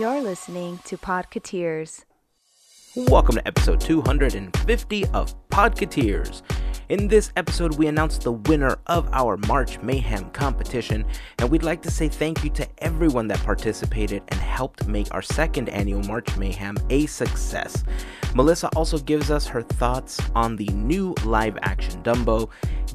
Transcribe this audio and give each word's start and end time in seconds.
You're 0.00 0.22
listening 0.22 0.80
to 0.86 0.96
Podcateers. 0.96 2.04
Welcome 2.96 3.36
to 3.36 3.46
episode 3.46 3.80
250 3.80 5.06
of 5.06 5.48
Podcateers. 5.50 6.42
In 6.88 7.06
this 7.06 7.30
episode, 7.36 7.76
we 7.78 7.86
announce 7.86 8.18
the 8.18 8.32
winner 8.32 8.76
of 8.88 9.08
our 9.12 9.36
March 9.46 9.80
Mayhem 9.82 10.30
competition, 10.30 11.04
and 11.38 11.48
we'd 11.48 11.62
like 11.62 11.80
to 11.82 11.92
say 11.92 12.08
thank 12.08 12.42
you 12.42 12.50
to 12.50 12.66
everyone 12.78 13.28
that 13.28 13.38
participated 13.44 14.24
and 14.28 14.40
helped 14.40 14.88
make 14.88 15.06
our 15.14 15.22
second 15.22 15.68
annual 15.68 16.02
March 16.02 16.36
Mayhem 16.36 16.76
a 16.90 17.06
success. 17.06 17.84
Melissa 18.34 18.68
also 18.70 18.98
gives 18.98 19.30
us 19.30 19.46
her 19.46 19.62
thoughts 19.62 20.20
on 20.34 20.56
the 20.56 20.66
new 20.68 21.14
live 21.24 21.56
action 21.62 22.02
Dumbo. 22.02 22.50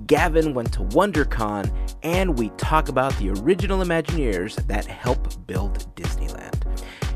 Gavin 0.06 0.54
went 0.54 0.74
to 0.74 0.82
WonderCon, 0.82 1.72
and 2.04 2.38
we 2.38 2.50
talk 2.58 2.90
about 2.90 3.18
the 3.20 3.30
original 3.30 3.80
Imagineers 3.80 4.56
that 4.68 4.86
help 4.86 5.48
build 5.48 5.96
Disneyland. 5.96 6.59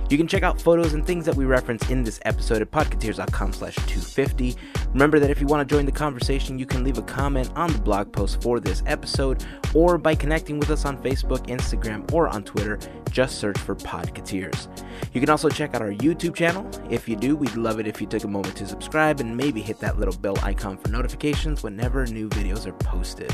You 0.10 0.18
can 0.18 0.28
check 0.28 0.44
out 0.44 0.62
photos 0.62 0.94
and 0.94 1.06
things 1.06 1.26
that 1.26 1.36
we 1.36 1.46
reference 1.46 1.90
in 1.90 2.04
this 2.04 2.20
episode 2.26 2.62
at 2.62 2.72
podcateers.com 2.72 3.54
slash 3.54 3.76
250. 3.76 4.56
Remember 4.92 5.20
that 5.20 5.30
if 5.30 5.42
you 5.42 5.48
want 5.48 5.68
to 5.68 5.76
join 5.76 5.86
the 5.86 5.92
conversation, 5.92 6.60
you 6.60 6.66
can 6.66 6.84
leave 6.84 6.98
a 6.98 7.04
comment 7.04 7.52
on 7.56 7.72
the 7.72 7.80
blog 7.80 8.12
post 8.12 8.42
for 8.42 8.60
this 8.60 8.84
episode 8.86 9.44
or 9.74 9.98
by 9.98 10.14
connecting 10.14 10.60
with 10.60 10.70
us 10.70 10.86
on 10.86 11.02
Facebook, 11.02 11.48
Instagram, 11.48 12.12
or 12.14 12.28
on 12.28 12.44
Twitter. 12.44 12.80
Just 13.10 13.40
search 13.40 13.58
for 13.58 13.76
Podcateers. 13.76 14.68
You 15.14 15.20
can 15.20 15.30
also 15.30 15.50
check 15.50 15.74
out 15.74 15.82
our 15.82 15.92
YouTube 15.92 16.36
channel. 16.36 16.70
If 16.90 17.10
you 17.10 17.16
do, 17.16 17.36
we'd 17.36 17.56
love 17.56 17.80
it 17.80 17.88
if 17.88 18.00
you 18.00 18.08
took 18.08 18.24
a 18.24 18.28
moment 18.28 18.56
to 18.58 18.68
subscribe 18.68 19.20
and 19.20 19.36
maybe 19.36 19.62
hit 19.62 19.80
that 19.80 19.98
little 19.98 20.16
bell 20.18 20.38
icon 20.44 20.78
for 20.78 20.90
notifications 20.90 21.64
whenever 21.64 22.06
new 22.06 22.30
videos 22.30 22.68
are 22.68 22.74
posted. 22.74 23.34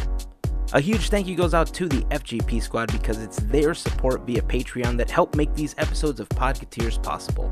A 0.72 0.80
huge 0.80 1.10
thank 1.10 1.26
you 1.26 1.36
goes 1.36 1.56
out 1.56 1.74
to 1.74 1.88
the 1.88 2.02
FGP 2.12 2.62
squad 2.62 2.92
because 2.92 3.18
it's 3.18 3.38
their 3.38 3.74
support 3.74 4.22
via 4.28 4.44
Patreon 4.44 4.98
that 4.98 5.10
helped 5.10 5.36
make 5.36 5.52
these 5.56 5.74
episodes 5.80 6.20
of 6.20 6.30
Podcateers 6.30 7.02
possible. 7.02 7.50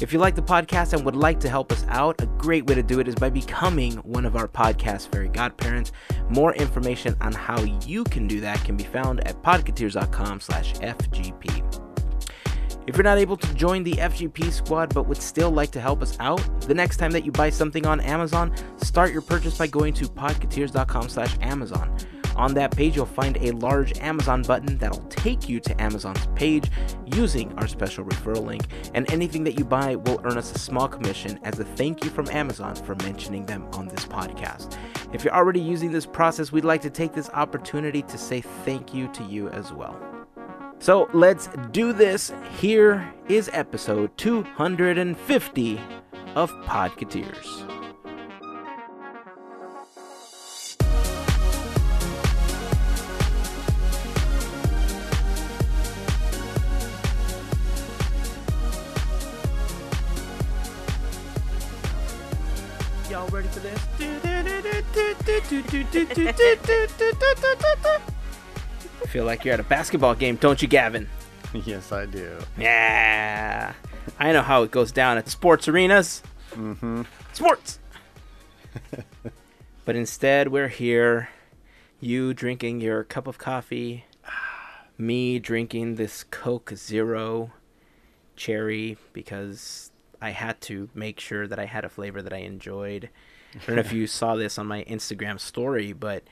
If 0.00 0.12
you 0.12 0.18
like 0.18 0.34
the 0.34 0.42
podcast 0.42 0.92
and 0.92 1.04
would 1.04 1.14
like 1.14 1.38
to 1.40 1.48
help 1.48 1.70
us 1.70 1.84
out, 1.88 2.20
a 2.20 2.26
great 2.26 2.66
way 2.66 2.74
to 2.74 2.82
do 2.82 2.98
it 2.98 3.06
is 3.06 3.14
by 3.14 3.30
becoming 3.30 3.92
one 3.98 4.26
of 4.26 4.34
our 4.34 4.48
podcast 4.48 5.12
fairy 5.12 5.28
godparents. 5.28 5.92
More 6.28 6.54
information 6.56 7.16
on 7.20 7.32
how 7.32 7.62
you 7.62 8.02
can 8.02 8.26
do 8.26 8.40
that 8.40 8.62
can 8.64 8.76
be 8.76 8.84
found 8.84 9.20
at 9.28 9.40
podcateers.com 9.44 10.40
slash 10.40 10.74
FGP. 10.74 11.82
If 12.88 12.96
you're 12.96 13.04
not 13.04 13.18
able 13.18 13.36
to 13.36 13.54
join 13.54 13.84
the 13.84 13.94
FGP 13.94 14.50
squad 14.50 14.92
but 14.92 15.04
would 15.04 15.22
still 15.22 15.52
like 15.52 15.70
to 15.70 15.80
help 15.80 16.02
us 16.02 16.16
out, 16.18 16.42
the 16.62 16.74
next 16.74 16.96
time 16.96 17.12
that 17.12 17.24
you 17.24 17.30
buy 17.30 17.48
something 17.48 17.86
on 17.86 18.00
Amazon, 18.00 18.52
start 18.78 19.12
your 19.12 19.22
purchase 19.22 19.56
by 19.56 19.68
going 19.68 19.94
to 19.94 20.06
podcateers.com 20.06 21.08
slash 21.08 21.36
Amazon. 21.40 21.96
On 22.36 22.52
that 22.54 22.76
page, 22.76 22.94
you'll 22.94 23.06
find 23.06 23.38
a 23.38 23.52
large 23.52 23.98
Amazon 23.98 24.42
button 24.42 24.76
that'll 24.78 25.06
take 25.08 25.48
you 25.48 25.58
to 25.60 25.80
Amazon's 25.80 26.26
page 26.34 26.70
using 27.14 27.52
our 27.58 27.66
special 27.66 28.04
referral 28.04 28.44
link, 28.44 28.64
and 28.94 29.10
anything 29.10 29.42
that 29.44 29.58
you 29.58 29.64
buy 29.64 29.96
will 29.96 30.20
earn 30.24 30.36
us 30.36 30.54
a 30.54 30.58
small 30.58 30.86
commission 30.86 31.40
as 31.44 31.58
a 31.58 31.64
thank 31.64 32.04
you 32.04 32.10
from 32.10 32.28
Amazon 32.28 32.74
for 32.74 32.94
mentioning 32.96 33.46
them 33.46 33.66
on 33.72 33.88
this 33.88 34.04
podcast. 34.04 34.76
If 35.14 35.24
you're 35.24 35.34
already 35.34 35.60
using 35.60 35.90
this 35.92 36.04
process, 36.04 36.52
we'd 36.52 36.64
like 36.64 36.82
to 36.82 36.90
take 36.90 37.14
this 37.14 37.30
opportunity 37.30 38.02
to 38.02 38.18
say 38.18 38.42
thank 38.64 38.92
you 38.92 39.08
to 39.08 39.24
you 39.24 39.48
as 39.48 39.72
well. 39.72 39.98
So 40.78 41.08
let's 41.14 41.48
do 41.72 41.94
this. 41.94 42.32
Here 42.58 43.12
is 43.28 43.48
episode 43.54 44.16
250 44.18 45.80
of 46.34 46.52
Podcateers. 46.64 47.75
Ready 63.36 63.48
for 63.48 63.60
this? 63.60 63.78
I 69.02 69.06
feel 69.08 69.24
like 69.26 69.44
you're 69.44 69.52
at 69.52 69.60
a 69.60 69.64
basketball 69.64 70.14
game, 70.14 70.36
don't 70.36 70.62
you, 70.62 70.68
Gavin? 70.68 71.06
Yes, 71.52 71.92
I 71.92 72.06
do. 72.06 72.38
Yeah. 72.58 73.74
I 74.18 74.32
know 74.32 74.40
how 74.40 74.62
it 74.62 74.70
goes 74.70 74.90
down 74.90 75.18
at 75.18 75.28
sports 75.28 75.68
arenas. 75.68 76.22
Mm-hmm. 76.52 77.02
Sports! 77.34 77.78
but 79.84 79.96
instead, 79.96 80.48
we're 80.48 80.68
here, 80.68 81.28
you 82.00 82.32
drinking 82.32 82.80
your 82.80 83.04
cup 83.04 83.26
of 83.26 83.36
coffee, 83.36 84.06
me 84.96 85.38
drinking 85.38 85.96
this 85.96 86.24
Coke 86.24 86.72
Zero 86.74 87.52
cherry 88.34 88.96
because 89.12 89.90
I 90.20 90.30
had 90.30 90.60
to 90.62 90.88
make 90.94 91.20
sure 91.20 91.46
that 91.46 91.58
I 91.58 91.64
had 91.66 91.84
a 91.84 91.88
flavor 91.88 92.22
that 92.22 92.32
I 92.32 92.38
enjoyed. 92.38 93.10
I 93.54 93.58
don't 93.66 93.76
know 93.76 93.80
if 93.80 93.92
you 93.92 94.06
saw 94.06 94.34
this 94.36 94.58
on 94.58 94.66
my 94.66 94.84
Instagram 94.84 95.38
story, 95.40 95.92
but 95.92 96.22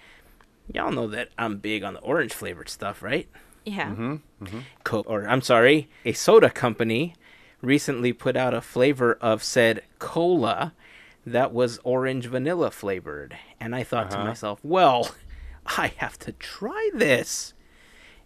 y'all 0.73 0.93
know 0.93 1.09
that 1.09 1.29
I'm 1.39 1.59
big 1.59 1.83
on 1.83 1.95
the 1.95 2.01
orange 2.01 2.33
flavored 2.33 2.69
stuff, 2.69 3.03
right? 3.03 3.29
Yeah. 3.65 3.91
Mm-hmm. 3.91 4.59
Coke, 4.85 5.09
or 5.09 5.27
I'm 5.29 5.41
sorry, 5.41 5.89
a 6.05 6.13
soda 6.13 6.51
company 6.51 7.15
recently 7.63 8.13
put 8.13 8.37
out 8.37 8.53
a 8.53 8.61
flavor 8.61 9.17
of 9.23 9.43
said 9.43 9.83
cola 9.99 10.75
that 11.27 11.53
was 11.53 11.79
orange 11.83 12.27
vanilla 12.27 12.71
flavored. 12.71 13.37
And 13.59 13.75
I 13.75 13.83
thought 13.83 14.11
to 14.11 14.17
Uh-huh. 14.19 14.27
myself, 14.27 14.61
well, 14.63 15.15
I 15.67 15.93
have 15.97 16.19
to 16.21 16.33
try 16.33 16.91
this. 16.93 17.55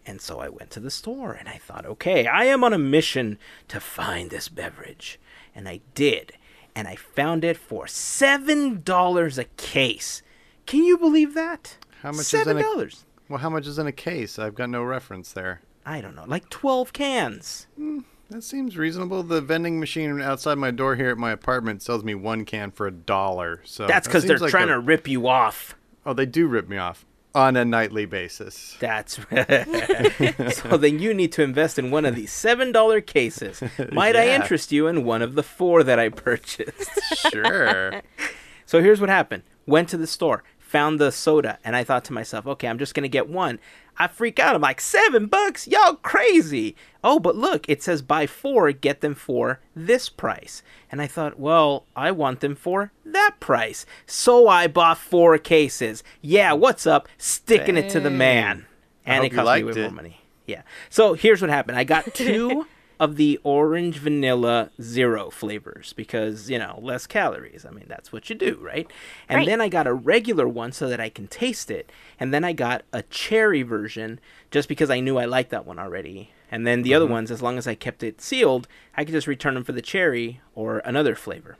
And 0.04 0.20
so 0.20 0.40
I 0.40 0.48
went 0.48 0.70
to 0.70 0.80
the 0.80 0.90
store 0.90 1.32
and 1.34 1.48
I 1.48 1.58
thought, 1.58 1.86
okay, 1.86 2.26
I 2.26 2.46
am 2.46 2.64
on 2.64 2.72
a 2.72 2.78
mission 2.78 3.38
to 3.68 3.78
find 3.78 4.30
this 4.30 4.48
beverage. 4.48 5.20
And 5.58 5.68
I 5.68 5.80
did. 5.96 6.34
And 6.76 6.86
I 6.86 6.94
found 6.94 7.42
it 7.44 7.56
for 7.56 7.86
$7 7.86 9.38
a 9.38 9.44
case. 9.56 10.22
Can 10.66 10.84
you 10.84 10.96
believe 10.96 11.34
that? 11.34 11.78
How 12.02 12.12
much 12.12 12.32
is 12.32 12.46
in 12.46 12.56
a- 12.56 12.62
$7. 12.62 13.04
Well, 13.28 13.40
how 13.40 13.50
much 13.50 13.66
is 13.66 13.76
in 13.76 13.88
a 13.88 13.92
case? 13.92 14.38
I've 14.38 14.54
got 14.54 14.70
no 14.70 14.84
reference 14.84 15.32
there. 15.32 15.62
I 15.84 16.00
don't 16.00 16.14
know, 16.14 16.24
like 16.28 16.48
12 16.48 16.92
cans. 16.92 17.66
Hmm, 17.74 18.00
that 18.30 18.44
seems 18.44 18.76
reasonable. 18.78 19.24
The 19.24 19.40
vending 19.40 19.80
machine 19.80 20.20
outside 20.22 20.58
my 20.58 20.70
door 20.70 20.94
here 20.94 21.10
at 21.10 21.18
my 21.18 21.32
apartment 21.32 21.82
sells 21.82 22.04
me 22.04 22.14
one 22.14 22.44
can 22.44 22.70
for 22.70 22.86
a 22.86 22.92
dollar. 22.92 23.60
So 23.64 23.88
That's 23.88 24.06
that 24.06 24.10
because 24.10 24.26
they're 24.26 24.38
like 24.38 24.50
trying 24.50 24.68
a- 24.68 24.74
to 24.74 24.78
rip 24.78 25.08
you 25.08 25.26
off. 25.26 25.74
Oh, 26.06 26.12
they 26.12 26.26
do 26.26 26.46
rip 26.46 26.68
me 26.68 26.76
off 26.76 27.04
on 27.38 27.56
a 27.56 27.64
nightly 27.64 28.04
basis. 28.04 28.76
That's 28.80 29.20
right. 29.30 30.52
so. 30.52 30.76
Then 30.76 30.98
you 30.98 31.14
need 31.14 31.30
to 31.32 31.42
invest 31.42 31.78
in 31.78 31.92
one 31.92 32.04
of 32.04 32.16
these 32.16 32.32
seven 32.32 32.72
dollar 32.72 33.00
cases. 33.00 33.62
Might 33.92 34.16
I 34.16 34.34
interest 34.34 34.72
you 34.72 34.88
in 34.88 35.04
one 35.04 35.22
of 35.22 35.36
the 35.36 35.44
four 35.44 35.84
that 35.84 36.00
I 36.00 36.08
purchased? 36.08 36.90
Sure. 37.30 38.02
so 38.66 38.82
here's 38.82 39.00
what 39.00 39.08
happened. 39.08 39.44
Went 39.66 39.88
to 39.90 39.96
the 39.96 40.06
store, 40.08 40.42
found 40.68 40.98
the 40.98 41.10
soda, 41.10 41.58
and 41.64 41.74
I 41.74 41.82
thought 41.82 42.04
to 42.06 42.12
myself, 42.12 42.46
okay, 42.46 42.68
I'm 42.68 42.78
just 42.78 42.94
gonna 42.94 43.08
get 43.08 43.28
one. 43.28 43.58
I 43.96 44.06
freak 44.06 44.38
out. 44.38 44.54
I'm 44.54 44.60
like, 44.60 44.80
seven 44.80 45.26
bucks? 45.26 45.66
Y'all 45.66 45.94
crazy. 45.94 46.76
Oh, 47.02 47.18
but 47.18 47.34
look, 47.34 47.68
it 47.68 47.82
says 47.82 48.00
buy 48.02 48.26
four, 48.26 48.70
get 48.72 49.00
them 49.00 49.14
for 49.14 49.60
this 49.74 50.08
price. 50.08 50.62
And 50.92 51.02
I 51.02 51.06
thought, 51.06 51.38
well, 51.38 51.86
I 51.96 52.12
want 52.12 52.40
them 52.40 52.54
for 52.54 52.92
that 53.04 53.36
price. 53.40 53.86
So 54.06 54.46
I 54.46 54.68
bought 54.68 54.98
four 54.98 55.36
cases. 55.38 56.04
Yeah, 56.20 56.52
what's 56.52 56.86
up? 56.86 57.08
Sticking 57.16 57.76
it 57.76 57.88
to 57.90 58.00
the 58.00 58.10
Dang. 58.10 58.18
man. 58.18 58.66
And 59.04 59.24
it 59.24 59.32
you 59.32 59.38
cost 59.38 59.56
me 59.56 59.64
way 59.64 59.82
more 59.82 59.90
money. 59.90 60.20
Yeah. 60.46 60.62
So 60.90 61.14
here's 61.14 61.40
what 61.40 61.50
happened. 61.50 61.78
I 61.78 61.84
got 61.84 62.04
two 62.14 62.66
of 63.00 63.16
the 63.16 63.38
orange 63.44 63.98
vanilla 63.98 64.70
zero 64.82 65.30
flavors 65.30 65.92
because, 65.92 66.50
you 66.50 66.58
know, 66.58 66.78
less 66.82 67.06
calories. 67.06 67.64
I 67.64 67.70
mean, 67.70 67.84
that's 67.88 68.12
what 68.12 68.28
you 68.28 68.34
do, 68.34 68.58
right? 68.60 68.90
And 69.28 69.38
Right. 69.38 69.46
then 69.46 69.60
I 69.60 69.68
got 69.68 69.86
a 69.86 69.94
regular 69.94 70.48
one 70.48 70.72
so 70.72 70.88
that 70.88 71.00
I 71.00 71.08
can 71.08 71.28
taste 71.28 71.70
it. 71.70 71.90
And 72.18 72.34
then 72.34 72.44
I 72.44 72.52
got 72.52 72.82
a 72.92 73.02
cherry 73.04 73.62
version 73.62 74.18
just 74.50 74.68
because 74.68 74.90
I 74.90 75.00
knew 75.00 75.16
I 75.16 75.26
liked 75.26 75.50
that 75.50 75.66
one 75.66 75.78
already. 75.78 76.32
And 76.50 76.66
then 76.66 76.82
the 76.82 76.94
other 76.94 77.06
ones, 77.06 77.30
as 77.30 77.42
long 77.42 77.58
as 77.58 77.68
I 77.68 77.74
kept 77.74 78.02
it 78.02 78.20
sealed, 78.20 78.66
I 78.96 79.04
could 79.04 79.12
just 79.12 79.26
return 79.26 79.54
them 79.54 79.64
for 79.64 79.72
the 79.72 79.82
cherry 79.82 80.40
or 80.54 80.78
another 80.80 81.14
flavor. 81.14 81.56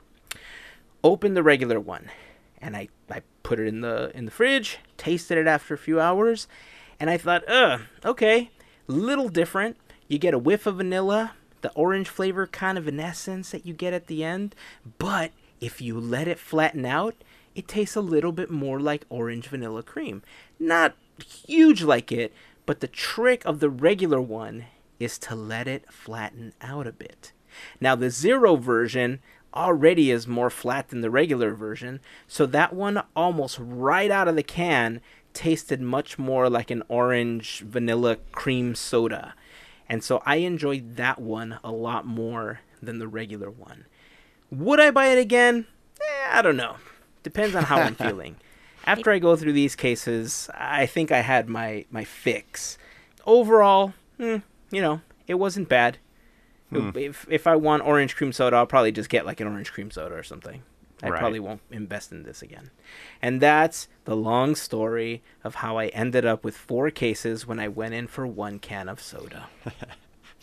Opened 1.03 1.37
the 1.37 1.43
regular 1.43 1.79
one 1.79 2.09
and 2.61 2.75
I, 2.75 2.89
I 3.09 3.21
put 3.43 3.59
it 3.59 3.67
in 3.67 3.79
the 3.81 4.11
in 4.13 4.25
the 4.25 4.31
fridge, 4.31 4.79
tasted 4.97 5.37
it 5.37 5.47
after 5.47 5.73
a 5.73 5.77
few 5.77 6.01
hours, 6.01 6.47
and 6.99 7.09
I 7.09 7.17
thought, 7.17 7.47
uh, 7.49 7.77
okay, 8.03 8.49
little 8.87 9.29
different. 9.29 9.77
You 10.09 10.17
get 10.17 10.33
a 10.33 10.39
whiff 10.39 10.65
of 10.65 10.77
vanilla, 10.77 11.33
the 11.61 11.71
orange 11.73 12.09
flavor 12.09 12.47
kind 12.47 12.79
of 12.79 12.87
an 12.87 12.99
essence 12.99 13.51
that 13.51 13.65
you 13.65 13.73
get 13.75 13.93
at 13.93 14.07
the 14.07 14.23
end, 14.23 14.55
but 14.97 15.31
if 15.61 15.81
you 15.81 15.99
let 15.99 16.27
it 16.27 16.39
flatten 16.39 16.83
out, 16.83 17.15
it 17.53 17.67
tastes 17.67 17.95
a 17.95 18.01
little 18.01 18.31
bit 18.31 18.49
more 18.49 18.79
like 18.79 19.05
orange 19.09 19.47
vanilla 19.47 19.83
cream. 19.83 20.23
Not 20.59 20.95
huge 21.23 21.83
like 21.83 22.11
it, 22.11 22.33
but 22.65 22.79
the 22.79 22.87
trick 22.87 23.45
of 23.45 23.59
the 23.59 23.69
regular 23.69 24.19
one 24.19 24.65
is 24.99 25.19
to 25.19 25.35
let 25.35 25.67
it 25.67 25.91
flatten 25.93 26.53
out 26.59 26.87
a 26.87 26.91
bit. 26.91 27.31
Now, 27.79 27.95
the 27.95 28.09
zero 28.09 28.55
version 28.55 29.19
already 29.53 30.09
is 30.09 30.27
more 30.27 30.49
flat 30.49 30.89
than 30.89 31.01
the 31.01 31.11
regular 31.11 31.53
version, 31.53 31.99
so 32.27 32.47
that 32.47 32.73
one 32.73 33.03
almost 33.15 33.59
right 33.61 34.09
out 34.09 34.27
of 34.27 34.35
the 34.35 34.43
can 34.43 35.01
tasted 35.33 35.81
much 35.81 36.17
more 36.17 36.49
like 36.49 36.71
an 36.71 36.81
orange 36.87 37.59
vanilla 37.59 38.17
cream 38.31 38.73
soda. 38.73 39.35
And 39.89 40.03
so 40.03 40.21
I 40.25 40.37
enjoyed 40.37 40.97
that 40.97 41.19
one 41.19 41.59
a 41.63 41.71
lot 41.71 42.05
more 42.05 42.59
than 42.81 42.99
the 42.99 43.07
regular 43.07 43.49
one. 43.49 43.85
Would 44.51 44.79
I 44.79 44.91
buy 44.91 45.07
it 45.07 45.17
again? 45.17 45.65
Eh, 45.99 46.27
I 46.31 46.41
don't 46.41 46.57
know. 46.57 46.75
Depends 47.23 47.55
on 47.55 47.63
how 47.63 47.79
I'm 47.79 47.95
feeling. 48.07 48.37
After 48.85 49.11
I 49.11 49.19
go 49.19 49.35
through 49.35 49.53
these 49.53 49.75
cases, 49.75 50.49
I 50.53 50.85
think 50.85 51.11
I 51.11 51.19
had 51.21 51.49
my, 51.49 51.85
my 51.91 52.03
fix. 52.03 52.77
Overall, 53.25 53.93
hmm, 54.17 54.37
you 54.71 54.81
know, 54.81 55.01
it 55.27 55.35
wasn't 55.35 55.69
bad. 55.69 55.97
If 56.71 57.25
if 57.29 57.47
I 57.47 57.55
want 57.55 57.83
orange 57.83 58.15
cream 58.15 58.31
soda, 58.31 58.55
I'll 58.55 58.67
probably 58.67 58.91
just 58.91 59.09
get 59.09 59.25
like 59.25 59.39
an 59.39 59.47
orange 59.47 59.71
cream 59.71 59.89
soda 59.89 60.13
or 60.13 60.21
something. 60.21 60.61
I 61.01 61.09
Right. 61.09 61.19
probably 61.19 61.39
won't 61.39 61.61
invest 61.71 62.11
in 62.11 62.23
this 62.23 62.41
again. 62.41 62.71
And 63.21 63.39
that's 63.41 63.87
the 64.05 64.15
long 64.15 64.55
story 64.55 65.21
of 65.43 65.55
how 65.55 65.77
I 65.77 65.87
ended 65.87 66.25
up 66.25 66.43
with 66.43 66.57
four 66.57 66.89
cases 66.91 67.47
when 67.47 67.59
I 67.59 67.67
went 67.67 67.93
in 67.93 68.07
for 68.07 68.27
one 68.27 68.59
can 68.59 68.89
of 68.89 69.01
soda. 69.01 69.47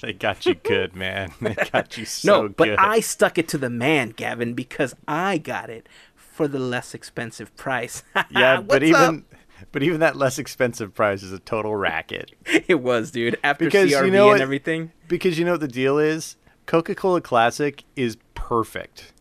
They 0.02 0.12
got 0.12 0.44
you 0.44 0.54
good, 0.54 0.94
man. 0.94 1.32
They 1.40 1.54
got 1.72 1.96
you 1.96 2.04
so 2.04 2.42
no, 2.42 2.48
but 2.50 2.66
good. 2.66 2.78
I 2.78 3.00
stuck 3.00 3.38
it 3.38 3.48
to 3.48 3.56
the 3.58 3.70
man, 3.70 4.10
Gavin, 4.10 4.52
because 4.52 4.94
I 5.08 5.38
got 5.38 5.70
it 5.70 5.88
for 6.14 6.46
the 6.46 6.58
less 6.58 6.92
expensive 6.92 7.56
price. 7.56 8.02
yeah, 8.30 8.60
but 8.60 8.82
What's 8.82 8.94
up? 8.94 9.08
even 9.08 9.24
but 9.72 9.82
even 9.82 10.00
that 10.00 10.14
less 10.14 10.38
expensive 10.38 10.94
price 10.94 11.22
is 11.22 11.32
a 11.32 11.38
total 11.38 11.74
racket. 11.76 12.32
it 12.68 12.82
was, 12.82 13.10
dude. 13.10 13.38
After 13.42 13.64
Because 13.64 13.90
you 13.90 14.10
know 14.10 14.24
and 14.28 14.32
what? 14.32 14.40
everything. 14.42 14.92
Because 15.08 15.38
you 15.38 15.46
know 15.46 15.52
what 15.52 15.60
the 15.60 15.68
deal 15.68 15.98
is? 15.98 16.36
Coca-Cola 16.66 17.22
Classic 17.22 17.82
is 17.96 18.18
perfect. 18.34 19.14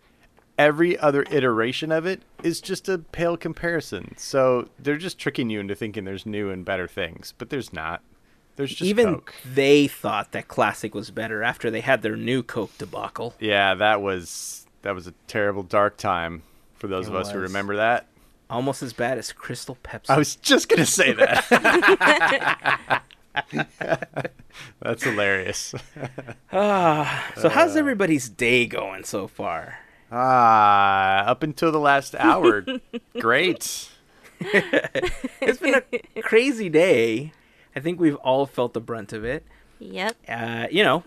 Every 0.57 0.97
other 0.97 1.25
iteration 1.29 1.91
of 1.91 2.05
it 2.05 2.21
is 2.43 2.61
just 2.61 2.87
a 2.87 2.97
pale 2.99 3.35
comparison. 3.35 4.15
So 4.17 4.69
they're 4.79 4.97
just 4.97 5.19
tricking 5.19 5.49
you 5.49 5.59
into 5.59 5.75
thinking 5.75 6.05
there's 6.05 6.25
new 6.25 6.49
and 6.49 6.63
better 6.63 6.87
things, 6.87 7.33
but 7.37 7.49
there's 7.49 7.73
not. 7.73 8.01
There's 8.55 8.71
just 8.71 8.83
Even 8.83 9.15
Coke. 9.15 9.35
they 9.45 9.87
thought 9.87 10.31
that 10.31 10.47
Classic 10.47 10.95
was 10.95 11.11
better 11.11 11.43
after 11.43 11.69
they 11.69 11.81
had 11.81 12.01
their 12.01 12.15
new 12.15 12.41
Coke 12.41 12.77
debacle. 12.77 13.33
Yeah, 13.39 13.75
that 13.75 14.01
was 14.01 14.65
that 14.83 14.95
was 14.95 15.07
a 15.07 15.13
terrible 15.27 15.63
dark 15.63 15.97
time 15.97 16.43
for 16.75 16.87
those 16.87 17.07
It 17.07 17.09
of 17.09 17.15
us 17.15 17.31
who 17.31 17.39
remember 17.39 17.75
that. 17.75 18.07
Almost 18.49 18.81
as 18.83 18.93
bad 18.93 19.17
as 19.17 19.33
Crystal 19.33 19.77
Pepsi. 19.83 20.09
I 20.09 20.17
was 20.17 20.37
just 20.37 20.69
gonna 20.69 20.85
say 20.85 21.11
that. 21.13 23.01
That's 24.81 25.03
hilarious. 25.03 25.75
Ah, 26.53 27.31
so 27.37 27.49
how's 27.49 27.75
uh. 27.75 27.79
everybody's 27.79 28.29
day 28.29 28.65
going 28.65 29.03
so 29.03 29.27
far? 29.27 29.79
Ah, 30.11 31.25
up 31.25 31.43
until 31.43 31.71
the 31.71 31.79
last 31.79 32.15
hour, 32.15 32.65
great. 33.19 33.89
It's 35.41 35.59
been 35.59 35.75
a 35.75 36.21
crazy 36.21 36.67
day. 36.69 37.31
I 37.75 37.79
think 37.79 37.99
we've 37.99 38.15
all 38.15 38.45
felt 38.45 38.73
the 38.73 38.81
brunt 38.81 39.13
of 39.13 39.23
it. 39.23 39.45
Yep. 39.79 40.15
Uh, 40.27 40.67
you 40.69 40.83
know, 40.83 41.03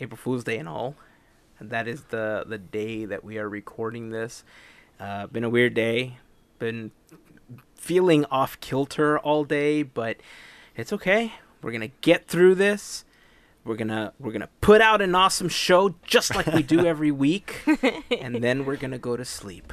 April 0.00 0.16
Fool's 0.18 0.44
Day 0.44 0.58
and 0.58 0.68
all. 0.68 0.94
That 1.60 1.88
is 1.88 2.02
the 2.04 2.44
the 2.46 2.58
day 2.58 3.06
that 3.06 3.24
we 3.24 3.38
are 3.38 3.48
recording 3.48 4.10
this. 4.10 4.44
Uh, 5.00 5.26
been 5.26 5.44
a 5.44 5.48
weird 5.48 5.72
day. 5.72 6.18
Been 6.58 6.90
feeling 7.74 8.26
off 8.26 8.60
kilter 8.60 9.18
all 9.18 9.44
day, 9.44 9.82
but 9.82 10.18
it's 10.76 10.92
okay. 10.92 11.32
We're 11.62 11.72
gonna 11.72 11.88
get 12.02 12.26
through 12.28 12.56
this. 12.56 13.05
We're 13.66 13.76
gonna 13.76 14.12
we're 14.20 14.32
gonna 14.32 14.48
put 14.60 14.80
out 14.80 15.02
an 15.02 15.14
awesome 15.14 15.48
show 15.48 15.94
just 16.06 16.34
like 16.36 16.46
we 16.46 16.62
do 16.62 16.86
every 16.86 17.10
week, 17.10 17.62
and 18.20 18.36
then 18.42 18.64
we're 18.64 18.76
gonna 18.76 18.98
go 18.98 19.16
to 19.16 19.24
sleep. 19.24 19.72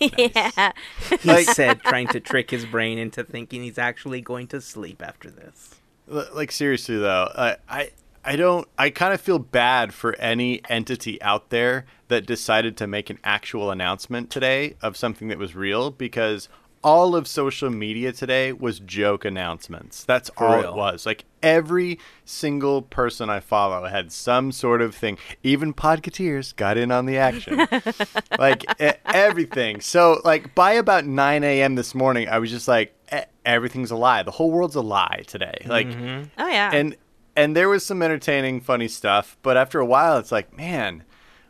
Yeah. 0.00 0.72
He 1.20 1.28
Like- 1.28 1.46
said, 1.48 1.80
trying 1.82 2.08
to 2.08 2.20
trick 2.20 2.50
his 2.50 2.64
brain 2.64 2.96
into 2.98 3.22
thinking 3.22 3.62
he's 3.62 3.76
actually 3.78 4.22
going 4.22 4.46
to 4.48 4.60
sleep 4.62 5.02
after 5.04 5.30
this. 5.30 5.74
Like 6.06 6.52
seriously 6.52 6.96
though, 6.98 7.30
I 7.36 7.56
I, 7.68 7.90
I 8.24 8.36
don't. 8.36 8.66
I 8.78 8.88
kind 8.90 9.12
of 9.12 9.20
feel 9.20 9.38
bad 9.38 9.92
for 9.92 10.14
any 10.16 10.62
entity 10.70 11.20
out 11.20 11.50
there 11.50 11.84
that 12.08 12.24
decided 12.26 12.76
to 12.78 12.86
make 12.86 13.10
an 13.10 13.18
actual 13.24 13.70
announcement 13.70 14.30
today 14.30 14.76
of 14.80 14.96
something 14.96 15.28
that 15.28 15.36
was 15.38 15.54
real 15.54 15.90
because 15.90 16.48
all 16.84 17.16
of 17.16 17.26
social 17.26 17.70
media 17.70 18.12
today 18.12 18.52
was 18.52 18.78
joke 18.78 19.24
announcements. 19.24 20.04
That's 20.04 20.30
all 20.36 20.58
real. 20.58 20.70
it 20.70 20.76
was. 20.76 21.06
Like 21.06 21.24
every 21.42 21.98
single 22.26 22.82
person 22.82 23.30
I 23.30 23.40
follow 23.40 23.86
had 23.86 24.12
some 24.12 24.52
sort 24.52 24.82
of 24.82 24.94
thing. 24.94 25.16
Even 25.42 25.72
Podcateers 25.72 26.54
got 26.54 26.76
in 26.76 26.92
on 26.92 27.06
the 27.06 27.16
action. 27.16 27.66
like 28.38 28.64
everything. 29.06 29.80
So 29.80 30.20
like 30.24 30.54
by 30.54 30.74
about 30.74 31.06
9 31.06 31.42
a.m. 31.42 31.74
this 31.74 31.94
morning, 31.94 32.28
I 32.28 32.38
was 32.38 32.50
just 32.50 32.68
like, 32.68 32.94
e- 33.12 33.22
everything's 33.46 33.90
a 33.90 33.96
lie. 33.96 34.22
The 34.22 34.30
whole 34.30 34.50
world's 34.50 34.76
a 34.76 34.82
lie 34.82 35.24
today. 35.26 35.64
Like, 35.64 35.88
mm-hmm. 35.88 36.24
Oh 36.36 36.48
yeah. 36.48 36.70
and 36.72 36.96
and 37.36 37.56
there 37.56 37.68
was 37.68 37.84
some 37.84 38.02
entertaining, 38.02 38.60
funny 38.60 38.88
stuff. 38.88 39.36
But 39.42 39.56
after 39.56 39.80
a 39.80 39.86
while, 39.86 40.18
it's 40.18 40.30
like, 40.30 40.56
man, 40.56 41.02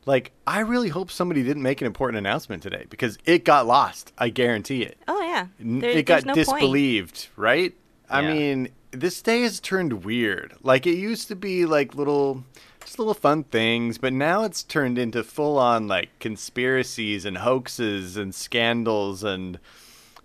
like 0.06 0.32
I 0.46 0.60
really 0.60 0.88
hope 0.88 1.10
somebody 1.10 1.42
didn't 1.42 1.62
make 1.62 1.80
an 1.80 1.86
important 1.86 2.18
announcement 2.18 2.62
today 2.62 2.86
because 2.90 3.18
it 3.24 3.44
got 3.44 3.66
lost. 3.66 4.12
I 4.18 4.28
guarantee 4.28 4.82
it. 4.82 4.98
oh 5.08 5.20
yeah. 5.22 5.46
There- 5.58 5.90
it 5.90 6.06
got 6.06 6.24
there's 6.24 6.24
no 6.26 6.34
point. 6.34 6.46
disbelieved, 6.60 7.28
right? 7.36 7.74
I 8.10 8.22
mean, 8.22 8.68
this 8.92 9.22
day 9.22 9.42
has 9.42 9.58
turned 9.60 10.04
weird. 10.04 10.54
Like 10.62 10.86
it 10.86 10.96
used 10.96 11.28
to 11.28 11.36
be 11.36 11.64
like 11.66 11.94
little 11.94 12.44
just 12.84 12.98
little 12.98 13.14
fun 13.14 13.44
things, 13.44 13.96
but 13.98 14.12
now 14.12 14.44
it's 14.44 14.62
turned 14.62 14.98
into 14.98 15.24
full 15.24 15.58
on 15.58 15.88
like 15.88 16.10
conspiracies 16.20 17.24
and 17.24 17.38
hoaxes 17.38 18.16
and 18.16 18.34
scandals 18.34 19.24
and 19.24 19.58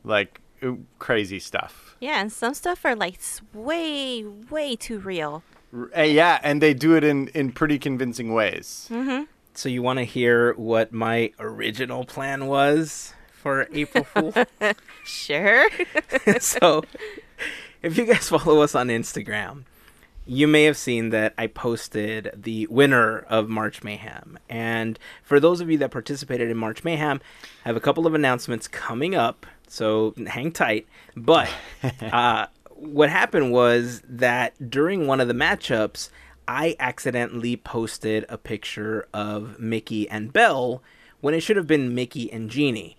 like 0.04 0.42
crazy 1.00 1.40
stuff. 1.40 1.96
Yeah, 2.02 2.20
and 2.22 2.32
some 2.32 2.54
stuff 2.54 2.86
are 2.86 2.96
like 2.96 3.20
way, 3.54 4.24
way 4.24 4.76
too 4.76 5.00
real. 5.00 5.44
Uh, 5.98 6.02
yeah, 6.02 6.40
and 6.44 6.62
they 6.62 6.74
do 6.74 6.96
it 6.96 7.04
in 7.04 7.30
in 7.30 7.52
pretty 7.54 7.80
convincing 7.80 8.34
ways. 8.34 8.88
Mm-hmm. 8.92 9.24
So 9.54 9.68
you 9.70 9.82
want 9.82 10.00
to 10.00 10.06
hear 10.06 10.54
what 10.54 10.94
my 10.94 11.32
original 11.40 12.06
plan 12.06 12.48
was 12.48 13.14
for 13.32 13.68
April 13.74 14.04
Fool? 14.04 14.34
Sure. 15.06 15.68
so, 16.40 16.84
if 17.82 17.98
you 17.98 18.06
guys 18.06 18.30
follow 18.30 18.62
us 18.62 18.76
on 18.76 18.90
Instagram, 18.90 19.64
you 20.28 20.48
may 20.48 20.66
have 20.66 20.78
seen 20.78 21.10
that 21.10 21.34
I 21.36 21.48
posted 21.48 22.32
the 22.36 22.68
winner 22.68 23.20
of 23.22 23.50
March 23.50 23.84
Mayhem. 23.84 24.38
And 24.48 25.00
for 25.24 25.40
those 25.40 25.62
of 25.62 25.72
you 25.72 25.80
that 25.80 25.90
participated 25.90 26.52
in 26.52 26.58
March 26.58 26.84
Mayhem, 26.84 27.20
I 27.66 27.70
have 27.70 27.76
a 27.76 27.80
couple 27.80 28.06
of 28.06 28.14
announcements 28.14 28.68
coming 28.68 29.16
up. 29.16 29.48
So 29.68 30.14
hang 30.28 30.52
tight. 30.52 30.88
But 31.16 31.50
uh, 32.02 32.46
what 32.68 33.10
happened 33.10 33.52
was 33.52 34.04
that 34.08 34.70
during 34.70 35.08
one 35.08 35.20
of 35.20 35.28
the 35.28 35.34
matchups, 35.34 36.10
I 36.50 36.76
accidentally 36.80 37.56
posted 37.58 38.26
a 38.28 38.36
picture 38.36 39.08
of 39.14 39.60
Mickey 39.60 40.10
and 40.10 40.34
Belle 40.34 40.82
when 41.22 41.36
it 41.36 41.42
should 41.42 41.58
have 41.58 41.68
been 41.68 41.94
Mickey 41.94 42.34
and 42.34 42.50
Genie. 42.50 42.98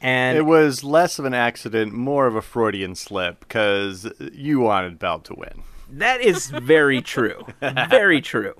And 0.00 0.38
It 0.38 0.42
was 0.42 0.84
less 0.84 1.18
of 1.18 1.24
an 1.24 1.34
accident, 1.34 1.92
more 1.92 2.28
of 2.28 2.36
a 2.36 2.42
Freudian 2.42 2.94
slip, 2.94 3.40
because 3.40 4.08
you 4.32 4.60
wanted 4.60 5.00
Belle 5.00 5.18
to 5.18 5.34
win. 5.34 5.64
That 5.90 6.20
is 6.20 6.48
very 6.48 7.02
true. 7.02 7.48
very 7.90 8.20
true. 8.20 8.54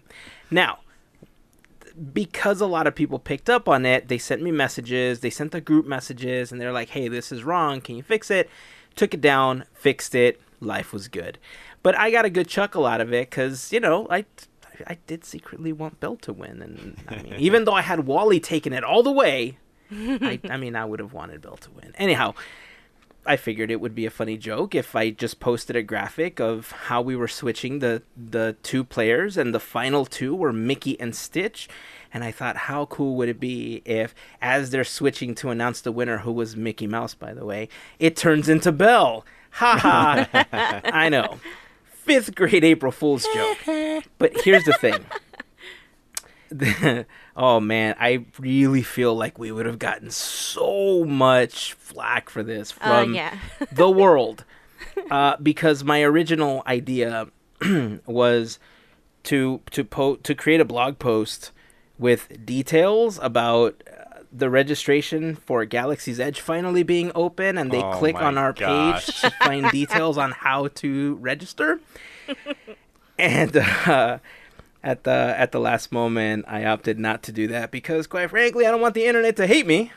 Now, 0.51 0.81
because 2.13 2.61
a 2.61 2.67
lot 2.67 2.89
of 2.89 2.97
people 2.97 3.21
picked 3.21 3.49
up 3.49 3.69
on 3.69 3.87
it, 3.87 4.09
they 4.09 4.19
sent 4.19 4.43
me 4.43 4.51
messages, 4.51 5.21
they 5.21 5.31
sent 5.31 5.53
the 5.53 5.61
group 5.61 5.87
messages, 5.87 6.51
and 6.51 6.61
they're 6.61 6.73
like, 6.73 6.89
hey, 6.89 7.07
this 7.07 7.31
is 7.31 7.45
wrong. 7.45 7.81
Can 7.81 7.95
you 7.95 8.03
fix 8.03 8.29
it? 8.33 8.51
Took 8.97 9.15
it 9.15 9.21
down, 9.21 9.67
fixed 9.73 10.17
it. 10.17 10.41
Life 10.61 10.93
was 10.93 11.07
good. 11.07 11.39
But 11.87 11.97
I 11.97 12.11
got 12.11 12.25
a 12.25 12.31
good 12.31 12.49
chuckle 12.49 12.85
out 12.85 13.01
of 13.01 13.13
it 13.13 13.31
because, 13.31 13.73
you 13.73 13.79
know, 13.79 14.09
I. 14.11 14.25
I 14.87 14.99
did 15.07 15.25
secretly 15.25 15.73
want 15.73 16.01
Belle 16.01 16.17
to 16.17 16.35
win, 16.35 16.61
and 16.61 16.97
I 17.09 17.23
mean, 17.23 17.35
even 17.39 17.65
though 17.65 17.75
I 17.75 17.81
had 17.81 18.07
Wally 18.07 18.41
taking 18.41 18.73
it 18.75 18.83
all 18.83 19.05
the 19.05 19.13
way, 19.13 19.57
I, 19.91 20.41
I 20.51 20.57
mean, 20.59 20.75
I 20.75 20.85
would 20.85 20.99
have 20.99 21.13
wanted 21.13 21.41
Belle 21.41 21.57
to 21.57 21.71
win. 21.71 21.95
Anyhow, 21.97 22.35
I 23.25 23.37
figured 23.37 23.71
it 23.71 23.81
would 23.81 23.95
be 23.95 24.05
a 24.05 24.11
funny 24.11 24.37
joke 24.37 24.75
if 24.75 24.97
I 24.97 25.11
just 25.11 25.39
posted 25.39 25.77
a 25.77 25.83
graphic 25.83 26.41
of 26.41 26.73
how 26.73 27.01
we 27.01 27.15
were 27.15 27.29
switching 27.29 27.79
the 27.79 28.03
the 28.17 28.57
two 28.65 28.83
players 28.83 29.37
and 29.37 29.55
the 29.55 29.61
final 29.61 30.05
two 30.05 30.35
were 30.35 30.53
Mickey 30.53 30.99
and 31.01 31.15
Stitch. 31.15 31.69
And 32.13 32.25
I 32.25 32.33
thought, 32.33 32.57
how 32.57 32.87
cool 32.87 33.15
would 33.17 33.29
it 33.29 33.39
be 33.39 33.81
if, 33.85 34.13
as 34.43 34.71
they're 34.71 34.85
switching 34.85 35.37
to 35.37 35.51
announce 35.51 35.81
the 35.81 35.93
winner, 35.93 36.19
who 36.19 36.33
was 36.33 36.57
Mickey 36.57 36.89
Mouse, 36.89 37.15
by 37.15 37.33
the 37.33 37.45
way, 37.47 37.69
it 38.01 38.17
turns 38.17 38.49
into 38.49 38.73
Belle? 38.73 39.25
Ha 39.53 39.79
ha! 39.79 40.81
I 40.85 41.09
know. 41.09 41.39
Fifth 42.07 42.35
grade 42.35 42.65
April 42.65 42.93
Fool's 42.93 43.27
joke. 43.35 43.59
But 44.19 44.33
here's 44.45 44.65
the 44.65 44.73
thing. 44.75 45.05
oh 47.37 47.61
man, 47.61 47.97
I 47.99 48.25
really 48.39 48.83
feel 48.83 49.15
like 49.15 49.39
we 49.39 49.51
would 49.51 49.67
have 49.67 49.79
gotten 49.79 50.11
so 50.11 51.05
much 51.05 51.73
flack 51.75 52.31
for 52.31 52.43
this 52.43 52.73
Oh 52.81 53.03
from 53.03 53.15
yeah. 53.15 53.37
the 53.73 53.91
world 54.03 54.45
uh, 55.11 55.37
because 55.43 55.83
my 55.83 56.03
original 56.03 56.63
idea 56.67 57.29
was 58.07 58.59
to 59.25 59.61
to 59.73 59.85
po- 59.85 60.17
to 60.17 60.35
create 60.35 60.61
a 60.61 60.65
blog 60.65 60.99
post 60.99 61.51
with 61.99 62.45
details 62.47 63.19
about 63.23 63.83
uh, 63.91 63.96
the 64.37 64.51
registration 64.51 65.35
for 65.37 65.65
Galaxy's 65.65 66.21
Edge 66.21 66.41
finally 66.41 66.83
being 66.83 67.11
open, 67.15 67.57
and 67.59 67.71
they 67.71 67.83
Oh 67.83 67.93
click 67.93 68.17
on 68.17 68.37
our 68.37 68.53
gosh. 68.53 69.07
page 69.07 69.21
to 69.23 69.31
find 69.43 69.71
details 69.73 70.19
on 70.19 70.33
how 70.33 70.69
to 70.69 71.15
register. 71.17 71.81
And 73.19 73.57
uh, 73.57 74.19
at 74.85 75.05
the 75.05 75.11
at 75.39 75.51
the 75.53 75.59
last 75.59 75.91
moment, 75.91 76.45
I 76.47 76.67
opted 76.67 76.99
not 76.99 77.23
to 77.23 77.33
do 77.33 77.47
that 77.49 77.71
because, 77.71 78.07
quite 78.07 78.29
frankly, 78.29 78.67
I 78.67 78.71
don't 78.71 78.83
want 78.83 78.95
the 78.95 79.07
internet 79.07 79.37
to 79.37 79.47
hate 79.47 79.67
me. 79.67 79.91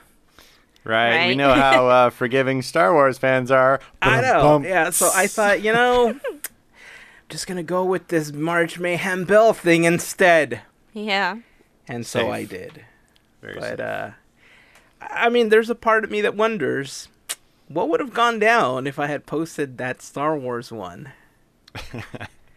Right? 0.86 1.28
We 1.28 1.36
know 1.36 1.54
how 1.54 1.88
uh, 1.90 2.10
forgiving 2.12 2.62
Star 2.62 2.94
Wars 2.94 3.18
fans 3.18 3.52
are. 3.52 3.82
I 4.02 4.22
know. 4.22 4.42
Bum, 4.42 4.62
bum. 4.62 4.64
Yeah, 4.64 4.90
so 4.92 5.12
I 5.14 5.28
thought, 5.28 5.62
you 5.62 5.74
know, 5.74 6.12
I'm 6.26 6.40
just 7.28 7.46
gonna 7.46 7.62
go 7.62 7.84
with 7.84 8.08
this 8.08 8.32
March 8.32 8.80
Mayhem 8.80 9.26
Belle 9.26 9.52
thing 9.52 9.84
instead, 9.84 10.62
Yeah. 10.94 11.40
and 11.90 12.06
so 12.08 12.20
Safe. 12.20 12.32
I 12.32 12.44
did. 12.46 12.86
Very 13.42 13.60
But 13.60 13.80
uh, 13.82 14.10
I 15.02 15.30
mean, 15.30 15.50
there's 15.50 15.70
a 15.70 15.76
part 15.76 16.04
of 16.04 16.12
me 16.12 16.22
that 16.22 16.36
wonders 16.36 17.08
what 17.68 17.90
would 17.90 18.00
have 18.00 18.14
gone 18.14 18.40
down 18.40 18.88
if 18.88 18.98
I 19.00 19.08
had 19.08 19.26
posted 19.26 19.78
that 19.78 20.02
Star 20.02 20.38
Wars 20.38 20.72
one. 20.72 21.12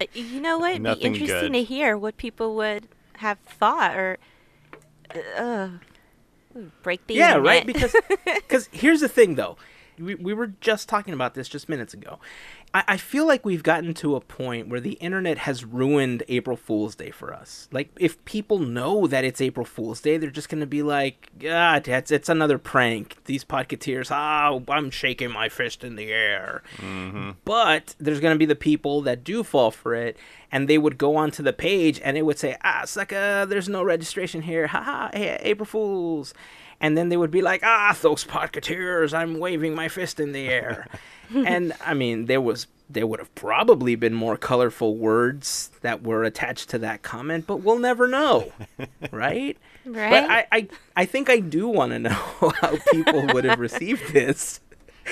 Uh, 0.01 0.07
You 0.15 0.41
know 0.41 0.59
what? 0.59 0.73
It'd 0.73 0.83
be 0.83 0.91
interesting 1.01 1.53
good. 1.53 1.59
to 1.59 1.63
hear 1.65 1.97
what 1.97 2.17
people 2.17 2.57
would 2.57 2.89
have 3.19 3.39
thought 3.41 3.97
or 3.97 4.19
uh, 5.37 5.69
break 6.83 7.07
the 7.07 7.15
yeah, 7.15 7.37
internet. 7.37 7.45
right. 7.47 7.67
Because 7.67 7.95
because 8.25 8.69
here's 8.73 9.01
the 9.01 9.09
thing, 9.09 9.35
though. 9.37 9.57
We, 9.99 10.15
we 10.15 10.33
were 10.35 10.49
just 10.61 10.89
talking 10.89 11.13
about 11.15 11.35
this 11.35 11.49
just 11.49 11.69
minutes 11.69 11.95
ago. 11.95 12.19
I, 12.75 12.85
I 12.89 12.97
feel 12.97 13.27
like 13.27 13.45
we've 13.45 13.63
gotten 13.63 13.95
to 13.95 14.17
a 14.17 14.21
point 14.21 14.69
where 14.69 14.81
the 14.81 14.93
internet 14.95 15.39
has 15.39 15.65
ruined 15.65 16.23
April 16.29 16.57
Fool's 16.57 16.95
Day 16.95 17.11
for 17.11 17.33
us. 17.35 17.69
Like, 17.73 17.91
if 17.99 18.23
people 18.25 18.59
know 18.59 19.07
that 19.07 19.25
it's 19.25 19.41
April 19.41 19.67
Fool's 19.67 20.01
Day, 20.01 20.17
they're 20.17 20.31
just 20.31 20.49
going 20.49 20.61
to 20.61 20.67
be 20.67 20.83
like, 20.83 21.31
ah, 21.49 21.81
it's, 21.85 22.11
it's 22.11 22.29
another 22.29 22.59
prank. 22.59 23.17
These 23.25 23.45
podcateers, 23.45 24.11
ah, 24.11 24.59
I'm 24.69 24.91
shaking 24.91 25.31
my 25.31 25.49
fist 25.49 25.85
in 25.85 25.97
the 25.97 26.13
air. 26.13 26.63
But 27.45 27.95
there's 27.99 28.21
going 28.21 28.35
to 28.35 28.39
be 28.39 28.47
the 28.47 28.55
people 28.55 29.03
that 29.03 29.25
do 29.25 29.43
fall 29.43 29.71
for 29.71 29.95
it, 29.95 30.17
and 30.51 30.69
they 30.69 30.79
would 30.79 30.99
go 30.99 31.17
onto 31.17 31.43
the 31.43 31.53
page 31.53 32.01
and 32.05 32.17
it 32.17 32.23
would 32.23 32.39
say, 32.39 32.57
ah, 32.63 32.83
sucker, 32.85 33.47
there's 33.47 33.69
no 33.69 33.83
registration 33.83 34.43
here. 34.43 34.67
Ha 34.67 34.83
ha, 34.83 35.11
hey, 35.13 35.39
April 35.43 35.67
Fools. 35.67 36.35
And 36.83 36.99
then 36.99 37.09
they 37.09 37.17
would 37.17 37.31
be 37.31 37.41
like, 37.41 37.63
ah, 37.65 37.97
those 38.03 38.25
podcateers, 38.25 39.15
I'm 39.15 39.39
waving 39.39 39.75
my 39.75 39.89
fist 39.89 40.21
in 40.21 40.33
the 40.33 40.49
air. 40.49 40.89
and 41.35 41.73
I 41.85 41.95
mean, 41.95 42.27
there 42.27 42.41
was. 42.41 42.67
There 42.91 43.07
would 43.07 43.21
have 43.21 43.35
probably 43.35 43.95
been 43.95 44.13
more 44.13 44.37
colorful 44.37 44.99
words 44.99 45.71
that 45.81 46.03
were 46.03 46.25
attached 46.25 46.69
to 46.71 46.79
that 46.81 47.01
comment, 47.01 47.47
but 47.47 47.59
we'll 47.63 47.79
never 47.79 48.07
know, 48.07 48.53
right? 49.11 49.57
But 49.87 49.95
Right? 49.95 50.13
I, 50.31 50.47
I, 50.53 50.69
I 50.95 51.05
think 51.07 51.31
I 51.31 51.41
do 51.41 51.69
want 51.69 51.93
to 51.93 51.99
know 52.01 52.11
how 52.61 52.77
people 52.91 53.27
would 53.33 53.45
have 53.45 53.59
received 53.59 54.13
this. 54.13 54.61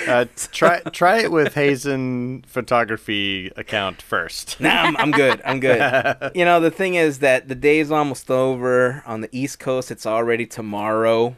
Uh, 0.07 0.25
try 0.51 0.79
try 0.91 1.19
it 1.19 1.31
with 1.31 1.53
Hazen 1.55 2.43
photography 2.47 3.51
account 3.57 4.01
first. 4.01 4.59
Nah, 4.59 4.69
I'm, 4.69 4.95
I'm 4.97 5.11
good. 5.11 5.41
I'm 5.43 5.59
good. 5.59 6.31
you 6.35 6.45
know, 6.45 6.59
the 6.59 6.71
thing 6.71 6.95
is 6.95 7.19
that 7.19 7.47
the 7.47 7.55
day 7.55 7.79
is 7.79 7.91
almost 7.91 8.29
over. 8.31 9.03
On 9.05 9.21
the 9.21 9.29
East 9.31 9.59
Coast, 9.59 9.91
it's 9.91 10.05
already 10.05 10.45
tomorrow. 10.45 11.35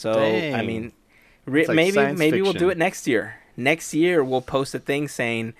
So, 0.00 0.12
I 0.22 0.62
mean, 0.62 0.92
re- 1.44 1.66
like 1.66 1.76
maybe 1.76 1.92
science 1.92 2.18
maybe 2.18 2.40
we'll 2.40 2.54
do 2.54 2.70
it 2.70 2.78
next 2.78 3.06
year. 3.06 3.34
Next 3.56 3.92
year, 3.92 4.24
we'll 4.24 4.40
post 4.40 4.74
a 4.74 4.78
thing 4.78 5.08
saying, 5.08 5.52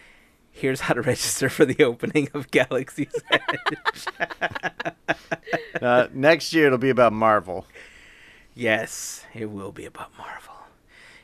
"Here's 0.51 0.81
how 0.81 0.95
to 0.95 1.03
register 1.13 1.51
for 1.51 1.67
the 1.67 1.85
opening 1.85 2.29
of 2.33 2.51
Galaxy's 2.51 3.15
Edge." 3.31 4.07
Uh, 5.81 6.07
next 6.13 6.53
year 6.53 6.67
it'll 6.67 6.79
be 6.79 6.91
about 6.91 7.13
Marvel. 7.13 7.67
yes, 8.55 9.25
it 9.35 9.51
will 9.51 9.73
be 9.73 9.85
about 9.85 10.11
Marvel. 10.19 10.55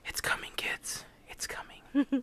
It's 0.07 0.21
coming, 0.21 0.51
kids. 0.57 1.05
It's 1.29 1.47
coming. 1.47 2.23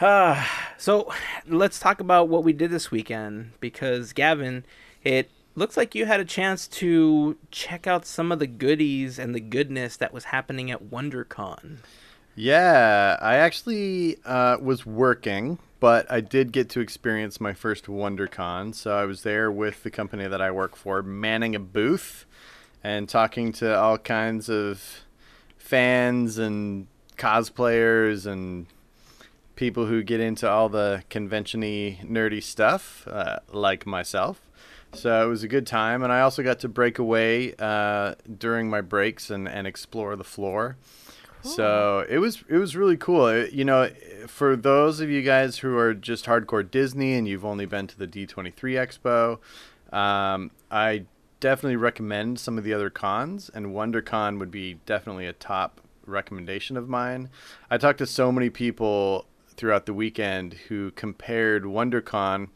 uh, 0.00 0.44
so 0.78 1.12
let's 1.46 1.78
talk 1.78 2.00
about 2.00 2.28
what 2.28 2.42
we 2.44 2.52
did 2.52 2.70
this 2.70 2.90
weekend 2.90 3.52
because 3.60 4.12
Gavin, 4.12 4.64
it 5.04 5.30
looks 5.54 5.76
like 5.76 5.94
you 5.94 6.06
had 6.06 6.20
a 6.20 6.24
chance 6.24 6.66
to 6.66 7.36
check 7.50 7.86
out 7.86 8.06
some 8.06 8.32
of 8.32 8.38
the 8.38 8.46
goodies 8.46 9.18
and 9.18 9.34
the 9.34 9.40
goodness 9.40 9.96
that 9.96 10.12
was 10.12 10.24
happening 10.24 10.70
at 10.70 10.84
WonderCon. 10.84 11.78
Yeah, 12.36 13.16
I 13.20 13.36
actually 13.36 14.18
uh, 14.24 14.56
was 14.60 14.84
working, 14.84 15.58
but 15.78 16.10
I 16.10 16.20
did 16.20 16.50
get 16.50 16.68
to 16.70 16.80
experience 16.80 17.40
my 17.40 17.52
first 17.52 17.86
WonderCon. 17.86 18.74
So 18.74 18.96
I 18.96 19.04
was 19.04 19.22
there 19.22 19.50
with 19.50 19.84
the 19.84 19.90
company 19.90 20.26
that 20.26 20.42
I 20.42 20.50
work 20.50 20.74
for, 20.74 21.02
manning 21.02 21.54
a 21.54 21.60
booth 21.60 22.26
and 22.82 23.08
talking 23.08 23.52
to 23.52 23.78
all 23.78 23.98
kinds 23.98 24.48
of 24.48 24.82
fans 25.56 26.38
and 26.38 26.88
cosplayers 27.16 28.26
and 28.26 28.66
people 29.54 29.86
who 29.86 30.02
get 30.02 30.18
into 30.18 30.50
all 30.50 30.68
the 30.68 31.04
convention-y 31.08 32.00
nerdy 32.04 32.42
stuff, 32.42 33.06
uh, 33.08 33.38
like 33.52 33.86
myself. 33.86 34.40
So 34.94 35.24
it 35.24 35.28
was 35.28 35.42
a 35.42 35.48
good 35.48 35.66
time, 35.66 36.02
and 36.02 36.12
I 36.12 36.20
also 36.20 36.42
got 36.42 36.60
to 36.60 36.68
break 36.68 36.98
away 36.98 37.54
uh, 37.58 38.14
during 38.38 38.70
my 38.70 38.80
breaks 38.80 39.30
and, 39.30 39.48
and 39.48 39.66
explore 39.66 40.16
the 40.16 40.24
floor. 40.24 40.76
So 41.42 42.06
it 42.08 42.18
was 42.18 42.42
it 42.48 42.56
was 42.56 42.74
really 42.74 42.96
cool. 42.96 43.26
It- 43.28 43.52
you 43.52 43.66
know, 43.66 43.90
for 44.26 44.56
those 44.56 45.00
of 45.00 45.10
you 45.10 45.20
guys 45.20 45.58
who 45.58 45.76
are 45.76 45.92
just 45.92 46.24
hardcore 46.24 46.68
Disney 46.68 47.12
and 47.14 47.28
you've 47.28 47.44
only 47.44 47.66
been 47.66 47.86
to 47.88 47.98
the 47.98 48.06
D23 48.06 48.54
Expo, 48.54 49.38
um, 49.94 50.50
I 50.70 51.04
definitely 51.40 51.76
recommend 51.76 52.40
some 52.40 52.56
of 52.56 52.64
the 52.64 52.72
other 52.72 52.88
cons, 52.88 53.50
and 53.52 53.66
WonderCon 53.74 54.38
would 54.38 54.50
be 54.50 54.78
definitely 54.86 55.26
a 55.26 55.34
top 55.34 55.82
recommendation 56.06 56.78
of 56.78 56.88
mine. 56.88 57.28
I 57.70 57.76
talked 57.76 57.98
to 57.98 58.06
so 58.06 58.32
many 58.32 58.48
people 58.48 59.26
throughout 59.56 59.84
the 59.84 59.92
weekend 59.94 60.54
who 60.68 60.92
compared 60.92 61.64
WonderCon 61.64 62.48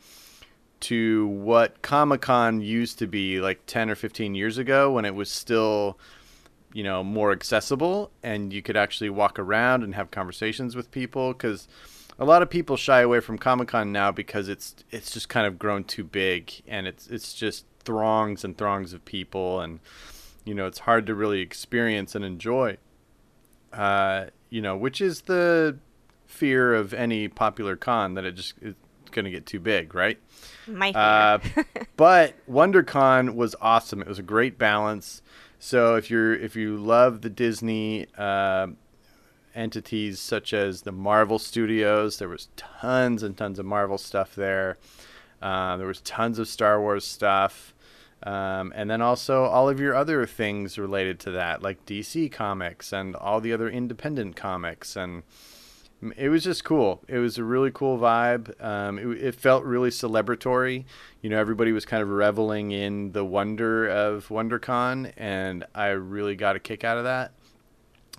to 0.81 1.27
what 1.27 1.83
Comic 1.83 2.21
Con 2.23 2.61
used 2.61 2.99
to 2.99 3.07
be 3.07 3.41
like 3.41 3.67
10 3.67 3.91
or 3.91 3.95
15 3.95 4.35
years 4.35 4.59
ago 4.59 4.93
when 4.93 5.05
it 5.05 5.15
was 5.15 5.31
still 5.31 5.99
you 6.73 6.83
know 6.83 7.03
more 7.03 7.33
accessible 7.33 8.11
and 8.23 8.53
you 8.53 8.63
could 8.63 8.77
actually 8.77 9.11
walk 9.11 9.39
around 9.39 9.83
and 9.83 9.95
have 9.95 10.11
conversations 10.11 10.77
with 10.77 10.91
people 10.91 11.33
because 11.33 11.67
a 12.19 12.25
lot 12.25 12.43
of 12.43 12.51
people 12.51 12.77
shy 12.77 13.01
away 13.01 13.21
from 13.21 13.39
Comic 13.39 13.69
Con 13.69 13.93
now 13.93 14.11
because 14.13 14.49
it's 14.49 14.75
it's 14.91 15.13
just 15.13 15.29
kind 15.29 15.47
of 15.47 15.59
grown 15.59 15.85
too 15.85 16.05
big 16.05 16.53
and 16.67 16.87
it's 16.87 17.07
it's 17.09 17.33
just 17.33 17.65
throngs 17.81 18.45
and 18.45 18.59
throngs 18.59 18.93
of 18.93 19.05
people 19.05 19.61
and 19.61 19.81
you 20.45 20.55
know 20.55 20.67
it's 20.67 20.81
hard 20.81 21.07
to 21.07 21.15
really 21.15 21.41
experience 21.41 22.15
and 22.15 22.25
enjoy. 22.25 22.77
Uh, 23.73 24.27
you 24.51 24.63
know 24.63 24.77
which 24.77 25.01
is 25.01 25.23
the 25.23 25.79
fear 26.27 26.75
of 26.75 26.93
any 26.95 27.29
popular 27.29 27.77
con 27.77 28.15
that 28.15 28.25
it 28.25 28.33
just 28.33 28.55
it's 28.61 28.79
going 29.11 29.25
to 29.25 29.31
get 29.31 29.47
too 29.47 29.61
big 29.61 29.95
right 29.95 30.19
My 30.69 30.93
uh, 30.93 31.39
but 31.97 32.35
WonderCon 32.49 33.35
was 33.35 33.55
awesome. 33.61 34.01
It 34.01 34.09
was 34.09 34.19
a 34.19 34.23
great 34.23 34.59
balance. 34.59 35.23
So 35.59 35.97
if 35.97 36.11
you're 36.11 36.35
if 36.35 36.55
you 36.57 36.77
love 36.77 37.23
the 37.23 37.31
Disney 37.31 38.07
uh, 38.17 38.69
entities 39.55 40.21
such 40.21 40.53
as 40.53 40.83
the 40.83 40.93
Marvel 40.93 41.39
Studios, 41.39 42.19
there 42.19 42.29
was 42.29 42.49
tons 42.57 43.23
and 43.23 43.37
tons 43.37 43.59
of 43.59 43.67
Marvel 43.67 43.99
stuff 43.99 44.35
there. 44.35 44.79
Uh, 45.41 45.77
there 45.77 45.87
was 45.87 46.01
tons 46.03 46.39
of 46.39 46.49
Star 46.49 46.81
Wars 46.81 47.05
stuff. 47.05 47.75
Um, 48.23 48.73
and 48.75 48.91
then 48.91 49.01
also 49.01 49.45
all 49.45 49.69
of 49.69 49.79
your 49.79 49.95
other 49.95 50.27
things 50.27 50.77
related 50.77 51.21
to 51.21 51.31
that, 51.33 51.63
like 51.63 51.87
DC 51.87 52.33
Comics 52.33 52.93
and 52.93 53.15
all 53.15 53.41
the 53.41 53.53
other 53.53 53.71
independent 53.71 54.35
comics 54.35 54.97
and 54.97 55.23
it 56.17 56.29
was 56.29 56.45
just 56.45 56.65
cool. 56.65 57.03
It 57.09 57.19
was 57.19 57.39
a 57.39 57.45
really 57.45 57.71
cool 57.73 57.99
vibe. 57.99 58.63
Um, 58.63 58.99
it, 58.99 59.07
it 59.23 59.35
felt 59.35 59.65
really 59.65 59.91
celebratory. 59.91 60.85
You 61.23 61.31
know, 61.31 61.39
everybody 61.39 61.73
was 61.73 61.85
kind 61.85 62.03
of 62.03 62.09
reveling 62.09 62.71
in 62.71 63.13
the 63.13 63.25
wonder 63.25 63.89
of 63.89 64.29
WonderCon, 64.29 65.13
and 65.17 65.65
I 65.75 65.89
really 65.89 66.37
got 66.37 66.55
a 66.57 66.61
kick 66.61 66.85
out 66.85 66.99
of 66.99 67.05
that. 67.05 67.33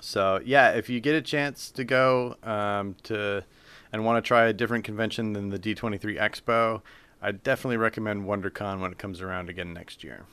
So 0.01 0.41
yeah, 0.43 0.71
if 0.71 0.89
you 0.89 0.99
get 0.99 1.15
a 1.15 1.21
chance 1.21 1.71
to 1.71 1.83
go 1.83 2.35
um, 2.43 2.95
to 3.03 3.43
and 3.91 4.05
want 4.05 4.23
to 4.23 4.27
try 4.27 4.45
a 4.45 4.53
different 4.53 4.83
convention 4.83 5.33
than 5.33 5.49
the 5.49 5.59
D23 5.59 6.19
Expo, 6.19 6.81
I 7.21 7.31
definitely 7.31 7.77
recommend 7.77 8.25
WonderCon 8.25 8.79
when 8.79 8.91
it 8.91 8.97
comes 8.97 9.21
around 9.21 9.49
again 9.49 9.73
next 9.73 10.03
year. 10.03 10.25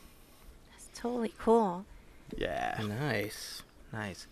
That's 0.72 0.88
totally 0.98 1.32
cool. 1.38 1.84
Yeah. 2.36 2.80
Nice, 2.86 3.62
nice. 3.92 4.26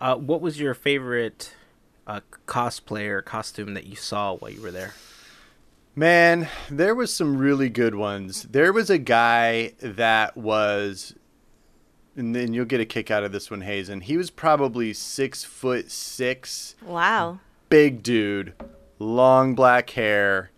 Uh, 0.00 0.16
what 0.16 0.40
was 0.40 0.60
your 0.60 0.74
favorite 0.74 1.54
uh, 2.08 2.20
cosplayer 2.46 3.24
costume 3.24 3.74
that 3.74 3.86
you 3.86 3.94
saw 3.94 4.34
while 4.36 4.50
you 4.50 4.60
were 4.62 4.72
there? 4.72 4.94
Man, 5.94 6.48
there 6.70 6.94
was 6.94 7.12
some 7.12 7.38
really 7.38 7.68
good 7.68 7.94
ones. 7.94 8.44
There 8.44 8.72
was 8.72 8.88
a 8.88 8.98
guy 8.98 9.72
that 9.80 10.36
was, 10.36 11.14
and 12.16 12.34
then 12.36 12.52
you'll 12.54 12.64
get 12.66 12.80
a 12.80 12.84
kick 12.86 13.10
out 13.10 13.24
of 13.24 13.32
this 13.32 13.50
one, 13.50 13.60
Hazen. 13.62 14.00
He 14.02 14.16
was 14.16 14.30
probably 14.30 14.92
six 14.92 15.42
foot 15.44 15.90
six, 15.90 16.76
Wow. 16.82 17.40
big 17.68 18.02
dude, 18.04 18.54
long 19.00 19.54
black 19.56 19.90
hair, 19.90 20.50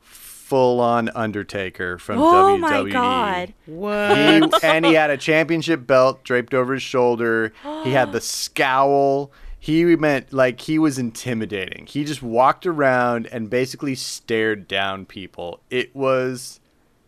full 0.00 0.80
on 0.80 1.08
Undertaker 1.14 1.98
from 1.98 2.18
Oh 2.20 2.56
WWE. 2.56 2.60
my 2.60 2.90
god. 2.90 3.54
What? 3.66 4.16
He, 4.16 4.66
and 4.66 4.84
he 4.86 4.94
had 4.94 5.10
a 5.10 5.16
championship 5.16 5.86
belt 5.88 6.22
draped 6.24 6.54
over 6.54 6.74
his 6.74 6.82
shoulder. 6.82 7.52
He 7.82 7.90
had 7.90 8.12
the 8.12 8.20
scowl. 8.20 9.32
He 9.62 9.84
meant 9.94 10.32
like 10.32 10.62
he 10.62 10.76
was 10.76 10.98
intimidating. 10.98 11.86
He 11.86 12.02
just 12.02 12.20
walked 12.20 12.66
around 12.66 13.28
and 13.28 13.48
basically 13.48 13.94
stared 13.94 14.66
down 14.66 15.06
people. 15.06 15.60
It 15.70 15.94
was 15.94 16.58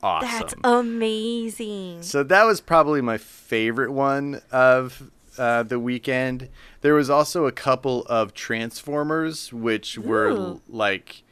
awesome. 0.05 0.31
That's 0.31 0.55
amazing. 0.63 2.05
So 2.05 2.23
that 2.23 2.45
was 2.45 2.61
probably 2.61 3.01
my 3.01 3.19
favorite 3.19 3.91
one 3.91 4.41
of 4.53 5.11
uh, 5.37 5.65
the 5.65 5.81
weekend. 5.81 6.49
There 6.81 6.95
was 6.95 7.11
also 7.11 7.47
a 7.47 7.51
couple 7.51 8.05
of 8.05 8.35
Transformers, 8.35 9.53
which 9.53 9.99
were 9.99 10.61
like 10.69 11.25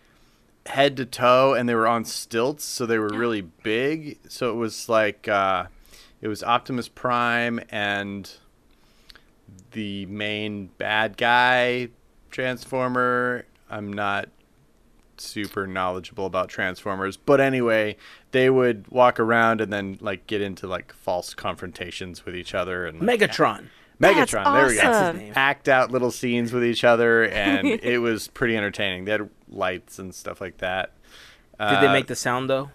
head 0.67 0.97
to 0.97 1.07
toe, 1.07 1.55
and 1.55 1.69
they 1.69 1.77
were 1.77 1.87
on 1.87 2.05
stilts, 2.05 2.65
so 2.65 2.85
they 2.85 2.99
were 2.99 3.11
really 3.11 3.43
big. 3.43 4.19
So 4.29 4.51
it 4.51 4.57
was 4.57 4.89
like 4.89 5.29
uh, 5.29 5.67
it 6.21 6.27
was 6.27 6.43
Optimus 6.43 6.89
Prime 6.89 7.61
and 7.71 8.29
the 9.73 10.07
main 10.07 10.67
bad 10.79 11.17
guy 11.17 11.89
Transformer. 12.33 13.45
I'm 13.71 13.93
not 13.93 14.29
super 15.19 15.67
knowledgeable 15.67 16.27
about 16.27 16.49
Transformers, 16.49 17.17
but 17.17 17.41
anyway, 17.41 17.97
they 18.33 18.51
would 18.51 18.89
walk 18.89 19.21
around 19.21 19.61
and 19.61 19.73
then 19.73 19.99
like 20.01 20.27
get 20.27 20.41
into 20.41 20.67
like 20.67 20.93
false 20.93 21.35
confrontations 21.35 22.27
with 22.27 22.35
each 22.35 22.55
other 22.55 22.87
and 22.87 23.01
like, 23.01 23.21
Megatron. 23.21 23.69
That's 24.01 24.33
Megatron. 24.33 24.55
There 24.55 24.67
we 24.67 24.75
go. 24.75 24.81
That's 24.83 25.13
his 25.17 25.23
name. 25.23 25.33
Act 25.37 25.69
out 25.69 25.93
little 25.93 26.11
scenes 26.11 26.53
with 26.53 26.65
each 26.65 26.83
other, 26.83 27.25
and 27.29 27.69
it 27.83 27.99
was 27.99 28.29
pretty 28.29 28.57
entertaining. 28.57 29.05
They 29.05 29.13
had 29.13 29.31
lights 29.49 29.99
and 30.01 30.13
stuff 30.13 30.41
like 30.41 30.59
that. 30.59 30.93
Did 31.61 31.81
they 31.81 31.87
uh, 31.87 31.93
make 31.93 32.09
the 32.09 32.17
sound 32.17 32.51
though? 32.51 32.71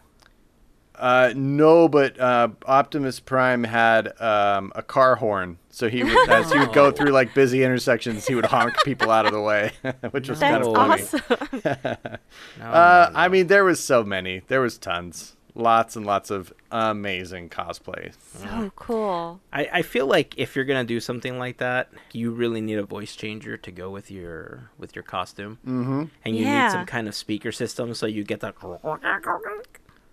Uh, 0.97 1.31
no, 1.35 1.87
but 1.87 2.19
uh, 2.19 2.49
Optimus 2.65 3.19
Prime 3.19 3.63
had 3.63 4.19
um, 4.21 4.71
a 4.75 4.81
car 4.81 5.15
horn, 5.15 5.57
so 5.69 5.89
he 5.89 6.03
would, 6.03 6.29
as 6.29 6.51
he 6.51 6.57
would 6.57 6.73
go 6.73 6.91
through 6.97 7.11
like 7.11 7.33
busy 7.33 7.63
intersections, 7.63 8.25
he 8.27 8.33
would 8.35 8.45
honk 8.45 8.73
people 8.83 9.11
out 9.11 9.25
of 9.25 9.31
the 9.31 9.41
way, 9.41 9.71
which 10.11 10.27
was 10.29 10.39
kind 10.39 10.63
That's 10.63 10.67
of 10.67 10.75
funny. 10.75 11.03
awesome. 11.03 11.97
No, 12.59 12.65
Uh, 12.65 13.07
no, 13.09 13.13
no. 13.13 13.19
I 13.19 13.27
mean, 13.27 13.47
there 13.47 13.63
was 13.63 13.79
so 13.79 14.03
many. 14.03 14.41
There 14.47 14.61
was 14.61 14.77
tons, 14.77 15.35
lots 15.53 15.95
and 15.95 16.05
lots 16.05 16.29
of 16.31 16.51
amazing 16.71 17.49
cosplay. 17.49 18.13
so 18.33 18.71
cool. 18.75 19.39
I, 19.53 19.69
I 19.73 19.81
feel 19.83 20.07
like 20.07 20.33
if 20.37 20.55
you're 20.55 20.65
gonna 20.65 20.83
do 20.83 20.99
something 20.99 21.37
like 21.37 21.57
that, 21.57 21.89
you 22.11 22.31
really 22.31 22.61
need 22.61 22.79
a 22.79 22.83
voice 22.83 23.15
changer 23.15 23.55
to 23.57 23.71
go 23.71 23.89
with 23.91 24.09
your 24.09 24.71
with 24.79 24.95
your 24.95 25.03
costume, 25.03 25.59
mm-hmm. 25.65 26.03
and 26.25 26.35
you 26.35 26.45
need 26.45 26.71
some 26.71 26.85
kind 26.85 27.07
of 27.07 27.13
speaker 27.15 27.51
system 27.51 27.93
so 27.93 28.05
you 28.07 28.23
get 28.23 28.39
that 28.39 28.55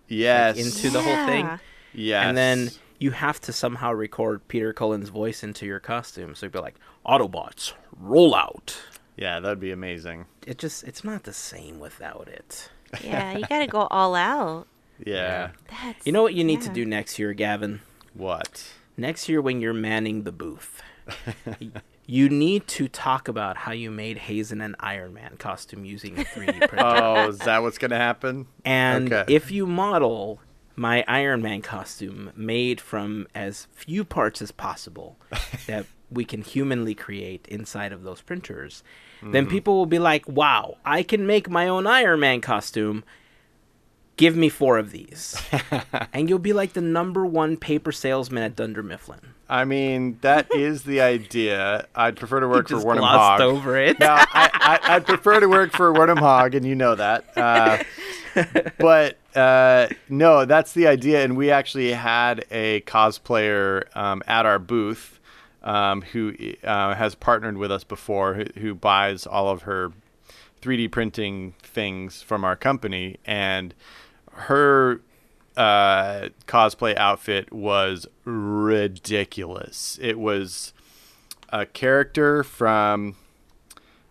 Yes, 0.07 0.57
into 0.57 0.89
the 0.91 1.01
whole 1.01 1.25
thing, 1.25 1.45
Yeah. 1.45 1.57
yes, 1.93 2.25
and 2.27 2.37
then 2.37 2.71
you 2.99 3.11
have 3.11 3.39
to 3.41 3.51
somehow 3.53 3.91
record 3.91 4.47
Peter 4.47 4.71
Cullen's 4.73 5.09
voice 5.09 5.43
into 5.43 5.65
your 5.65 5.79
costume. 5.79 6.35
So 6.35 6.45
you'd 6.45 6.53
be 6.53 6.59
like, 6.59 6.75
Autobots, 7.05 7.73
roll 7.99 8.33
out. 8.35 8.77
yeah, 9.17 9.39
that'd 9.39 9.59
be 9.59 9.71
amazing. 9.71 10.25
It 10.45 10.57
just 10.57 10.83
it's 10.83 11.03
not 11.03 11.23
the 11.23 11.33
same 11.33 11.79
without 11.79 12.27
it. 12.27 12.69
Yeah, 13.03 13.37
you 13.37 13.45
gotta 13.47 13.67
go 13.67 13.87
all 13.91 14.15
out. 14.15 14.67
Yeah. 15.05 15.49
That's 15.67 16.05
You 16.05 16.13
know 16.13 16.21
what 16.23 16.35
you 16.35 16.45
need 16.45 16.61
to 16.61 16.69
do 16.69 16.85
next 16.85 17.19
year, 17.19 17.33
Gavin? 17.33 17.81
What? 18.13 18.63
Next 18.95 19.27
year, 19.27 19.41
when 19.41 19.59
you're 19.59 19.73
manning 19.73 20.23
the 20.23 20.31
booth, 20.31 20.81
you 22.07 22.29
need 22.29 22.67
to 22.67 22.87
talk 22.87 23.27
about 23.27 23.57
how 23.57 23.71
you 23.71 23.89
made 23.89 24.17
Hazen 24.17 24.61
an 24.61 24.75
Iron 24.79 25.13
Man 25.13 25.37
costume 25.37 25.85
using 25.85 26.19
a 26.19 26.23
3D 26.23 26.59
printer. 26.69 26.77
Oh, 26.79 27.29
is 27.29 27.39
that 27.39 27.61
what's 27.61 27.77
gonna 27.77 27.97
happen? 27.97 28.47
and 28.63 29.11
okay. 29.11 29.33
if 29.33 29.51
you 29.51 29.65
model 29.65 30.39
my 30.75 31.03
Iron 31.07 31.41
Man 31.41 31.61
costume 31.61 32.31
made 32.35 32.81
from 32.81 33.27
as 33.33 33.67
few 33.73 34.03
parts 34.03 34.41
as 34.41 34.51
possible 34.51 35.17
that 35.67 35.85
we 36.11 36.25
can 36.25 36.41
humanly 36.41 36.93
create 36.93 37.47
inside 37.47 37.91
of 37.91 38.03
those 38.03 38.21
printers, 38.21 38.83
then 39.23 39.47
mm. 39.47 39.49
people 39.49 39.75
will 39.75 39.85
be 39.85 39.99
like, 39.99 40.27
wow, 40.27 40.77
I 40.85 41.01
can 41.01 41.25
make 41.25 41.49
my 41.49 41.67
own 41.67 41.87
Iron 41.87 42.19
Man 42.19 42.41
costume. 42.41 43.03
Give 44.17 44.35
me 44.35 44.49
four 44.49 44.77
of 44.77 44.91
these. 44.91 45.41
and 46.13 46.29
you'll 46.29 46.39
be 46.39 46.53
like 46.53 46.73
the 46.73 46.81
number 46.81 47.25
one 47.25 47.57
paper 47.57 47.91
salesman 47.91 48.43
at 48.43 48.55
Dunder 48.55 48.83
Mifflin. 48.83 49.34
I 49.49 49.65
mean, 49.65 50.17
that 50.21 50.47
is 50.55 50.83
the 50.83 51.01
idea. 51.01 51.87
I'd 51.95 52.15
prefer 52.15 52.39
to 52.39 52.47
work 52.47 52.67
for 52.67 52.83
Wernham 52.83 53.03
Hogg. 53.03 53.41
over 53.41 53.77
it. 53.77 53.99
no, 53.99 54.07
I, 54.09 54.49
I, 54.53 54.95
I'd 54.95 55.05
prefer 55.05 55.39
to 55.39 55.47
work 55.47 55.71
for 55.71 55.93
Wernham 55.93 56.17
Hogg, 56.17 56.55
and 56.55 56.65
you 56.65 56.75
know 56.75 56.95
that. 56.95 57.37
Uh, 57.37 57.83
but 58.79 59.17
uh, 59.35 59.87
no, 60.09 60.45
that's 60.45 60.73
the 60.73 60.87
idea. 60.87 61.23
And 61.23 61.37
we 61.37 61.51
actually 61.51 61.93
had 61.93 62.45
a 62.51 62.81
cosplayer 62.81 63.95
um, 63.95 64.23
at 64.27 64.45
our 64.45 64.59
booth 64.59 65.19
um, 65.63 66.01
who 66.01 66.33
uh, 66.63 66.95
has 66.95 67.15
partnered 67.15 67.57
with 67.57 67.71
us 67.71 67.83
before, 67.83 68.35
who, 68.35 68.45
who 68.59 68.75
buys 68.75 69.25
all 69.25 69.49
of 69.49 69.63
her 69.63 69.91
3D 70.61 70.91
printing 70.91 71.53
things 71.61 72.21
from 72.21 72.43
our 72.43 72.55
company, 72.55 73.17
and 73.25 73.73
her 74.31 75.01
uh, 75.57 76.29
cosplay 76.47 76.95
outfit 76.97 77.51
was 77.53 78.07
ridiculous. 78.25 79.97
It 80.01 80.19
was 80.19 80.73
a 81.49 81.65
character 81.65 82.43
from, 82.43 83.15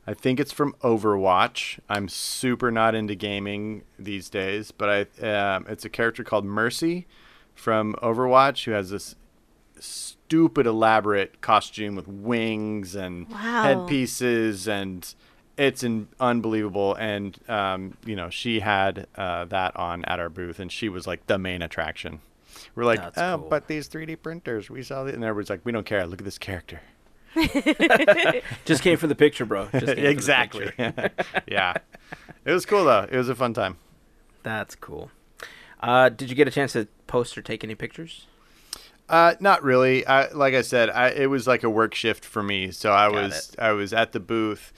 I 0.06 0.14
think 0.14 0.40
it's 0.40 0.52
from 0.52 0.74
Overwatch. 0.82 1.78
I'm 1.88 2.08
super 2.08 2.70
not 2.70 2.94
into 2.94 3.14
gaming 3.14 3.82
these 3.98 4.28
days, 4.30 4.70
but 4.70 5.08
I 5.22 5.26
um, 5.26 5.66
it's 5.68 5.84
a 5.84 5.90
character 5.90 6.24
called 6.24 6.44
Mercy 6.44 7.06
from 7.54 7.94
Overwatch 8.02 8.64
who 8.64 8.70
has 8.72 8.90
this 8.90 9.14
stupid 9.78 10.66
elaborate 10.66 11.40
costume 11.40 11.94
with 11.94 12.08
wings 12.08 12.94
and 12.94 13.28
Wow. 13.30 13.62
headpieces 13.62 14.66
and 14.66 15.14
it's 15.56 15.82
in, 15.82 16.08
unbelievable 16.20 16.94
and 16.94 17.38
um, 17.48 17.96
you 18.04 18.16
know 18.16 18.28
she 18.30 18.60
had 18.60 19.06
uh, 19.16 19.44
that 19.46 19.74
on 19.76 20.04
at 20.06 20.18
our 20.18 20.28
booth 20.28 20.58
and 20.58 20.70
she 20.72 20.88
was 20.88 21.06
like 21.06 21.26
the 21.26 21.38
main 21.38 21.62
attraction 21.62 22.20
we're 22.74 22.84
like 22.84 23.00
That's 23.00 23.18
oh 23.18 23.38
cool. 23.38 23.48
but 23.50 23.66
these 23.68 23.88
3d 23.88 24.22
printers 24.22 24.70
we 24.70 24.82
saw 24.82 25.04
it 25.06 25.14
and 25.14 25.22
everybody's 25.24 25.50
like 25.50 25.60
we 25.64 25.72
don't 25.72 25.86
care 25.86 26.06
look 26.06 26.20
at 26.20 26.24
this 26.24 26.38
character 26.38 26.80
Just 28.64 28.82
came 28.84 28.96
for 28.96 29.08
the 29.08 29.16
picture, 29.16 29.44
bro. 29.44 29.64
Just 29.72 29.86
came 29.86 29.94
for 29.96 30.00
the 30.02 30.08
exactly 30.08 30.70
picture. 30.70 31.10
yeah 31.48 31.74
it 32.44 32.52
was 32.52 32.64
cool 32.64 32.84
though 32.84 33.08
it 33.10 33.16
was 33.16 33.28
a 33.28 33.34
fun 33.34 33.52
time 33.54 33.76
That's 34.44 34.74
cool. 34.74 35.10
Uh, 35.80 36.08
did 36.08 36.30
you 36.30 36.34
get 36.36 36.48
a 36.48 36.50
chance 36.50 36.72
to 36.72 36.86
post 37.06 37.36
or 37.36 37.42
take 37.42 37.62
any 37.64 37.74
pictures? 37.74 38.26
Uh, 39.08 39.34
not 39.40 39.62
really. 39.62 40.06
I, 40.06 40.30
like 40.32 40.54
I 40.54 40.62
said, 40.62 40.88
I, 40.88 41.08
it 41.10 41.26
was 41.28 41.46
like 41.46 41.62
a 41.62 41.68
work 41.68 41.94
shift 41.94 42.24
for 42.24 42.42
me. 42.42 42.70
So 42.70 42.90
I 42.92 43.10
Got 43.10 43.14
was 43.22 43.52
I 43.58 43.72
was 43.72 43.92
at 43.92 44.12
the 44.12 44.20
booth, 44.20 44.72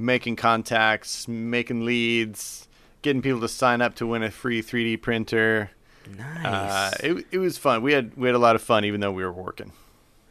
making 0.00 0.36
contacts, 0.36 1.28
making 1.28 1.84
leads, 1.84 2.68
getting 3.02 3.22
people 3.22 3.40
to 3.40 3.48
sign 3.48 3.80
up 3.82 3.94
to 3.96 4.06
win 4.06 4.22
a 4.22 4.30
free 4.30 4.62
3D 4.62 5.00
printer. 5.02 5.70
Nice. 6.16 6.44
Uh, 6.44 6.90
it 7.04 7.26
it 7.30 7.38
was 7.38 7.58
fun. 7.58 7.82
We 7.82 7.92
had 7.92 8.16
we 8.16 8.26
had 8.26 8.34
a 8.34 8.38
lot 8.38 8.56
of 8.56 8.62
fun, 8.62 8.84
even 8.84 9.00
though 9.00 9.12
we 9.12 9.22
were 9.22 9.32
working. 9.32 9.72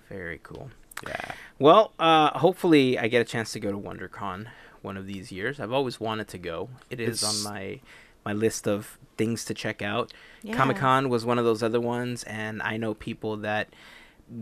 Very 0.10 0.40
cool. 0.44 0.72
Yeah. 1.08 1.32
Well, 1.60 1.94
uh, 2.00 2.38
hopefully 2.40 2.98
I 3.00 3.08
get 3.08 3.22
a 3.22 3.26
chance 3.26 3.52
to 3.54 3.60
go 3.60 3.72
to 3.72 3.78
WonderCon 3.78 4.48
one 4.82 4.98
of 4.98 5.06
these 5.06 5.32
years. 5.32 5.60
I've 5.60 5.72
always 5.72 6.00
wanted 6.00 6.28
to 6.30 6.38
go. 6.38 6.70
It 6.90 7.00
is 7.00 7.22
It's- 7.24 7.46
on 7.46 7.54
my 7.54 7.80
my 8.26 8.34
list 8.34 8.68
of 8.68 8.98
things 9.18 9.46
to 9.46 9.54
check 9.54 9.82
out. 9.82 10.12
Yeah. 10.44 10.56
Comic 10.56 10.78
Con 10.78 11.08
was 11.08 11.24
one 11.26 11.40
of 11.40 11.46
those 11.46 11.64
other 11.64 11.80
ones, 11.80 12.24
and 12.24 12.62
I 12.62 12.76
know 12.78 12.94
people 12.94 13.38
that 13.38 13.70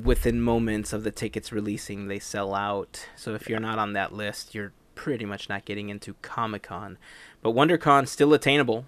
within 0.03 0.41
moments 0.41 0.91
of 0.93 1.03
the 1.03 1.11
tickets 1.11 1.51
releasing, 1.51 2.07
they 2.07 2.19
sell 2.19 2.55
out. 2.55 3.07
So 3.15 3.35
if 3.35 3.47
you're 3.47 3.59
not 3.59 3.77
on 3.77 3.93
that 3.93 4.13
list, 4.13 4.55
you're 4.55 4.73
pretty 4.97 5.25
much 5.25 5.47
not 5.47 5.63
getting 5.63 5.89
into 5.89 6.15
Comic 6.23 6.63
Con. 6.63 6.97
But 7.43 7.51
WonderCon 7.53 8.07
still 8.07 8.33
attainable. 8.33 8.85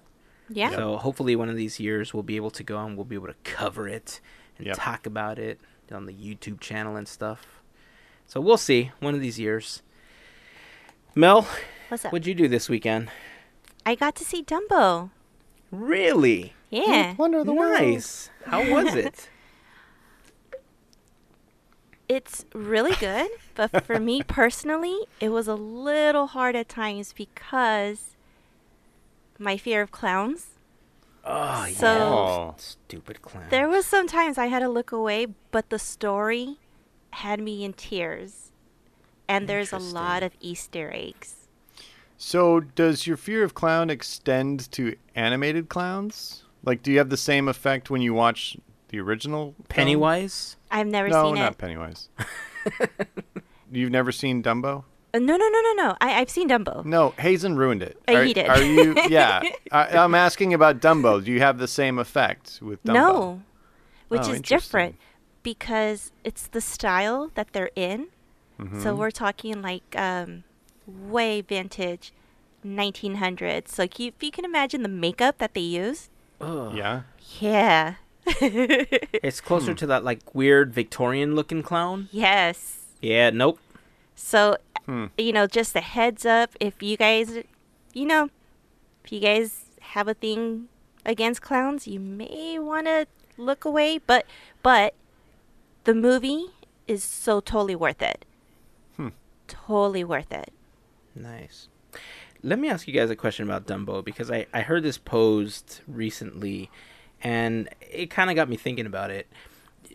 Yeah. 0.49 0.71
So 0.71 0.97
hopefully 0.97 1.35
one 1.35 1.47
of 1.49 1.55
these 1.55 1.79
years 1.79 2.13
we'll 2.13 2.23
be 2.23 2.35
able 2.35 2.49
to 2.51 2.63
go 2.63 2.83
and 2.83 2.97
we'll 2.97 3.05
be 3.05 3.15
able 3.15 3.27
to 3.27 3.35
cover 3.43 3.87
it 3.87 4.19
and 4.57 4.65
Yep. 4.67 4.75
talk 4.77 5.05
about 5.05 5.37
it 5.37 5.59
on 5.91 6.07
the 6.07 6.13
YouTube 6.13 6.59
channel 6.59 6.95
and 6.95 7.07
stuff. 7.07 7.45
So 8.25 8.41
we'll 8.41 8.57
see 8.57 8.91
one 8.99 9.13
of 9.13 9.21
these 9.21 9.39
years. 9.39 9.83
Mel, 11.15 11.47
What's 11.89 12.05
up? 12.05 12.11
what'd 12.11 12.25
you 12.27 12.33
do 12.33 12.47
this 12.47 12.67
weekend? 12.69 13.09
I 13.85 13.95
got 13.95 14.15
to 14.15 14.25
see 14.25 14.43
Dumbo. 14.43 15.11
Really? 15.71 16.53
Yeah. 16.69 17.15
Wonder 17.15 17.39
of 17.39 17.45
the 17.45 17.53
world. 17.53 18.03
How 18.45 18.71
was 18.71 18.95
it? 18.95 19.29
It's 22.09 22.45
really 22.53 22.95
good, 22.95 23.29
but 23.53 23.85
for 23.85 23.99
me 23.99 24.23
personally, 24.27 24.97
it 25.21 25.29
was 25.29 25.47
a 25.47 25.53
little 25.55 26.27
hard 26.27 26.55
at 26.55 26.67
times 26.67 27.13
because 27.13 28.15
my 29.37 29.55
fear 29.57 29.81
of 29.83 29.91
clowns. 29.91 30.47
Oh, 31.23 31.67
So- 31.71 31.85
yeah. 31.85 32.03
Oh. 32.03 32.55
Stupid 32.57 33.21
clowns. 33.21 33.51
There 33.51 33.69
was 33.69 33.85
some 33.85 34.07
times 34.07 34.37
I 34.39 34.47
had 34.47 34.59
to 34.59 34.69
look 34.69 34.91
away, 34.91 35.27
but 35.51 35.69
the 35.69 35.77
story 35.79 36.57
had 37.11 37.39
me 37.39 37.63
in 37.63 37.73
tears. 37.73 38.51
And 39.27 39.47
there's 39.47 39.71
a 39.71 39.77
lot 39.77 40.23
of 40.23 40.31
Easter 40.41 40.89
eggs. 40.91 41.35
So 42.17 42.59
does 42.61 43.05
your 43.05 43.15
fear 43.15 43.43
of 43.43 43.53
clown 43.53 43.91
extend 43.91 44.71
to 44.71 44.95
animated 45.13 45.69
clowns? 45.69 46.43
Like, 46.63 46.81
do 46.81 46.91
you 46.91 46.97
have 46.97 47.11
the 47.11 47.15
same 47.17 47.47
effect 47.47 47.91
when 47.91 48.01
you 48.01 48.13
watch 48.15 48.57
the 48.89 48.99
original? 48.99 49.53
film? 49.53 49.65
Pennywise? 49.69 50.57
I've 50.69 50.87
never 50.87 51.09
No, 51.09 51.25
seen 51.25 51.35
not. 51.35 51.57
Pennywise. 51.57 52.09
You've 53.71 53.91
never 53.91 54.11
seen 54.11 54.41
Dumbo? 54.43 54.83
Uh, 55.13 55.19
no, 55.19 55.37
no, 55.37 55.47
no, 55.47 55.61
no, 55.61 55.73
no. 55.73 55.97
I, 56.01 56.19
I've 56.19 56.29
seen 56.29 56.49
Dumbo. 56.49 56.83
No, 56.85 57.13
Hazen 57.17 57.55
ruined 57.55 57.81
it. 57.83 57.97
Uh, 58.07 58.13
are, 58.13 58.23
he 58.23 58.33
did. 58.33 58.47
Are 58.49 58.61
you? 58.61 58.95
Yeah. 59.09 59.41
I, 59.71 59.97
I'm 59.97 60.13
asking 60.15 60.53
about 60.53 60.79
Dumbo. 60.81 61.23
Do 61.23 61.31
you 61.31 61.39
have 61.39 61.57
the 61.57 61.67
same 61.67 61.97
effect 61.97 62.59
with 62.61 62.83
Dumbo? 62.83 62.93
No, 62.93 63.41
which 64.09 64.21
Oh, 64.25 64.31
is 64.33 64.41
different 64.41 64.95
because 65.43 66.11
it's 66.23 66.47
the 66.47 66.61
style 66.61 67.31
that 67.35 67.53
they're 67.53 67.71
in. 67.75 68.07
Mm-hmm. 68.59 68.81
So 68.83 68.93
we're 68.95 69.11
talking 69.11 69.61
like 69.61 69.95
um, 69.95 70.43
way 70.85 71.41
vintage, 71.41 72.11
1900s. 72.65 73.77
Like 73.79 73.93
if 73.95 73.99
you, 73.99 74.07
if 74.09 74.23
you 74.23 74.31
can 74.31 74.45
imagine 74.45 74.83
the 74.83 74.89
makeup 74.89 75.37
that 75.37 75.53
they 75.53 75.61
use, 75.61 76.09
Ugh. 76.41 76.75
Yeah. 76.75 77.01
yeah, 77.39 77.95
It's 78.41 79.41
closer 79.41 79.73
to 79.73 79.85
that 79.87 80.03
like 80.03 80.33
weird 80.35 80.73
Victorian 80.73 81.35
looking 81.35 81.61
clown. 81.63 82.09
yes. 82.11 82.75
Yeah, 83.01 83.29
nope. 83.29 83.59
So 84.15 84.57
Hmm. 84.85 85.05
you 85.17 85.31
know, 85.33 85.45
just 85.47 85.75
a 85.75 85.81
heads 85.81 86.25
up 86.25 86.55
if 86.59 86.81
you 86.81 86.97
guys, 86.97 87.43
you 87.93 88.05
know, 88.05 88.29
if 89.05 89.11
you 89.11 89.19
guys 89.19 89.65
have 89.81 90.07
a 90.07 90.13
thing 90.13 90.67
against 91.05 91.41
clowns, 91.41 91.87
you 91.87 91.99
may 91.99 92.57
want 92.59 92.87
to 92.87 93.05
look 93.37 93.65
away. 93.65 93.99
But 93.99 94.25
but 94.63 94.93
the 95.85 95.93
movie 95.95 96.47
is 96.87 97.03
so 97.03 97.39
totally 97.39 97.75
worth 97.75 98.01
it. 98.01 98.25
Hmm. 98.97 99.09
Totally 99.47 100.03
worth 100.03 100.31
it. 100.33 100.51
Nice. 101.15 101.67
Let 102.41 102.57
me 102.59 102.69
ask 102.69 102.87
you 102.87 102.93
guys 102.93 103.09
a 103.09 103.15
question 103.15 103.43
about 103.45 103.67
Dumbo 103.67 104.03
because 104.03 104.31
I, 104.31 104.45
I 104.53 104.61
heard 104.61 104.83
this 104.83 104.97
posed 104.97 105.81
recently 105.87 106.69
and 107.21 107.69
it 107.81 108.09
kind 108.09 108.29
of 108.29 108.35
got 108.35 108.49
me 108.49 108.57
thinking 108.57 108.85
about 108.85 109.11
it. 109.11 109.27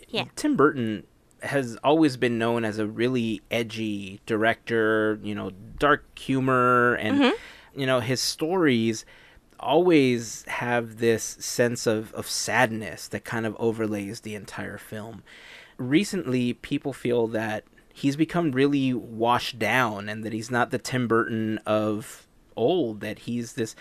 Yeah. 0.08 0.24
Tim 0.36 0.56
Burton 0.56 1.04
has 1.42 1.76
always 1.84 2.16
been 2.16 2.38
known 2.38 2.64
as 2.64 2.78
a 2.78 2.86
really 2.86 3.42
edgy 3.50 4.20
director, 4.26 5.18
you 5.22 5.34
know, 5.34 5.50
dark 5.78 6.18
humor 6.18 6.94
and 6.94 7.20
mm-hmm. 7.20 7.80
you 7.80 7.86
know, 7.86 8.00
his 8.00 8.20
stories 8.20 9.04
always 9.60 10.44
have 10.44 10.98
this 10.98 11.22
sense 11.22 11.86
of, 11.86 12.12
of 12.14 12.28
sadness 12.28 13.08
that 13.08 13.24
kind 13.24 13.46
of 13.46 13.56
overlays 13.58 14.20
the 14.20 14.34
entire 14.34 14.78
film. 14.78 15.22
Recently, 15.76 16.52
people 16.54 16.92
feel 16.92 17.26
that 17.28 17.64
he's 17.92 18.16
become 18.16 18.52
really 18.52 18.92
washed 18.92 19.58
down 19.58 20.08
and 20.08 20.24
that 20.24 20.32
he's 20.32 20.50
not 20.50 20.70
the 20.70 20.78
Tim 20.78 21.08
Burton 21.08 21.58
of 21.66 22.26
old, 22.56 23.00
that 23.00 23.20
he's 23.20 23.54
this 23.54 23.74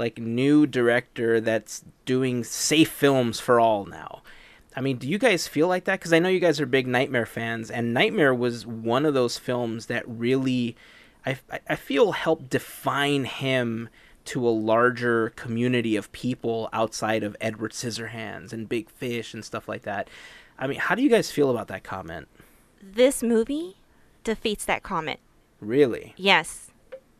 like 0.00 0.18
new 0.18 0.66
director 0.66 1.40
that's 1.40 1.84
doing 2.04 2.42
safe 2.42 2.90
films 2.90 3.38
for 3.38 3.60
all 3.60 3.84
now. 3.84 4.22
I 4.74 4.80
mean, 4.80 4.96
do 4.98 5.08
you 5.08 5.18
guys 5.18 5.46
feel 5.46 5.68
like 5.68 5.84
that? 5.84 6.00
Because 6.00 6.12
I 6.12 6.18
know 6.18 6.28
you 6.28 6.40
guys 6.40 6.60
are 6.60 6.66
big 6.66 6.86
Nightmare 6.88 7.26
fans, 7.26 7.70
and 7.70 7.94
Nightmare 7.94 8.34
was 8.34 8.66
one 8.66 9.04
of 9.06 9.14
those 9.14 9.36
films 9.38 9.86
that 9.86 10.02
really, 10.08 10.76
I, 11.26 11.38
I- 11.50 11.60
I 11.70 11.76
feel, 11.76 12.12
helped 12.12 12.50
define 12.50 13.24
him 13.24 13.88
to 14.26 14.46
a 14.46 14.50
larger 14.50 15.30
community 15.30 15.96
of 15.96 16.10
people 16.12 16.68
outside 16.72 17.22
of 17.24 17.36
Edward 17.40 17.72
Scissorhands 17.72 18.52
and 18.52 18.68
Big 18.68 18.88
Fish 18.90 19.34
and 19.34 19.44
stuff 19.44 19.68
like 19.68 19.82
that. 19.82 20.08
I 20.58 20.66
mean, 20.66 20.78
how 20.78 20.94
do 20.94 21.02
you 21.02 21.10
guys 21.10 21.30
feel 21.30 21.50
about 21.50 21.68
that 21.68 21.82
comment? 21.84 22.28
This 22.82 23.22
movie 23.22 23.76
defeats 24.24 24.64
that 24.66 24.82
comment. 24.82 25.20
Really? 25.60 26.14
Yes, 26.16 26.69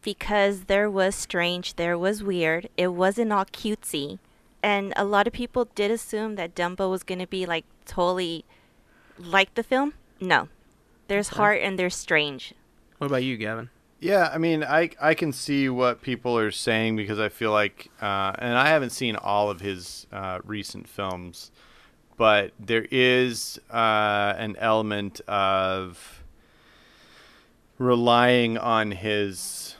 because 0.02 0.64
there 0.64 0.90
was 0.90 1.14
strange, 1.14 1.76
there 1.76 1.98
was 1.98 2.22
weird. 2.22 2.68
It 2.76 2.88
wasn't 2.88 3.32
all 3.32 3.44
cutesy. 3.44 4.18
And 4.62 4.92
a 4.96 5.04
lot 5.04 5.26
of 5.26 5.32
people 5.32 5.68
did 5.74 5.90
assume 5.90 6.36
that 6.36 6.54
Dumbo 6.54 6.90
was 6.90 7.02
going 7.02 7.18
to 7.18 7.26
be 7.26 7.46
like 7.46 7.64
totally 7.86 8.44
like 9.18 9.54
the 9.54 9.62
film. 9.62 9.94
No. 10.20 10.48
There's 11.08 11.28
heart 11.28 11.60
and 11.62 11.78
there's 11.78 11.94
strange. 11.94 12.54
What 12.98 13.08
about 13.08 13.24
you, 13.24 13.36
Gavin? 13.36 13.70
Yeah, 14.00 14.30
I 14.32 14.38
mean, 14.38 14.64
I 14.64 14.90
I 15.00 15.14
can 15.14 15.32
see 15.32 15.68
what 15.68 16.00
people 16.00 16.38
are 16.38 16.50
saying 16.50 16.96
because 16.96 17.18
I 17.18 17.28
feel 17.28 17.50
like, 17.52 17.90
uh, 18.00 18.32
and 18.38 18.56
I 18.56 18.68
haven't 18.68 18.90
seen 18.90 19.16
all 19.16 19.50
of 19.50 19.60
his 19.60 20.06
uh, 20.10 20.38
recent 20.44 20.88
films, 20.88 21.50
but 22.16 22.52
there 22.58 22.86
is 22.90 23.60
uh, 23.70 24.34
an 24.38 24.56
element 24.58 25.20
of 25.28 26.22
relying 27.76 28.56
on 28.56 28.90
his 28.90 29.76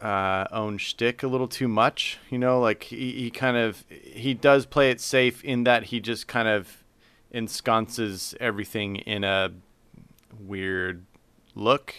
uh, 0.00 0.46
own 0.52 0.78
shtick 0.78 1.22
a 1.22 1.26
little 1.26 1.48
too 1.48 1.68
much. 1.68 2.18
You 2.30 2.38
know, 2.38 2.60
like 2.60 2.84
he, 2.84 3.12
he 3.12 3.30
kind 3.30 3.56
of 3.56 3.84
he 3.88 4.34
does 4.34 4.66
play 4.66 4.90
it 4.90 5.00
safe 5.00 5.44
in 5.44 5.64
that 5.64 5.84
he 5.84 6.00
just 6.00 6.26
kind 6.28 6.48
of 6.48 6.84
ensconces 7.34 8.34
everything 8.40 8.96
in 8.96 9.24
a 9.24 9.52
weird 10.40 11.04
look 11.54 11.94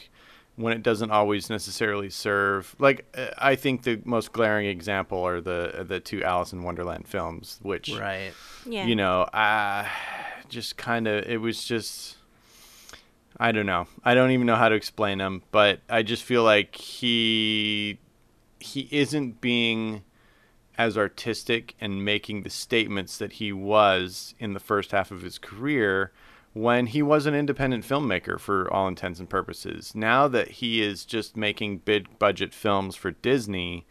when 0.55 0.73
it 0.73 0.83
doesn't 0.83 1.11
always 1.11 1.49
necessarily 1.49 2.09
serve. 2.09 2.75
Like 2.79 3.05
uh, 3.17 3.27
I 3.37 3.55
think 3.55 3.83
the 3.83 4.01
most 4.03 4.31
glaring 4.33 4.67
example 4.67 5.25
are 5.25 5.41
the 5.41 5.85
the 5.87 5.99
two 5.99 6.23
Alice 6.23 6.53
in 6.53 6.63
Wonderland 6.63 7.07
films, 7.07 7.59
which 7.61 7.89
Right. 7.89 8.33
Yeah. 8.65 8.85
you 8.85 8.95
know, 8.95 9.21
uh, 9.21 9.87
just 10.49 10.77
kind 10.77 11.07
of 11.07 11.25
it 11.25 11.37
was 11.41 11.63
just 11.63 12.17
I 13.39 13.51
don't 13.51 13.65
know. 13.65 13.87
I 14.03 14.13
don't 14.13 14.31
even 14.31 14.47
know 14.47 14.55
how 14.55 14.69
to 14.69 14.75
explain 14.75 15.19
him, 15.19 15.43
but 15.51 15.79
I 15.89 16.03
just 16.03 16.23
feel 16.23 16.43
like 16.43 16.75
he 16.75 17.99
he 18.59 18.89
isn't 18.91 19.39
being 19.39 20.03
as 20.77 20.97
artistic 20.97 21.75
and 21.79 22.03
making 22.03 22.43
the 22.43 22.49
statements 22.49 23.17
that 23.17 23.33
he 23.33 23.53
was 23.53 24.33
in 24.39 24.53
the 24.53 24.59
first 24.59 24.91
half 24.91 25.11
of 25.11 25.21
his 25.21 25.37
career 25.37 26.11
when 26.53 26.87
he 26.87 27.01
was 27.01 27.25
an 27.25 27.35
independent 27.35 27.85
filmmaker 27.85 28.39
for 28.39 28.71
all 28.73 28.87
intents 28.87 29.19
and 29.19 29.29
purposes. 29.29 29.93
Now 29.95 30.27
that 30.27 30.49
he 30.51 30.81
is 30.81 31.05
just 31.05 31.37
making 31.37 31.79
big 31.79 32.19
budget 32.19 32.53
films 32.53 32.95
for 32.95 33.11
Disney, 33.11 33.85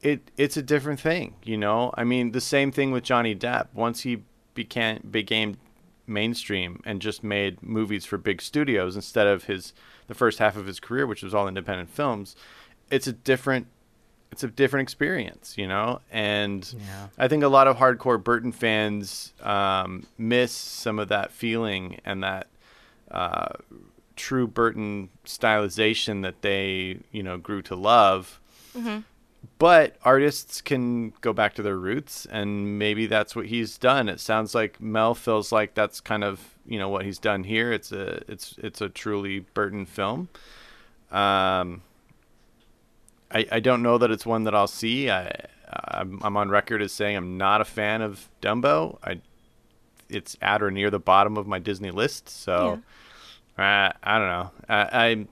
it 0.00 0.30
it's 0.36 0.56
a 0.56 0.62
different 0.62 0.98
thing, 0.98 1.34
you 1.44 1.56
know. 1.56 1.92
I 1.96 2.02
mean, 2.02 2.32
the 2.32 2.40
same 2.40 2.72
thing 2.72 2.90
with 2.90 3.04
Johnny 3.04 3.36
Depp. 3.36 3.68
Once 3.74 4.00
he 4.00 4.22
became 4.54 5.06
became 5.08 5.56
mainstream 6.12 6.80
and 6.84 7.00
just 7.00 7.22
made 7.24 7.62
movies 7.62 8.04
for 8.04 8.18
big 8.18 8.40
studios 8.42 8.96
instead 8.96 9.26
of 9.26 9.44
his 9.44 9.72
the 10.08 10.14
first 10.14 10.38
half 10.38 10.56
of 10.56 10.66
his 10.66 10.78
career, 10.80 11.06
which 11.06 11.22
was 11.22 11.34
all 11.34 11.48
independent 11.48 11.88
films, 11.90 12.36
it's 12.90 13.06
a 13.06 13.12
different 13.12 13.66
it's 14.30 14.42
a 14.42 14.48
different 14.48 14.82
experience, 14.86 15.58
you 15.58 15.68
know. 15.68 16.00
And 16.10 16.72
Yeah. 16.78 17.08
I 17.18 17.28
think 17.28 17.42
a 17.42 17.48
lot 17.48 17.66
of 17.68 17.76
hardcore 17.76 18.22
Burton 18.22 18.50
fans 18.52 19.34
um, 19.42 20.06
miss 20.16 20.52
some 20.52 20.98
of 20.98 21.08
that 21.08 21.32
feeling 21.32 22.00
and 22.04 22.22
that 22.22 22.46
uh, 23.10 23.48
true 24.16 24.46
Burton 24.46 25.10
stylization 25.26 26.22
that 26.22 26.42
they 26.42 26.98
you 27.10 27.22
know 27.22 27.36
grew 27.38 27.62
to 27.62 27.74
love 27.76 28.40
but 29.62 29.94
artists 30.02 30.60
can 30.60 31.12
go 31.20 31.32
back 31.32 31.54
to 31.54 31.62
their 31.62 31.76
roots 31.76 32.26
and 32.26 32.80
maybe 32.80 33.06
that's 33.06 33.36
what 33.36 33.46
he's 33.46 33.78
done. 33.78 34.08
It 34.08 34.18
sounds 34.18 34.56
like 34.56 34.80
mel 34.80 35.14
feels 35.14 35.52
like 35.52 35.74
that's 35.74 36.00
kind 36.00 36.24
of 36.24 36.56
you 36.66 36.80
know 36.80 36.88
what 36.88 37.04
he's 37.04 37.20
done 37.20 37.44
here. 37.44 37.70
It's 37.70 37.92
a 37.92 38.24
it's 38.26 38.56
it's 38.58 38.80
a 38.80 38.88
truly 38.88 39.46
burton 39.54 39.86
film. 39.86 40.28
Um 41.12 41.82
i 43.30 43.46
i 43.52 43.60
don't 43.60 43.84
know 43.84 43.98
that 43.98 44.10
it's 44.10 44.26
one 44.26 44.42
that 44.44 44.54
i'll 44.56 44.66
see. 44.66 45.08
I 45.08 45.30
i'm, 45.72 46.18
I'm 46.24 46.36
on 46.36 46.48
record 46.48 46.82
as 46.82 46.90
saying 46.90 47.16
i'm 47.16 47.38
not 47.38 47.60
a 47.60 47.64
fan 47.64 48.02
of 48.02 48.28
dumbo. 48.40 48.98
I 49.04 49.20
it's 50.08 50.36
at 50.42 50.60
or 50.60 50.72
near 50.72 50.90
the 50.90 50.98
bottom 50.98 51.36
of 51.36 51.46
my 51.46 51.60
disney 51.60 51.92
list 51.92 52.28
so 52.28 52.82
uh, 53.56 53.92
i 54.02 54.18
don't 54.18 54.28
know. 54.28 54.50
I 54.68 54.88
i 54.92 55.26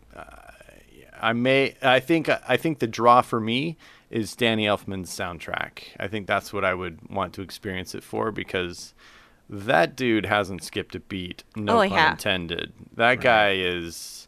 I 1.23 1.33
may. 1.35 1.75
I 1.83 2.01
think. 2.01 2.31
I 2.31 2.57
think 2.57 2.79
the 2.79 2.87
draw 2.87 3.21
for 3.21 3.41
me 3.41 3.77
is 4.11 4.35
Danny 4.37 4.65
Elfman's 4.67 5.11
soundtrack. 5.11 5.85
I 5.99 6.09
think 6.09 6.27
that's 6.27 6.53
what 6.53 6.65
I 6.65 6.75
would 6.75 6.99
want 7.11 7.33
to 7.35 7.43
experience 7.43 7.95
it 7.95 8.03
for 8.03 8.33
because 8.33 8.93
that 9.49 9.97
dude 9.97 10.27
hasn't 10.27 10.63
skipped 10.65 10.95
a 10.95 11.01
beat. 11.01 11.45
No 11.57 11.79
Oh, 11.83 11.89
pun 11.89 11.93
yeah. 11.93 12.11
intended. 12.13 12.73
That 12.97 13.21
guy 13.21 13.53
is 13.55 14.27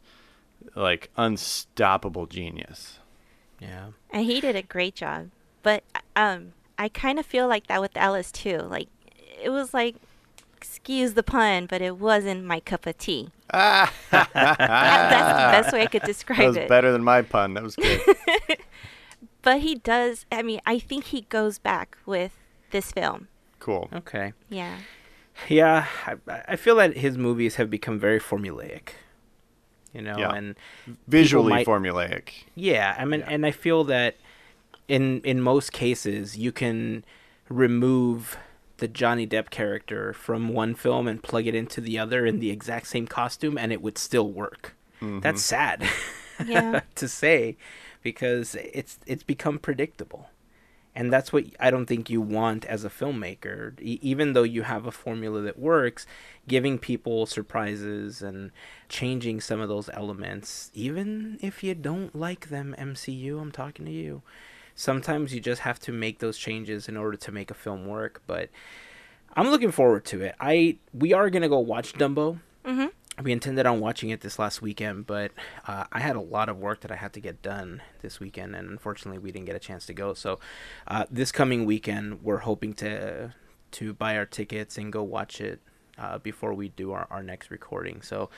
like 0.76 1.10
unstoppable 1.16 2.26
genius. 2.26 2.98
Yeah. 3.60 3.88
And 4.10 4.24
he 4.24 4.40
did 4.40 4.56
a 4.56 4.62
great 4.62 4.94
job. 4.94 5.30
But 5.62 5.82
um 6.16 6.52
I 6.78 6.88
kind 6.88 7.18
of 7.18 7.26
feel 7.26 7.46
like 7.48 7.66
that 7.68 7.80
with 7.80 7.96
Alice 7.96 8.32
too. 8.32 8.58
Like 8.58 8.88
it 9.42 9.50
was 9.50 9.72
like 9.74 9.96
excuse 10.56 11.14
the 11.14 11.22
pun, 11.24 11.66
but 11.66 11.82
it 11.82 11.96
wasn't 11.98 12.44
my 12.44 12.60
cup 12.60 12.86
of 12.86 12.96
tea. 12.98 13.30
Ah, 13.52 13.92
That- 14.10 14.30
that's 14.32 15.32
the 15.32 15.62
best 15.62 15.72
way 15.72 15.82
I 15.82 15.86
could 15.86 16.02
that 16.02 16.06
describe 16.06 16.46
was 16.46 16.56
it. 16.56 16.68
better 16.68 16.92
than 16.92 17.02
my 17.04 17.22
pun. 17.22 17.54
That 17.54 17.62
was 17.64 17.74
good. 17.76 18.00
But 19.42 19.60
he 19.60 19.74
does. 19.76 20.24
I 20.30 20.42
mean, 20.42 20.60
I 20.66 20.78
think 20.78 21.04
he 21.06 21.22
goes 21.22 21.58
back 21.58 21.96
with 22.06 22.32
this 22.70 22.92
film. 22.92 23.28
cool. 23.58 23.88
Okay. 23.92 24.32
Yeah. 24.48 24.78
Yeah, 25.48 25.86
I, 26.06 26.16
I 26.48 26.56
feel 26.56 26.76
that 26.76 26.96
his 26.96 27.16
movies 27.16 27.54
have 27.56 27.70
become 27.70 27.98
very 27.98 28.20
formulaic. 28.20 28.90
You 29.94 30.02
know, 30.02 30.16
Yeah. 30.18 30.32
and 30.34 30.56
Visually 31.08 31.50
might- 31.50 31.66
formulaic. 31.66 32.44
Yeah, 32.54 32.94
I 32.98 33.04
mean, 33.04 33.20
Yeah. 33.20 33.30
and 33.30 33.46
I 33.46 33.50
feel 33.50 33.84
that 33.84 34.16
in 34.88 35.20
in 35.22 35.40
most 35.40 35.72
cases 35.72 36.36
you 36.36 36.50
can 36.52 37.04
remove 37.48 38.36
the 38.78 38.88
Johnny 38.88 39.26
Depp 39.26 39.50
character 39.50 40.12
from 40.12 40.48
one 40.48 40.74
film 40.74 41.06
and 41.06 41.22
plug 41.22 41.46
it 41.46 41.54
into 41.54 41.80
the 41.80 41.98
other 41.98 42.26
in 42.26 42.40
the 42.40 42.50
exact 42.50 42.88
same 42.88 43.06
costume, 43.06 43.56
and 43.56 43.72
it 43.72 43.80
would 43.80 43.96
still 43.98 44.28
work. 44.30 44.74
Mm-hmm. 45.00 45.20
That's 45.20 45.42
sad. 45.42 45.86
Yeah. 46.44 46.80
to 46.96 47.06
say 47.08 47.56
because 48.02 48.54
it's 48.56 48.98
it's 49.06 49.22
become 49.22 49.58
predictable. 49.58 50.28
And 50.94 51.10
that's 51.10 51.32
what 51.32 51.44
I 51.58 51.70
don't 51.70 51.86
think 51.86 52.10
you 52.10 52.20
want 52.20 52.66
as 52.66 52.84
a 52.84 52.90
filmmaker. 52.90 53.80
E- 53.80 53.98
even 54.02 54.34
though 54.34 54.42
you 54.42 54.62
have 54.64 54.84
a 54.86 54.90
formula 54.90 55.40
that 55.40 55.58
works, 55.58 56.06
giving 56.46 56.78
people 56.78 57.24
surprises 57.24 58.20
and 58.20 58.50
changing 58.90 59.40
some 59.40 59.58
of 59.60 59.70
those 59.70 59.88
elements, 59.94 60.70
even 60.74 61.38
if 61.40 61.64
you 61.64 61.74
don't 61.74 62.14
like 62.14 62.50
them, 62.50 62.74
MCU, 62.78 63.40
I'm 63.40 63.50
talking 63.52 63.86
to 63.86 63.90
you. 63.90 64.20
Sometimes 64.74 65.32
you 65.34 65.40
just 65.40 65.62
have 65.62 65.80
to 65.80 65.92
make 65.92 66.18
those 66.18 66.36
changes 66.36 66.88
in 66.88 66.98
order 66.98 67.16
to 67.16 67.32
make 67.32 67.50
a 67.50 67.54
film 67.54 67.86
work. 67.86 68.20
But 68.26 68.50
I'm 69.34 69.48
looking 69.48 69.70
forward 69.72 70.04
to 70.06 70.20
it. 70.20 70.34
I 70.38 70.76
we 70.92 71.14
are 71.14 71.30
gonna 71.30 71.48
go 71.48 71.58
watch 71.58 71.94
Dumbo. 71.94 72.40
Mhm. 72.66 72.90
We 73.22 73.32
intended 73.32 73.66
on 73.66 73.78
watching 73.80 74.10
it 74.10 74.20
this 74.20 74.38
last 74.38 74.60
weekend, 74.62 75.06
but 75.06 75.32
uh, 75.66 75.84
I 75.92 76.00
had 76.00 76.16
a 76.16 76.20
lot 76.20 76.48
of 76.48 76.58
work 76.58 76.80
that 76.80 76.90
I 76.90 76.96
had 76.96 77.12
to 77.12 77.20
get 77.20 77.40
done 77.42 77.80
this 78.00 78.18
weekend, 78.18 78.56
and 78.56 78.68
unfortunately, 78.68 79.18
we 79.18 79.30
didn't 79.30 79.46
get 79.46 79.54
a 79.56 79.60
chance 79.60 79.86
to 79.86 79.94
go. 79.94 80.14
So, 80.14 80.40
uh, 80.88 81.04
this 81.10 81.30
coming 81.30 81.64
weekend, 81.64 82.22
we're 82.22 82.38
hoping 82.38 82.74
to 82.74 83.34
to 83.72 83.94
buy 83.94 84.16
our 84.16 84.26
tickets 84.26 84.76
and 84.76 84.92
go 84.92 85.02
watch 85.02 85.40
it 85.40 85.60
uh, 85.98 86.18
before 86.18 86.52
we 86.52 86.68
do 86.70 86.92
our, 86.92 87.06
our 87.10 87.22
next 87.22 87.50
recording. 87.50 88.02
So, 88.02 88.28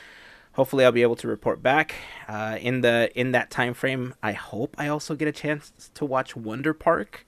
hopefully, 0.52 0.84
I'll 0.84 0.92
be 0.92 1.02
able 1.02 1.16
to 1.16 1.28
report 1.28 1.62
back 1.62 1.94
uh, 2.28 2.58
in 2.60 2.82
the 2.82 3.10
in 3.14 3.32
that 3.32 3.50
time 3.50 3.74
frame. 3.74 4.14
I 4.22 4.32
hope 4.32 4.74
I 4.76 4.88
also 4.88 5.14
get 5.14 5.28
a 5.28 5.32
chance 5.32 5.90
to 5.94 6.04
watch 6.04 6.36
Wonder 6.36 6.74
Park 6.74 7.24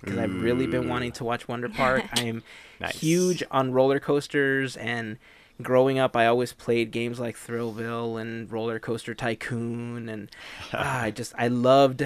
because 0.00 0.18
I've 0.18 0.42
really 0.42 0.66
been 0.66 0.88
wanting 0.88 1.12
to 1.12 1.24
watch 1.24 1.48
Wonder 1.48 1.68
Park. 1.68 2.04
I 2.16 2.22
am 2.22 2.42
Nice. 2.80 2.98
huge 2.98 3.42
on 3.50 3.72
roller 3.72 4.00
coasters 4.00 4.76
and 4.76 5.18
growing 5.62 5.98
up 5.98 6.16
I 6.16 6.26
always 6.26 6.52
played 6.52 6.90
games 6.90 7.18
like 7.18 7.36
Thrillville 7.36 8.20
and 8.20 8.50
Roller 8.50 8.78
Coaster 8.78 9.14
Tycoon 9.14 10.08
and 10.08 10.30
ah, 10.72 11.02
I 11.02 11.10
just 11.10 11.32
I 11.38 11.48
loved 11.48 12.04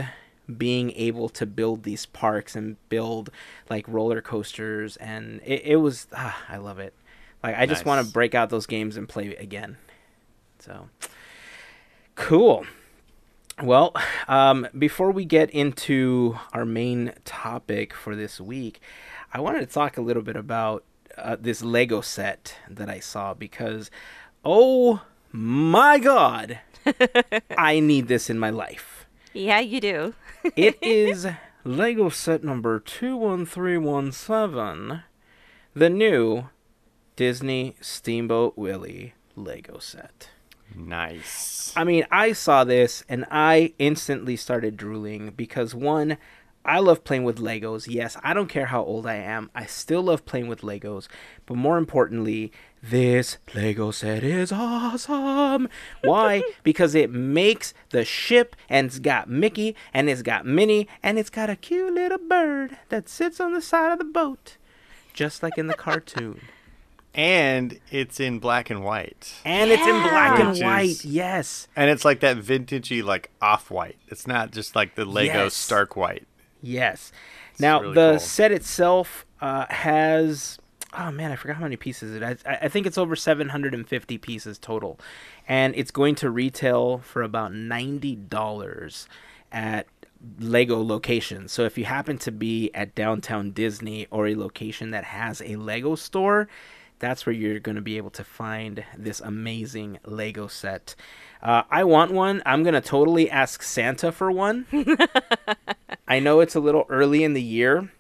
being 0.57 0.93
able 0.93 1.29
to 1.31 1.45
build 1.47 1.83
these 1.83 2.07
parks 2.07 2.55
and 2.55 2.77
build 2.89 3.31
like 3.69 3.87
roller 3.89 4.21
coasters 4.21 4.97
and 4.97 5.41
it, 5.45 5.63
it 5.65 5.77
was 5.77 6.07
ah, 6.15 6.41
I 6.49 6.59
love 6.59 6.79
it. 6.79 6.95
Like 7.43 7.57
I 7.57 7.67
just 7.67 7.85
want 7.85 8.05
to 8.05 8.13
break 8.13 8.35
out 8.35 8.51
those 8.51 8.67
games 8.67 8.97
and 8.97 9.09
play 9.09 9.35
again. 9.37 9.77
So 10.59 10.89
cool. 12.15 12.67
Well, 13.63 13.95
um, 14.29 14.69
before 14.79 15.11
we 15.11 15.25
get 15.25 15.49
into 15.51 16.39
our 16.53 16.67
main 16.67 17.15
topic 17.25 17.95
for 17.95 18.15
this 18.15 18.39
week, 18.39 18.81
I 19.33 19.41
wanted 19.41 19.61
to 19.61 19.67
talk 19.67 19.97
a 19.97 20.03
little 20.03 20.23
bit 20.23 20.37
about 20.37 20.85
uh, 21.19 21.37
this 21.39 21.63
Lego 21.63 22.01
set 22.01 22.57
that 22.69 22.89
I 22.89 23.01
saw 23.01 23.35
because, 23.35 23.91
oh 24.45 25.03
my 25.33 25.99
god, 25.99 26.61
I 27.59 27.81
need 27.81 28.07
this 28.09 28.31
in 28.31 28.39
my 28.39 28.49
life. 28.51 29.07
Yeah, 29.33 29.61
you 29.61 29.81
do. 29.81 30.15
It 30.55 30.79
is 30.81 31.27
Lego 31.65 32.09
set 32.09 32.45
number 32.45 32.79
21317, 32.79 35.03
the 35.75 35.91
new 35.91 36.49
Disney 37.17 37.75
Steamboat 37.81 38.57
Willie 38.57 39.15
Lego 39.35 39.79
set. 39.79 40.29
Nice. 40.75 41.73
I 41.77 41.85
mean, 41.85 42.07
I 42.11 42.33
saw 42.33 42.65
this 42.65 43.05
and 43.09 43.25
I 43.31 43.75
instantly 43.79 44.37
started 44.37 44.77
drooling 44.77 45.33
because 45.37 45.75
one, 45.75 46.19
I 46.67 46.81
love 46.81 47.05
playing 47.05 47.25
with 47.25 47.39
Legos. 47.39 47.87
Yes, 47.89 48.17
I 48.23 48.35
don't 48.35 48.49
care 48.49 48.67
how 48.67 48.83
old 48.83 49.07
I 49.07 49.15
am. 49.15 49.51
I 49.55 49.67
still 49.67 50.03
love 50.03 50.25
playing 50.27 50.49
with 50.49 50.63
Legos. 50.63 51.07
But 51.47 51.57
more 51.57 51.79
importantly, 51.79 52.51
this 52.83 53.39
Lego 53.55 53.93
set 53.93 54.25
is 54.25 54.51
awesome. 54.53 55.69
Why? 56.03 56.43
because 56.65 56.95
it 56.95 57.11
makes 57.11 57.73
the 57.91 58.05
ship 58.05 58.57
and 58.69 58.89
it's 58.89 58.99
got 58.99 59.29
Mickey 59.31 59.77
and 59.95 60.11
it's 60.11 60.23
got 60.23 60.45
Minnie 60.45 60.89
and 61.03 61.19
it's 61.19 61.31
got 61.31 61.49
a 61.49 61.57
cute 61.57 61.95
little 61.95 62.19
bird 62.19 62.77
that 62.89 63.09
sits 63.09 63.39
on 63.41 63.55
the 63.55 63.63
side 63.63 63.93
of 63.93 63.99
the 63.99 64.05
boat. 64.05 64.57
Just 65.15 65.43
like 65.43 65.57
in 65.57 65.69
the 65.69 65.75
cartoon. 65.75 66.41
And 67.15 67.81
it's 67.91 68.21
in 68.21 68.41
black 68.41 68.69
and 68.69 68.85
white. 68.85 69.33
And 69.45 69.71
it's 69.71 69.87
in 69.87 70.03
black 70.03 70.39
and 70.39 70.51
is- 70.51 70.63
white. 70.63 71.05
Yes. 71.05 71.67
And 71.75 71.91
it's 71.91 72.05
like 72.05 72.21
that 72.21 72.37
vintagey, 72.37 73.03
like 73.03 73.31
off 73.41 73.71
white. 73.71 73.97
It's 74.09 74.27
not 74.27 74.51
just 74.51 74.77
like 74.77 74.97
the 74.97 75.07
Lego 75.07 75.45
Yes. 75.45 75.55
Stark 75.55 75.97
white. 75.97 76.27
Yes. 76.63 77.13
Now 77.59 77.81
really 77.81 77.95
the 77.95 78.11
cool. 78.13 78.19
set 78.19 78.53
itself 78.53 79.27
uh, 79.41 79.67
has 79.69 80.59
oh 80.97 81.11
man, 81.11 81.31
I 81.31 81.37
forgot 81.37 81.57
how 81.57 81.63
many 81.63 81.77
pieces 81.77 82.15
it 82.15 82.23
has. 82.23 82.39
I, 82.47 82.59
I 82.63 82.69
think 82.69 82.87
it's 82.87 82.99
over 82.99 83.15
750 83.17 84.19
pieces 84.19 84.59
total, 84.59 84.99
and 85.47 85.75
it's 85.77 85.91
going 85.91 86.15
to 86.17 86.31
retail 86.31 86.99
for 86.99 87.23
about 87.23 87.53
ninety 87.53 88.17
dollars 88.17 89.09
at 89.53 89.87
Lego 90.39 90.83
locations. 90.83 91.53
So 91.53 91.65
if 91.65 91.77
you 91.79 91.85
happen 91.85 92.19
to 92.19 92.33
be 92.33 92.71
at 92.75 92.95
downtown 92.95 93.53
Disney 93.53 94.07
or 94.11 94.27
a 94.27 94.35
location 94.35 94.91
that 94.91 95.05
has 95.05 95.43
a 95.43 95.57
Lego 95.57 95.95
store, 95.95 96.49
that's 96.99 97.27
where 97.27 97.35
you're 97.35 97.61
going 97.61 97.77
to 97.77 97.83
be 97.83 97.97
able 97.97 98.11
to 98.11 98.25
find 98.25 98.85
this 98.97 99.21
amazing 99.21 99.99
Lego 100.05 100.47
set. 100.47 100.95
Uh, 101.43 101.63
I 101.71 101.85
want 101.85 102.13
one. 102.13 102.43
I'm 102.47 102.63
going 102.63 102.75
to 102.75 102.81
totally 102.81 103.31
ask 103.31 103.63
Santa 103.63 104.11
for 104.13 104.31
one. 104.31 104.67
I 106.09 106.19
know 106.19 106.41
it's 106.41 106.55
a 106.55 106.61
little 106.61 106.87
early 106.89 107.25
in 107.25 107.35
the 107.35 107.43
year, 107.43 107.91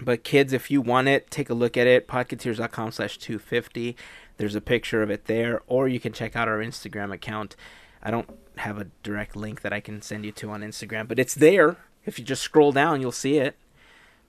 but 0.00 0.24
kids, 0.24 0.52
if 0.52 0.70
you 0.70 0.80
want 0.80 1.08
it, 1.08 1.30
take 1.30 1.50
a 1.50 1.54
look 1.54 1.76
at 1.76 1.86
it. 1.86 2.06
Podcateers.com 2.08 2.92
slash 2.92 3.18
250. 3.18 3.96
There's 4.36 4.54
a 4.54 4.60
picture 4.60 5.02
of 5.02 5.10
it 5.10 5.24
there, 5.24 5.62
or 5.66 5.88
you 5.88 5.98
can 5.98 6.12
check 6.12 6.36
out 6.36 6.48
our 6.48 6.58
Instagram 6.58 7.12
account. 7.12 7.56
I 8.02 8.10
don't 8.10 8.30
have 8.58 8.78
a 8.78 8.86
direct 9.02 9.34
link 9.34 9.62
that 9.62 9.72
I 9.72 9.80
can 9.80 10.02
send 10.02 10.24
you 10.24 10.32
to 10.32 10.50
on 10.50 10.60
Instagram, 10.60 11.08
but 11.08 11.18
it's 11.18 11.34
there. 11.34 11.76
If 12.04 12.18
you 12.18 12.24
just 12.24 12.42
scroll 12.42 12.72
down, 12.72 13.00
you'll 13.00 13.12
see 13.12 13.38
it. 13.38 13.56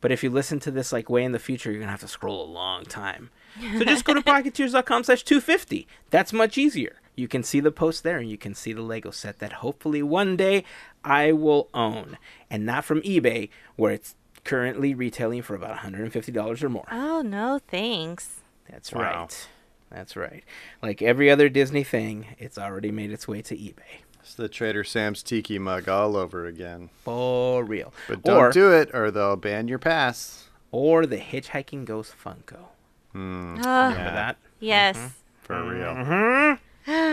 But 0.01 0.12
if 0.12 0.23
you 0.23 0.29
listen 0.29 0.59
to 0.62 0.71
this 0.71 0.91
like 0.91 1.09
way 1.09 1.23
in 1.23 1.33
the 1.33 1.39
future, 1.39 1.71
you're 1.71 1.79
gonna 1.79 1.91
have 1.91 1.99
to 2.01 2.07
scroll 2.07 2.43
a 2.43 2.49
long 2.49 2.85
time. 2.85 3.29
So 3.77 3.83
just 3.83 4.05
go 4.05 4.13
to 4.13 4.21
podcateers.com 4.23 5.03
slash 5.03 5.23
250. 5.23 5.88
That's 6.09 6.31
much 6.33 6.57
easier. 6.57 6.98
You 7.19 7.27
can 7.27 7.43
see 7.43 7.60
the 7.60 7.71
post 7.71 8.03
there 8.03 8.17
and 8.17 8.29
you 8.29 8.38
can 8.38 8.53
see 8.55 8.71
the 8.71 8.82
Lego 8.82 9.12
set 9.12 9.39
that 9.39 9.51
hopefully 9.53 10.01
one 10.01 10.38
day 10.38 10.63
I 11.03 11.34
will 11.34 11.67
own. 11.73 12.17
And 12.49 12.65
not 12.65 12.86
from 12.86 13.01
eBay, 13.01 13.49
where 13.75 13.91
it's 13.91 14.15
currently 14.45 14.93
retailing 14.93 15.41
for 15.41 15.53
about 15.53 15.77
$150 15.79 16.63
or 16.63 16.69
more. 16.69 16.86
Oh, 16.89 17.21
no, 17.21 17.60
thanks. 17.67 18.39
That's 18.69 18.93
Wow. 18.93 19.01
right. 19.01 19.47
That's 19.91 20.15
right. 20.15 20.43
Like 20.82 21.01
every 21.01 21.29
other 21.29 21.49
Disney 21.49 21.84
thing, 21.84 22.27
it's 22.38 22.58
already 22.58 22.91
made 22.91 23.12
its 23.12 23.27
way 23.27 23.41
to 23.41 23.55
eBay. 23.55 24.03
It's 24.21 24.36
the 24.36 24.47
Trader 24.47 24.84
Sam's 24.86 25.21
Tiki 25.23 25.60
mug 25.60 25.89
all 25.89 26.15
over 26.15 26.45
again. 26.45 26.89
For 27.03 27.63
real. 27.65 27.91
But 28.08 28.23
don't 28.23 28.38
or, 28.38 28.51
do 28.51 28.71
it, 28.71 28.91
or 28.93 29.12
they'll 29.12 29.36
ban 29.36 29.67
your 29.67 29.79
pass. 29.79 30.47
or 30.71 31.05
the 31.05 31.17
Hitchhiking 31.17 31.84
Ghost 31.86 32.13
Funko. 32.23 32.67
Hmm. 33.12 33.58
Ah, 33.65 33.88
Remember 33.89 34.12
that? 34.12 34.38
Yes. 34.60 34.97
For 35.41 35.62
real. 35.63 35.95
Mm-hmm. 35.95 36.63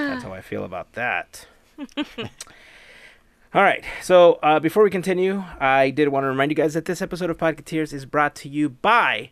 That's 0.09 0.25
how 0.25 0.33
I 0.33 0.41
feel 0.41 0.65
about 0.65 0.93
that. 0.93 1.47
All 3.55 3.63
right. 3.63 3.85
So 4.03 4.35
uh, 4.43 4.61
before 4.61 4.83
we 4.83 4.91
continue, 4.91 5.43
I 5.61 5.91
did 5.91 6.09
want 6.09 6.25
to 6.25 6.29
remind 6.29 6.51
you 6.51 6.57
guys 6.57 6.75
that 6.75 6.85
this 6.85 7.01
episode 7.01 7.31
of 7.31 7.39
Podcateers 7.39 7.93
is 7.93 8.05
brought 8.05 8.35
to 8.37 8.49
you 8.49 8.69
by 8.69 9.31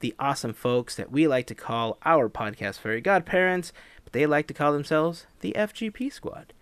the 0.00 0.14
awesome 0.18 0.52
folks 0.52 0.94
that 0.96 1.10
we 1.10 1.26
like 1.26 1.46
to 1.46 1.54
call 1.54 1.98
our 2.04 2.28
podcast 2.28 2.78
fairy 2.78 3.00
godparents, 3.00 3.72
but 4.04 4.12
they 4.12 4.26
like 4.26 4.46
to 4.48 4.54
call 4.54 4.72
themselves 4.72 5.26
the 5.40 5.54
FGP 5.56 6.12
Squad. 6.12 6.52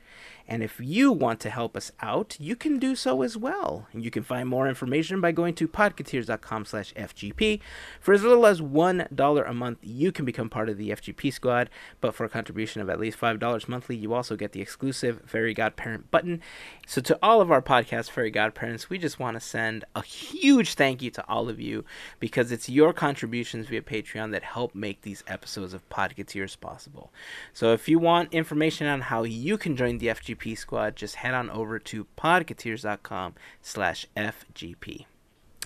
And 0.53 0.62
if 0.62 0.79
you 0.79 1.11
want 1.12 1.41
to 1.41 1.51
help 1.51 1.79
us 1.79 1.93
out, 2.03 2.37
you 2.38 2.57
can 2.57 2.79
do 2.79 2.95
so 2.95 3.23
as 3.23 3.38
well. 3.38 3.88
And 3.91 4.05
you 4.05 4.11
can 4.11 4.23
find 4.23 4.47
more 4.47 4.69
information 4.69 5.19
by 5.19 5.33
going 5.33 5.55
to 5.55 5.67
podcateers.com 5.67 6.67
slash 6.67 6.93
FGP. 6.93 7.59
For 8.03 8.12
as 8.12 8.23
little 8.23 8.45
as 8.45 8.61
$1 8.61 9.49
a 9.49 9.55
month, 9.55 9.79
you 9.81 10.12
can 10.12 10.27
become 10.27 10.51
part 10.51 10.69
of 10.69 10.77
the 10.77 10.91
FGP 10.91 11.33
squad. 11.33 11.71
But 12.03 12.15
for 12.15 12.27
a 12.27 12.29
contribution 12.29 12.83
of 12.83 12.91
at 12.91 13.01
least 13.01 13.19
$5 13.19 13.67
monthly, 13.67 13.97
you 13.97 14.12
also 14.12 14.37
get 14.37 14.53
the 14.53 14.61
exclusive 14.61 15.23
Fairy 15.25 15.55
Godparent 15.55 16.11
button. 16.11 16.43
So 16.87 17.01
to 17.01 17.19
all 17.23 17.41
of 17.41 17.51
our 17.51 17.62
podcast 17.62 18.11
Fairy 18.11 18.31
Godparents, 18.31 18.91
we 18.91 18.99
just 18.99 19.19
want 19.19 19.37
to 19.37 19.41
send 19.41 19.87
a 19.97 20.03
huge 20.03 20.75
thank 20.75 21.01
you 21.01 21.11
to 21.12 21.27
all 21.31 21.49
of 21.49 21.61
you 21.61 21.87
because 22.21 22.53
it's 22.53 22.69
your 22.69 22.93
contributions 22.93 23.69
via 23.69 23.81
Patreon 23.81 24.33
that 24.33 24.43
help 24.43 24.75
make 24.75 25.01
these 25.01 25.25
episodes 25.27 25.73
of 25.73 25.88
Podcateers 25.88 26.61
possible. 26.61 27.11
So 27.55 27.73
if 27.73 27.88
you 27.88 27.99
want 27.99 28.35
information 28.35 28.87
on 28.87 29.01
how 29.01 29.23
you 29.23 29.57
can 29.57 29.79
join 29.79 29.97
the 29.97 30.09
FGP 30.09 30.41
squad, 30.57 30.96
just 30.96 31.16
head 31.16 31.35
on 31.35 31.50
over 31.50 31.78
to 31.78 32.07
podcateers.com 32.16 33.35
slash 33.61 34.07
FGP. 34.16 35.07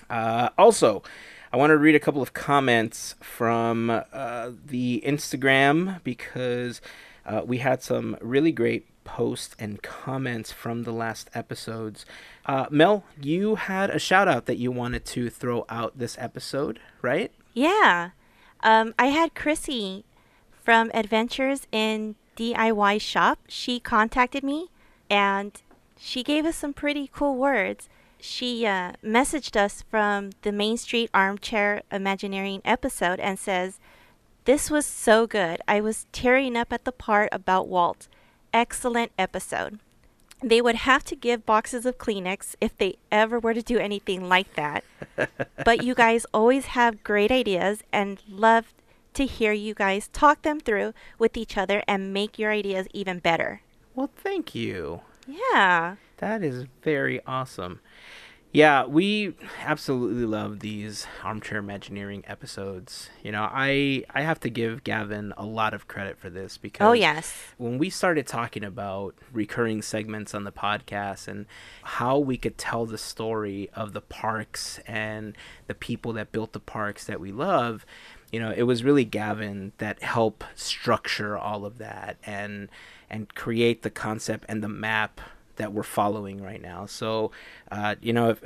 Uh, 0.09 0.49
also, 0.57 1.03
I 1.51 1.57
want 1.57 1.71
to 1.71 1.77
read 1.77 1.95
a 1.95 1.99
couple 1.99 2.21
of 2.21 2.33
comments 2.33 3.15
from 3.21 3.89
uh, 3.89 4.51
the 4.65 5.03
Instagram 5.05 6.03
because 6.03 6.81
uh, 7.25 7.41
we 7.45 7.59
had 7.59 7.81
some 7.81 8.17
really 8.21 8.51
great 8.51 8.87
posts 9.03 9.55
and 9.57 9.81
comments 9.81 10.51
from 10.51 10.83
the 10.83 10.91
last 10.91 11.29
episodes. 11.33 12.05
Uh, 12.45 12.65
Mel, 12.69 13.05
you 13.21 13.55
had 13.55 13.89
a 13.89 13.99
shout 13.99 14.27
out 14.27 14.45
that 14.45 14.57
you 14.57 14.71
wanted 14.71 15.05
to 15.05 15.29
throw 15.29 15.65
out 15.69 15.97
this 15.97 16.17
episode, 16.19 16.79
right? 17.01 17.31
Yeah. 17.53 18.11
Um, 18.61 18.93
I 18.99 19.07
had 19.07 19.33
Chrissy 19.33 20.03
from 20.51 20.91
Adventures 20.93 21.67
in 21.71 22.15
DIY 22.37 23.01
Shop. 23.01 23.39
She 23.47 23.79
contacted 23.79 24.43
me 24.43 24.69
and 25.09 25.51
she 25.99 26.23
gave 26.23 26.45
us 26.45 26.55
some 26.55 26.73
pretty 26.73 27.09
cool 27.11 27.35
words. 27.35 27.89
She 28.19 28.65
uh, 28.65 28.93
messaged 29.03 29.55
us 29.55 29.83
from 29.89 30.31
the 30.43 30.51
Main 30.51 30.77
Street 30.77 31.09
Armchair 31.13 31.81
Imagineering 31.91 32.61
episode 32.63 33.19
and 33.19 33.37
says, 33.37 33.79
This 34.45 34.71
was 34.71 34.85
so 34.85 35.27
good. 35.27 35.61
I 35.67 35.81
was 35.81 36.05
tearing 36.11 36.55
up 36.55 36.71
at 36.71 36.85
the 36.85 36.91
part 36.91 37.29
about 37.31 37.67
Walt. 37.67 38.07
Excellent 38.53 39.11
episode. 39.17 39.79
They 40.43 40.61
would 40.61 40.75
have 40.75 41.03
to 41.05 41.15
give 41.15 41.47
boxes 41.47 41.85
of 41.85 41.97
Kleenex 41.97 42.55
if 42.61 42.77
they 42.77 42.97
ever 43.11 43.39
were 43.39 43.55
to 43.55 43.63
do 43.63 43.79
anything 43.79 44.29
like 44.29 44.53
that. 44.53 44.83
but 45.65 45.83
you 45.83 45.95
guys 45.95 46.25
always 46.33 46.67
have 46.67 47.03
great 47.03 47.31
ideas 47.31 47.81
and 47.91 48.21
love 48.29 48.73
to 49.17 49.25
hear 49.25 49.51
you 49.51 49.73
guys 49.73 50.07
talk 50.09 50.41
them 50.43 50.59
through 50.59 50.93
with 51.19 51.35
each 51.37 51.57
other 51.57 51.83
and 51.87 52.13
make 52.13 52.39
your 52.39 52.51
ideas 52.51 52.87
even 52.93 53.19
better. 53.19 53.61
Well, 53.93 54.09
thank 54.15 54.55
you. 54.55 55.01
Yeah. 55.27 55.95
That 56.17 56.43
is 56.43 56.65
very 56.83 57.19
awesome. 57.25 57.79
Yeah, 58.53 58.85
we 58.85 59.35
absolutely 59.61 60.25
love 60.25 60.61
these 60.61 61.05
armchair 61.21 61.59
imagineering 61.59 62.23
episodes. 62.25 63.09
You 63.21 63.31
know, 63.33 63.47
I 63.51 64.05
I 64.15 64.21
have 64.21 64.39
to 64.39 64.49
give 64.49 64.83
Gavin 64.85 65.33
a 65.37 65.45
lot 65.45 65.73
of 65.73 65.87
credit 65.87 66.17
for 66.17 66.29
this 66.29 66.57
because 66.57 66.87
Oh, 66.87 66.93
yes. 66.93 67.35
when 67.57 67.77
we 67.77 67.89
started 67.89 68.25
talking 68.25 68.63
about 68.63 69.15
recurring 69.33 69.81
segments 69.81 70.33
on 70.33 70.43
the 70.45 70.51
podcast 70.53 71.27
and 71.27 71.45
how 71.83 72.17
we 72.17 72.37
could 72.37 72.57
tell 72.57 72.85
the 72.85 72.97
story 72.97 73.69
of 73.75 73.91
the 73.93 74.01
parks 74.01 74.79
and 74.87 75.35
the 75.67 75.75
people 75.75 76.13
that 76.13 76.31
built 76.31 76.53
the 76.53 76.59
parks 76.61 77.03
that 77.05 77.19
we 77.19 77.31
love, 77.33 77.85
you 78.31 78.39
know, 78.39 78.51
it 78.55 78.63
was 78.63 78.83
really 78.83 79.05
Gavin 79.05 79.71
that 79.77 80.01
helped 80.03 80.45
structure 80.55 81.37
all 81.37 81.65
of 81.65 81.77
that 81.77 82.17
and 82.25 82.69
and 83.09 83.33
create 83.35 83.83
the 83.83 83.89
concept 83.89 84.45
and 84.49 84.61
the 84.61 84.67
map 84.67 85.21
that 85.55 85.73
we're 85.73 85.83
following 85.83 86.41
right 86.41 86.61
now. 86.61 86.85
So, 86.85 87.31
uh, 87.71 87.95
you 88.01 88.13
know, 88.13 88.29
if 88.29 88.43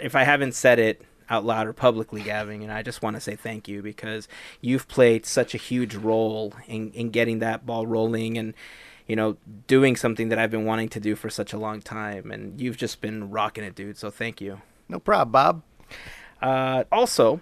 if 0.00 0.16
I 0.16 0.24
haven't 0.24 0.52
said 0.52 0.78
it 0.78 1.02
out 1.28 1.44
loud 1.44 1.66
or 1.68 1.72
publicly, 1.72 2.22
Gavin, 2.22 2.62
and 2.62 2.72
I 2.72 2.82
just 2.82 3.02
want 3.02 3.16
to 3.16 3.20
say 3.20 3.36
thank 3.36 3.68
you 3.68 3.82
because 3.82 4.26
you've 4.60 4.88
played 4.88 5.24
such 5.24 5.54
a 5.54 5.58
huge 5.58 5.94
role 5.94 6.54
in 6.66 6.90
in 6.92 7.10
getting 7.10 7.38
that 7.38 7.64
ball 7.64 7.86
rolling 7.86 8.36
and 8.36 8.54
you 9.06 9.14
know 9.14 9.36
doing 9.66 9.96
something 9.96 10.28
that 10.28 10.38
I've 10.38 10.50
been 10.50 10.64
wanting 10.64 10.88
to 10.90 11.00
do 11.00 11.14
for 11.14 11.30
such 11.30 11.52
a 11.52 11.58
long 11.58 11.80
time, 11.80 12.30
and 12.30 12.60
you've 12.60 12.76
just 12.76 13.00
been 13.00 13.30
rocking 13.30 13.64
it, 13.64 13.74
dude. 13.74 13.96
So 13.96 14.10
thank 14.10 14.40
you. 14.40 14.60
No 14.88 14.98
problem, 14.98 15.30
Bob. 15.30 15.62
Uh, 16.42 16.84
also, 16.90 17.40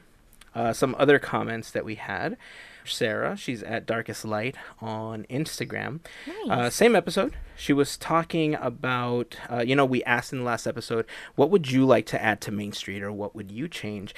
uh, 0.58 0.72
some 0.72 0.96
other 0.98 1.18
comments 1.18 1.70
that 1.70 1.84
we 1.84 1.94
had. 1.94 2.36
Sarah, 2.84 3.36
she's 3.36 3.62
at 3.62 3.86
Darkest 3.86 4.24
Light 4.24 4.56
on 4.80 5.26
Instagram. 5.28 6.00
Uh, 6.48 6.70
same 6.70 6.96
episode. 6.96 7.34
She 7.56 7.72
was 7.72 7.96
talking 7.98 8.54
about, 8.54 9.36
uh, 9.50 9.60
you 9.60 9.76
know, 9.76 9.84
we 9.84 10.02
asked 10.04 10.32
in 10.32 10.38
the 10.38 10.44
last 10.44 10.66
episode, 10.66 11.04
what 11.36 11.50
would 11.50 11.70
you 11.70 11.84
like 11.84 12.06
to 12.06 12.22
add 12.22 12.40
to 12.42 12.50
Main 12.50 12.72
Street 12.72 13.02
or 13.02 13.12
what 13.12 13.34
would 13.34 13.50
you 13.50 13.68
change? 13.68 14.14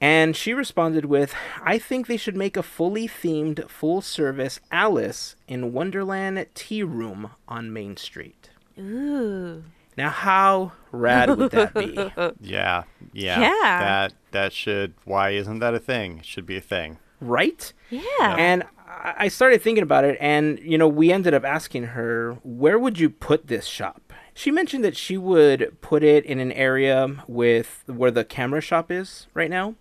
And 0.00 0.34
she 0.34 0.54
responded 0.54 1.04
with, 1.04 1.34
I 1.62 1.78
think 1.78 2.06
they 2.06 2.16
should 2.16 2.36
make 2.36 2.56
a 2.56 2.62
fully 2.62 3.06
themed, 3.06 3.68
full 3.68 4.00
service 4.00 4.58
Alice 4.72 5.36
in 5.46 5.74
Wonderland 5.74 6.46
tea 6.54 6.82
room 6.82 7.32
on 7.46 7.70
Main 7.72 7.98
Street. 7.98 8.48
Ooh. 8.78 9.62
Now, 10.00 10.08
how 10.08 10.72
rad 10.92 11.36
would 11.36 11.50
that 11.50 11.74
be? 11.74 11.94
Yeah, 12.40 12.84
yeah. 13.12 13.40
Yeah. 13.40 13.78
That 13.80 14.14
that 14.30 14.52
should. 14.54 14.94
Why 15.04 15.30
isn't 15.30 15.58
that 15.58 15.74
a 15.74 15.78
thing? 15.78 16.18
It 16.20 16.24
should 16.24 16.46
be 16.46 16.56
a 16.56 16.62
thing. 16.62 16.98
Right? 17.20 17.70
Yeah. 17.90 18.34
And 18.38 18.62
I 18.88 19.14
I 19.18 19.28
started 19.28 19.60
thinking 19.60 19.82
about 19.82 20.04
it, 20.04 20.16
and 20.20 20.58
you 20.60 20.78
know, 20.78 20.88
we 20.88 21.12
ended 21.12 21.34
up 21.34 21.44
asking 21.44 21.84
her, 21.94 22.38
where 22.42 22.78
would 22.78 22.98
you 22.98 23.10
put 23.10 23.48
this 23.48 23.66
shop? 23.66 24.14
She 24.32 24.50
mentioned 24.50 24.82
that 24.84 24.96
she 24.96 25.18
would 25.18 25.76
put 25.82 26.02
it 26.02 26.24
in 26.24 26.40
an 26.40 26.52
area 26.52 27.22
with 27.28 27.84
where 27.86 28.10
the 28.10 28.24
camera 28.24 28.62
shop 28.62 28.90
is 28.90 29.26
right 29.34 29.50
now. 29.50 29.74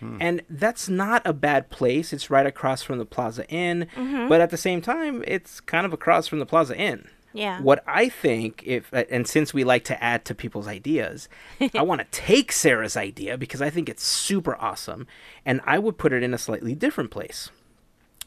Hmm. 0.00 0.16
And 0.18 0.42
that's 0.48 0.88
not 0.88 1.20
a 1.26 1.34
bad 1.34 1.68
place. 1.68 2.14
It's 2.14 2.30
right 2.30 2.46
across 2.46 2.82
from 2.82 2.98
the 2.98 3.04
Plaza 3.04 3.46
Inn, 3.50 3.86
mm-hmm. 3.94 4.28
but 4.28 4.40
at 4.40 4.48
the 4.48 4.56
same 4.56 4.80
time, 4.80 5.22
it's 5.26 5.60
kind 5.60 5.84
of 5.84 5.92
across 5.92 6.26
from 6.26 6.38
the 6.38 6.46
Plaza 6.46 6.74
Inn. 6.76 7.08
Yeah. 7.32 7.60
What 7.60 7.84
I 7.86 8.08
think, 8.08 8.62
if 8.64 8.92
and 8.92 9.26
since 9.26 9.52
we 9.52 9.64
like 9.64 9.84
to 9.84 10.02
add 10.02 10.24
to 10.26 10.34
people's 10.34 10.66
ideas, 10.66 11.28
I 11.74 11.82
want 11.82 12.00
to 12.00 12.06
take 12.10 12.52
Sarah's 12.52 12.96
idea 12.96 13.36
because 13.36 13.60
I 13.60 13.70
think 13.70 13.88
it's 13.88 14.02
super 14.02 14.56
awesome, 14.56 15.06
and 15.44 15.60
I 15.64 15.78
would 15.78 15.98
put 15.98 16.12
it 16.12 16.22
in 16.22 16.32
a 16.32 16.38
slightly 16.38 16.74
different 16.74 17.10
place. 17.10 17.50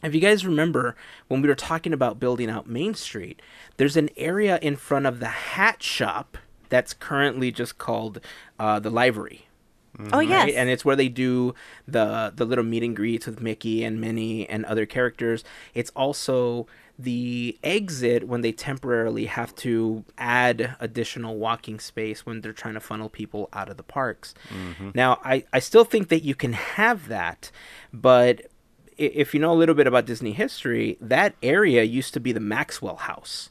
If 0.02 0.14
you 0.14 0.20
guys 0.20 0.44
remember 0.44 0.96
when 1.28 1.42
we 1.42 1.48
were 1.48 1.54
talking 1.54 1.92
about 1.92 2.18
building 2.18 2.50
out 2.50 2.68
Main 2.68 2.94
Street, 2.94 3.40
there's 3.76 3.96
an 3.96 4.10
area 4.16 4.58
in 4.60 4.76
front 4.76 5.06
of 5.06 5.20
the 5.20 5.28
hat 5.28 5.82
shop 5.82 6.38
that's 6.68 6.92
currently 6.92 7.52
just 7.52 7.78
called 7.78 8.20
uh, 8.58 8.80
the 8.80 8.90
livery 8.90 9.46
oh, 10.12 10.20
yes. 10.20 10.44
right? 10.44 10.54
And 10.54 10.68
it's 10.68 10.84
where 10.84 10.96
they 10.96 11.08
do 11.08 11.54
the 11.86 12.32
the 12.34 12.44
little 12.44 12.64
meet 12.64 12.82
and 12.82 12.96
greets 12.96 13.26
with 13.26 13.40
Mickey 13.40 13.84
and 13.84 14.00
Minnie 14.00 14.48
and 14.48 14.64
other 14.64 14.86
characters. 14.86 15.44
It's 15.74 15.90
also 15.90 16.66
the 16.98 17.58
exit 17.64 18.28
when 18.28 18.42
they 18.42 18.52
temporarily 18.52 19.26
have 19.26 19.54
to 19.56 20.04
add 20.18 20.76
additional 20.78 21.36
walking 21.36 21.80
space 21.80 22.24
when 22.24 22.40
they're 22.40 22.52
trying 22.52 22.74
to 22.74 22.80
funnel 22.80 23.08
people 23.08 23.48
out 23.52 23.68
of 23.68 23.76
the 23.76 23.82
parks. 23.82 24.34
Mm-hmm. 24.50 24.90
Now, 24.94 25.20
I, 25.24 25.44
I 25.52 25.58
still 25.58 25.84
think 25.84 26.08
that 26.08 26.22
you 26.22 26.34
can 26.34 26.52
have 26.52 27.08
that, 27.08 27.50
but 27.92 28.42
if 28.98 29.34
you 29.34 29.40
know 29.40 29.52
a 29.52 29.54
little 29.54 29.74
bit 29.74 29.86
about 29.86 30.06
Disney 30.06 30.32
history, 30.32 30.98
that 31.00 31.34
area 31.42 31.82
used 31.82 32.14
to 32.14 32.20
be 32.20 32.30
the 32.30 32.40
Maxwell 32.40 32.96
House. 32.96 33.50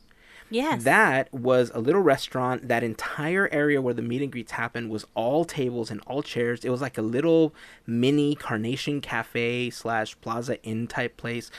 yes. 0.49 0.83
That 0.83 1.33
was 1.33 1.71
a 1.73 1.79
little 1.79 2.01
restaurant. 2.01 2.67
That 2.67 2.83
entire 2.83 3.49
area 3.51 3.81
where 3.81 3.93
the 3.93 4.01
meet 4.01 4.21
and 4.21 4.31
greets 4.31 4.51
happened 4.51 4.89
was 4.89 5.05
all 5.15 5.43
tables 5.45 5.89
and 5.89 5.99
all 6.07 6.21
chairs. 6.21 6.63
It 6.63 6.69
was 6.69 6.81
like 6.81 6.97
a 6.97 7.01
little 7.01 7.53
mini 7.87 8.35
Carnation 8.35 9.01
Cafe 9.01 9.71
slash 9.71 10.19
Plaza 10.21 10.61
Inn 10.63 10.87
type 10.87 11.17
place. 11.17 11.49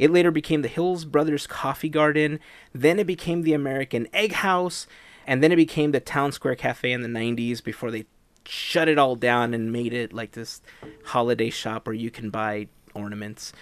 It 0.00 0.10
later 0.10 0.30
became 0.30 0.62
the 0.62 0.68
Hills 0.68 1.04
Brothers 1.04 1.46
Coffee 1.46 1.90
Garden. 1.90 2.40
Then 2.74 2.98
it 2.98 3.06
became 3.06 3.42
the 3.42 3.52
American 3.52 4.08
Egg 4.14 4.32
House. 4.32 4.86
And 5.26 5.42
then 5.42 5.52
it 5.52 5.56
became 5.56 5.92
the 5.92 6.00
Town 6.00 6.32
Square 6.32 6.56
Cafe 6.56 6.90
in 6.90 7.02
the 7.02 7.08
90s 7.08 7.62
before 7.62 7.90
they 7.90 8.06
shut 8.46 8.88
it 8.88 8.98
all 8.98 9.14
down 9.14 9.52
and 9.52 9.70
made 9.70 9.92
it 9.92 10.14
like 10.14 10.32
this 10.32 10.62
holiday 11.04 11.50
shop 11.50 11.86
where 11.86 11.94
you 11.94 12.10
can 12.10 12.30
buy 12.30 12.68
ornaments. 12.94 13.52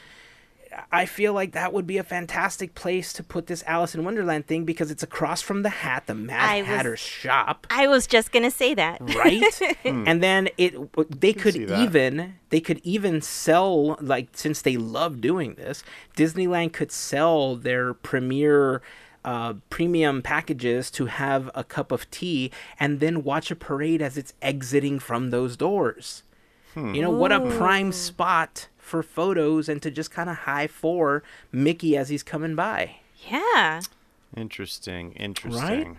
I 0.92 1.06
feel 1.06 1.32
like 1.32 1.52
that 1.52 1.72
would 1.72 1.86
be 1.86 1.98
a 1.98 2.02
fantastic 2.02 2.74
place 2.74 3.12
to 3.14 3.22
put 3.22 3.46
this 3.46 3.62
Alice 3.66 3.94
in 3.94 4.04
Wonderland 4.04 4.46
thing 4.46 4.64
because 4.64 4.90
it's 4.90 5.02
across 5.02 5.42
from 5.42 5.62
the 5.62 5.68
hat, 5.70 6.06
the 6.06 6.14
Mad 6.14 6.48
I 6.48 6.58
was- 6.60 6.66
Hatter's 6.68 7.00
shop, 7.00 7.66
I 7.70 7.86
was 7.88 8.06
just 8.06 8.32
going 8.32 8.42
to 8.44 8.50
say 8.50 8.74
that. 8.74 9.00
right? 9.00 9.42
and 9.84 10.22
then 10.22 10.48
it 10.58 10.74
they 11.20 11.32
could 11.32 11.56
even 11.56 12.34
they 12.50 12.60
could 12.60 12.80
even 12.84 13.20
sell 13.22 13.96
like 14.00 14.28
since 14.32 14.62
they 14.62 14.76
love 14.76 15.20
doing 15.20 15.54
this, 15.54 15.82
Disneyland 16.16 16.72
could 16.72 16.92
sell 16.92 17.56
their 17.56 17.94
premier 17.94 18.82
uh, 19.24 19.54
premium 19.68 20.22
packages 20.22 20.90
to 20.92 21.06
have 21.06 21.50
a 21.54 21.64
cup 21.64 21.92
of 21.92 22.10
tea 22.10 22.50
and 22.80 23.00
then 23.00 23.24
watch 23.24 23.50
a 23.50 23.56
parade 23.56 24.00
as 24.00 24.16
it's 24.16 24.32
exiting 24.40 24.98
from 24.98 25.30
those 25.30 25.56
doors. 25.56 26.22
You 26.76 27.02
know, 27.02 27.10
what 27.10 27.32
a 27.32 27.40
prime 27.40 27.90
spot 27.90 28.68
for 28.88 29.02
photos 29.02 29.68
and 29.68 29.80
to 29.82 29.90
just 29.90 30.10
kind 30.10 30.28
of 30.28 30.36
high 30.38 30.66
for 30.66 31.22
Mickey 31.52 31.96
as 31.96 32.08
he's 32.08 32.22
coming 32.22 32.54
by. 32.56 32.96
Yeah. 33.30 33.80
Interesting. 34.36 35.12
Interesting. 35.12 35.98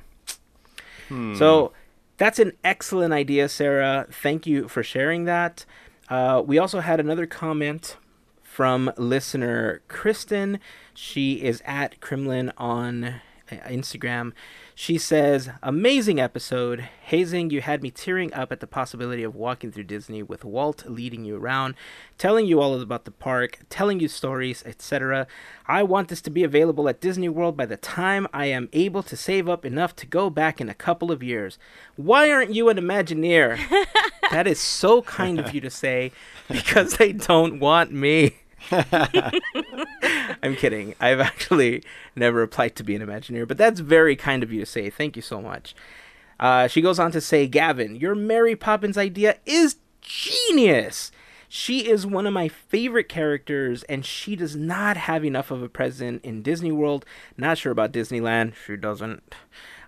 Right. 1.10 1.38
So 1.38 1.72
that's 2.18 2.38
an 2.38 2.54
excellent 2.64 3.14
idea, 3.14 3.50
Sarah. 3.50 4.06
Thank 4.12 4.46
you 4.46 4.68
for 4.68 4.84
sharing 4.84 5.26
that. 5.26 5.66
Uh, 6.10 6.44
we 6.46 6.58
also 6.58 6.82
had 6.82 7.00
another 7.00 7.26
comment 7.26 7.98
from 8.44 8.92
listener 8.98 9.82
Kristen. 9.88 10.60
She 10.94 11.42
is 11.42 11.64
at 11.66 12.00
Kremlin 12.02 12.52
on 12.58 13.22
Uh, 13.52 13.56
Instagram. 13.68 14.34
She 14.76 14.98
says, 14.98 15.50
Amazing 15.64 16.20
episode. 16.20 16.88
Hazen, 17.02 17.50
you 17.50 17.62
had 17.62 17.82
me 17.82 17.92
tearing 17.92 18.34
up 18.34 18.52
at 18.52 18.60
the 18.60 18.68
possibility 18.68 19.24
of 19.24 19.36
walking 19.36 19.72
through 19.72 19.86
Disney 19.86 20.22
with 20.22 20.46
Walt 20.46 20.86
leading 20.88 21.26
you 21.26 21.36
around, 21.36 21.76
telling 22.18 22.46
you 22.46 22.62
all 22.62 22.80
about 22.80 23.06
the 23.06 23.12
park, 23.12 23.60
telling 23.70 24.00
you 24.00 24.08
stories, 24.08 24.64
etc. 24.66 25.28
I 25.68 25.84
want 25.84 26.10
this 26.10 26.22
to 26.22 26.30
be 26.30 26.44
available 26.44 26.88
at 26.88 27.02
Disney 27.02 27.30
World 27.30 27.58
by 27.58 27.66
the 27.66 27.78
time 27.78 28.28
I 28.34 28.46
am 28.48 28.70
able 28.74 29.04
to 29.04 29.18
save 29.18 29.50
up 29.50 29.66
enough 29.66 29.96
to 29.98 30.06
go 30.06 30.30
back 30.30 30.62
in 30.62 30.70
a 30.70 30.76
couple 30.76 31.12
of 31.12 31.24
years. 31.24 31.58
Why 31.96 32.32
aren't 32.32 32.54
you 32.54 32.70
an 32.70 32.78
Imagineer? 32.78 33.60
that 34.32 34.48
is 34.48 34.60
so 34.60 35.02
kind 35.02 35.40
of 35.40 35.54
you 35.54 35.62
to 35.62 35.70
say 35.70 36.12
because 36.48 36.98
they 36.98 37.14
don't 37.14 37.60
want 37.60 37.92
me. 37.92 38.36
I'm 38.72 40.56
kidding. 40.56 40.96
I've 41.00 41.20
actually 41.20 41.84
never 42.16 42.42
applied 42.42 42.76
to 42.78 42.84
be 42.84 42.96
an 42.96 43.02
Imagineer, 43.02 43.48
but 43.48 43.58
that's 43.58 43.80
very 43.80 44.16
kind 44.16 44.44
of 44.44 44.52
you 44.52 44.62
to 44.62 44.66
say. 44.66 44.90
Thank 44.90 45.16
you 45.16 45.22
so 45.22 45.42
much. 45.42 45.76
Uh, 46.40 46.68
she 46.68 46.82
goes 46.82 47.00
on 47.00 47.12
to 47.12 47.22
say, 47.22 47.48
Gavin, 47.48 47.96
your 47.96 48.16
Mary 48.16 48.56
Poppins 48.56 48.98
idea 48.98 49.38
is 49.46 49.78
genius. 50.02 51.12
She 51.52 51.90
is 51.90 52.06
one 52.06 52.28
of 52.28 52.34
my 52.34 52.48
favorite 52.48 53.10
characters, 53.10 53.84
and 53.84 54.06
she 54.06 54.36
does 54.36 54.56
not 54.56 54.96
have 54.96 55.26
enough 55.26 55.50
of 55.50 55.64
a 55.64 55.68
present 55.68 56.24
in 56.24 56.44
Disney 56.44 56.72
World. 56.72 57.06
Not 57.38 57.58
sure 57.58 57.72
about 57.72 57.92
Disneyland. 57.92 58.54
She 58.68 58.78
doesn't. 58.78 59.34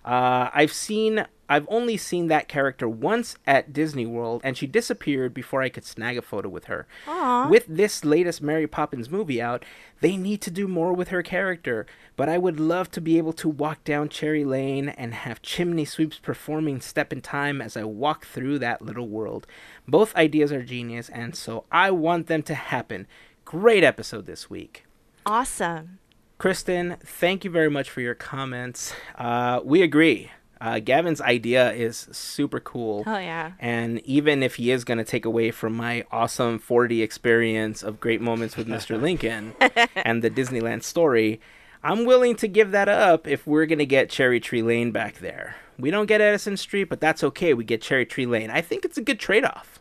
Uh, 0.04 0.50
I've 0.52 0.72
seen, 0.72 1.24
I've 1.52 1.66
only 1.68 1.98
seen 1.98 2.28
that 2.28 2.48
character 2.48 2.88
once 2.88 3.36
at 3.46 3.74
Disney 3.74 4.06
World, 4.06 4.40
and 4.42 4.56
she 4.56 4.66
disappeared 4.66 5.34
before 5.34 5.60
I 5.60 5.68
could 5.68 5.84
snag 5.84 6.16
a 6.16 6.22
photo 6.22 6.48
with 6.48 6.64
her. 6.64 6.86
Aw. 7.06 7.48
With 7.48 7.66
this 7.68 8.06
latest 8.06 8.40
Mary 8.40 8.66
Poppins 8.66 9.10
movie 9.10 9.42
out, 9.42 9.62
they 10.00 10.16
need 10.16 10.40
to 10.40 10.50
do 10.50 10.66
more 10.66 10.94
with 10.94 11.08
her 11.08 11.22
character. 11.22 11.84
But 12.16 12.30
I 12.30 12.38
would 12.38 12.58
love 12.58 12.90
to 12.92 13.02
be 13.02 13.18
able 13.18 13.34
to 13.34 13.50
walk 13.50 13.84
down 13.84 14.08
Cherry 14.08 14.46
Lane 14.46 14.88
and 14.88 15.12
have 15.12 15.42
chimney 15.42 15.84
sweeps 15.84 16.18
performing 16.18 16.80
Step 16.80 17.12
in 17.12 17.20
Time 17.20 17.60
as 17.60 17.76
I 17.76 17.84
walk 17.84 18.24
through 18.24 18.58
that 18.60 18.80
little 18.80 19.08
world. 19.08 19.46
Both 19.86 20.16
ideas 20.16 20.52
are 20.52 20.62
genius, 20.62 21.10
and 21.10 21.36
so 21.36 21.64
I 21.70 21.90
want 21.90 22.28
them 22.28 22.42
to 22.44 22.54
happen. 22.54 23.06
Great 23.44 23.84
episode 23.84 24.24
this 24.24 24.48
week. 24.48 24.86
Awesome. 25.26 25.98
Kristen, 26.38 26.96
thank 27.04 27.44
you 27.44 27.50
very 27.50 27.68
much 27.68 27.90
for 27.90 28.00
your 28.00 28.14
comments. 28.14 28.94
Uh, 29.18 29.60
we 29.62 29.82
agree. 29.82 30.30
Uh, 30.62 30.78
Gavin's 30.78 31.20
idea 31.20 31.72
is 31.72 32.06
super 32.12 32.60
cool. 32.60 33.02
Oh 33.04 33.18
yeah. 33.18 33.52
And 33.58 33.98
even 34.06 34.44
if 34.44 34.54
he 34.54 34.70
is 34.70 34.84
going 34.84 34.98
to 34.98 35.04
take 35.04 35.24
away 35.24 35.50
from 35.50 35.74
my 35.74 36.04
awesome 36.12 36.60
4D 36.60 37.02
experience 37.02 37.82
of 37.82 37.98
great 37.98 38.20
moments 38.20 38.56
with 38.56 38.68
Mr. 38.68 39.00
Lincoln 39.02 39.56
and 39.96 40.22
the 40.22 40.30
Disneyland 40.30 40.84
story, 40.84 41.40
I'm 41.82 42.04
willing 42.04 42.36
to 42.36 42.46
give 42.46 42.70
that 42.70 42.88
up 42.88 43.26
if 43.26 43.44
we're 43.44 43.66
going 43.66 43.80
to 43.80 43.86
get 43.86 44.08
Cherry 44.08 44.38
Tree 44.38 44.62
Lane 44.62 44.92
back 44.92 45.18
there. 45.18 45.56
We 45.80 45.90
don't 45.90 46.06
get 46.06 46.20
Edison 46.20 46.56
Street, 46.56 46.84
but 46.84 47.00
that's 47.00 47.24
okay. 47.24 47.54
We 47.54 47.64
get 47.64 47.82
Cherry 47.82 48.06
Tree 48.06 48.26
Lane. 48.26 48.48
I 48.48 48.60
think 48.60 48.84
it's 48.84 48.96
a 48.96 49.02
good 49.02 49.18
trade 49.18 49.44
off. 49.44 49.80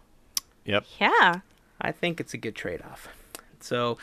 Yep. 0.65 0.85
Yeah. 0.99 1.41
I 1.79 1.91
think 1.91 2.19
it's 2.19 2.33
a 2.33 2.37
good 2.39 2.55
trade 2.55 2.81
off. 2.81 3.07
So, 3.59 3.99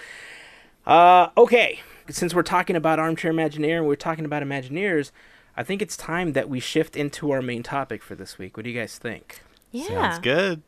uh, 0.87 1.31
okay. 1.37 1.81
Since 2.09 2.35
we're 2.35 2.43
talking 2.43 2.76
about 2.76 3.01
Armchair 3.01 3.33
Imagineer 3.33 3.79
and 3.79 3.87
we're 3.89 3.97
talking 3.97 4.24
about 4.24 4.45
Imagineers, 4.45 5.11
I 5.59 5.65
think 5.65 5.83
it's 5.83 5.97
time 5.97 6.35
that 6.35 6.49
we 6.49 6.61
shift 6.61 6.95
into 6.95 7.33
our 7.33 7.43
main 7.43 7.65
topic 7.65 8.01
for 8.01 8.15
this 8.15 8.39
week. 8.39 8.57
What 8.57 8.63
do 8.63 8.71
you 8.71 8.79
guys 8.79 8.97
think? 8.97 9.43
Yeah. 9.73 9.89
Sounds 9.89 10.21
good. 10.21 10.63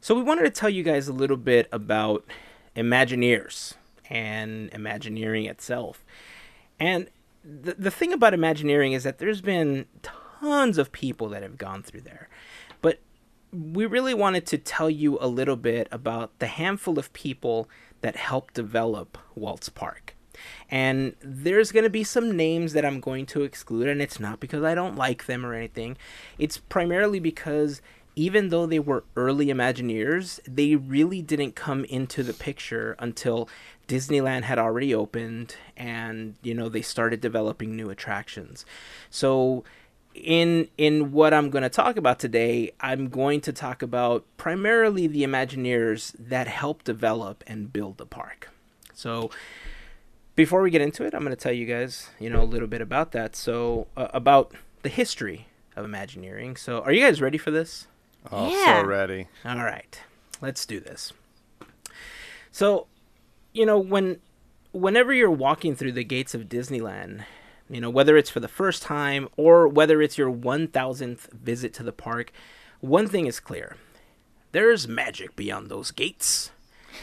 So, 0.00 0.14
we 0.14 0.22
wanted 0.22 0.44
to 0.44 0.50
tell 0.50 0.70
you 0.70 0.82
guys 0.82 1.08
a 1.08 1.12
little 1.12 1.36
bit 1.36 1.68
about 1.70 2.24
Imagineers 2.74 3.74
and 4.08 4.70
Imagineering 4.72 5.44
itself. 5.44 6.06
And 6.80 7.10
the, 7.44 7.74
the 7.74 7.90
thing 7.90 8.14
about 8.14 8.32
Imagineering 8.32 8.94
is 8.94 9.04
that 9.04 9.18
there's 9.18 9.42
been 9.42 9.84
tons 10.02 10.78
of 10.78 10.90
people 10.90 11.28
that 11.28 11.42
have 11.42 11.58
gone 11.58 11.82
through 11.82 12.00
there. 12.00 12.30
But 12.80 13.00
we 13.52 13.84
really 13.84 14.14
wanted 14.14 14.46
to 14.46 14.58
tell 14.58 14.88
you 14.88 15.18
a 15.20 15.28
little 15.28 15.56
bit 15.56 15.86
about 15.92 16.38
the 16.38 16.46
handful 16.46 16.98
of 16.98 17.12
people 17.12 17.68
that 18.00 18.16
helped 18.16 18.54
develop 18.54 19.18
Walt's 19.34 19.68
Park. 19.68 20.15
And 20.70 21.14
there's 21.20 21.72
going 21.72 21.84
to 21.84 21.90
be 21.90 22.04
some 22.04 22.36
names 22.36 22.72
that 22.72 22.84
I'm 22.84 23.00
going 23.00 23.26
to 23.26 23.42
exclude, 23.42 23.88
and 23.88 24.00
it's 24.00 24.20
not 24.20 24.40
because 24.40 24.62
I 24.62 24.74
don't 24.74 24.96
like 24.96 25.26
them 25.26 25.44
or 25.44 25.54
anything. 25.54 25.96
It's 26.38 26.58
primarily 26.58 27.20
because 27.20 27.80
even 28.16 28.48
though 28.48 28.64
they 28.64 28.78
were 28.78 29.04
early 29.14 29.46
Imagineers, 29.46 30.40
they 30.48 30.74
really 30.74 31.20
didn't 31.20 31.54
come 31.54 31.84
into 31.84 32.22
the 32.22 32.32
picture 32.32 32.96
until 32.98 33.48
Disneyland 33.86 34.42
had 34.42 34.58
already 34.58 34.94
opened 34.94 35.56
and, 35.76 36.34
you 36.42 36.54
know, 36.54 36.70
they 36.70 36.80
started 36.80 37.20
developing 37.20 37.76
new 37.76 37.90
attractions. 37.90 38.64
So, 39.10 39.64
in 40.14 40.68
in 40.78 41.12
what 41.12 41.34
I'm 41.34 41.50
going 41.50 41.62
to 41.62 41.68
talk 41.68 41.98
about 41.98 42.18
today, 42.18 42.72
I'm 42.80 43.10
going 43.10 43.42
to 43.42 43.52
talk 43.52 43.82
about 43.82 44.24
primarily 44.38 45.06
the 45.06 45.22
Imagineers 45.22 46.14
that 46.18 46.48
helped 46.48 46.86
develop 46.86 47.44
and 47.46 47.70
build 47.70 47.98
the 47.98 48.06
park. 48.06 48.48
So, 48.94 49.30
before 50.36 50.62
we 50.62 50.70
get 50.70 50.80
into 50.82 51.04
it, 51.04 51.14
I'm 51.14 51.20
going 51.20 51.34
to 51.34 51.36
tell 51.36 51.52
you 51.52 51.66
guys, 51.66 52.10
you 52.20 52.30
know, 52.30 52.42
a 52.42 52.44
little 52.44 52.68
bit 52.68 52.80
about 52.80 53.12
that. 53.12 53.34
So, 53.34 53.88
uh, 53.96 54.08
about 54.14 54.52
the 54.82 54.88
history 54.88 55.48
of 55.74 55.84
Imagineering. 55.84 56.56
So, 56.56 56.80
are 56.82 56.92
you 56.92 57.00
guys 57.02 57.20
ready 57.20 57.38
for 57.38 57.50
this? 57.50 57.86
Oh, 58.30 58.48
Yeah. 58.50 58.82
so 58.82 58.86
ready. 58.86 59.28
All 59.44 59.56
right, 59.64 60.00
let's 60.40 60.64
do 60.66 60.78
this. 60.80 61.12
So, 62.52 62.86
you 63.52 63.66
know, 63.66 63.78
when 63.78 64.20
whenever 64.72 65.12
you're 65.12 65.30
walking 65.30 65.74
through 65.74 65.92
the 65.92 66.04
gates 66.04 66.34
of 66.34 66.42
Disneyland, 66.42 67.24
you 67.70 67.80
know, 67.80 67.88
whether 67.90 68.16
it's 68.16 68.28
for 68.30 68.40
the 68.40 68.48
first 68.48 68.82
time 68.82 69.28
or 69.36 69.66
whether 69.66 70.02
it's 70.02 70.18
your 70.18 70.30
1000th 70.30 71.32
visit 71.32 71.72
to 71.74 71.82
the 71.82 71.92
park, 71.92 72.30
one 72.80 73.06
thing 73.08 73.26
is 73.26 73.40
clear. 73.40 73.76
There's 74.52 74.86
magic 74.86 75.34
beyond 75.34 75.68
those 75.70 75.90
gates. 75.90 76.50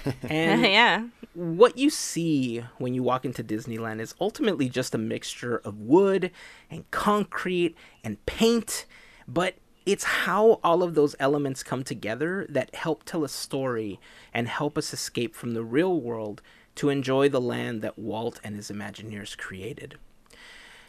And 0.30 0.62
yeah. 0.64 1.08
what 1.34 1.78
you 1.78 1.90
see 1.90 2.64
when 2.78 2.94
you 2.94 3.04
walk 3.04 3.26
into 3.26 3.44
Disneyland 3.44 4.00
is 4.00 4.16
ultimately 4.20 4.70
just 4.70 4.96
a 4.96 4.98
mixture 4.98 5.58
of 5.58 5.80
wood 5.80 6.32
and 6.70 6.90
concrete 6.92 7.76
and 8.04 8.24
paint, 8.26 8.86
but 9.28 9.56
it's 9.86 10.04
how 10.04 10.60
all 10.64 10.84
of 10.84 10.96
those 10.96 11.16
elements 11.20 11.64
come 11.64 11.84
together 11.84 12.46
that 12.50 12.74
help 12.76 13.04
tell 13.04 13.24
a 13.24 13.30
story 13.30 14.00
and 14.34 14.48
help 14.48 14.78
us 14.78 14.94
escape 14.94 15.36
from 15.36 15.54
the 15.54 15.64
real 15.64 16.00
world 16.00 16.42
to 16.76 16.90
enjoy 16.90 17.30
the 17.30 17.42
land 17.42 17.82
that 17.82 18.00
Walt 18.00 18.40
and 18.44 18.56
his 18.56 18.72
Imagineers 18.72 19.38
created. 19.38 19.98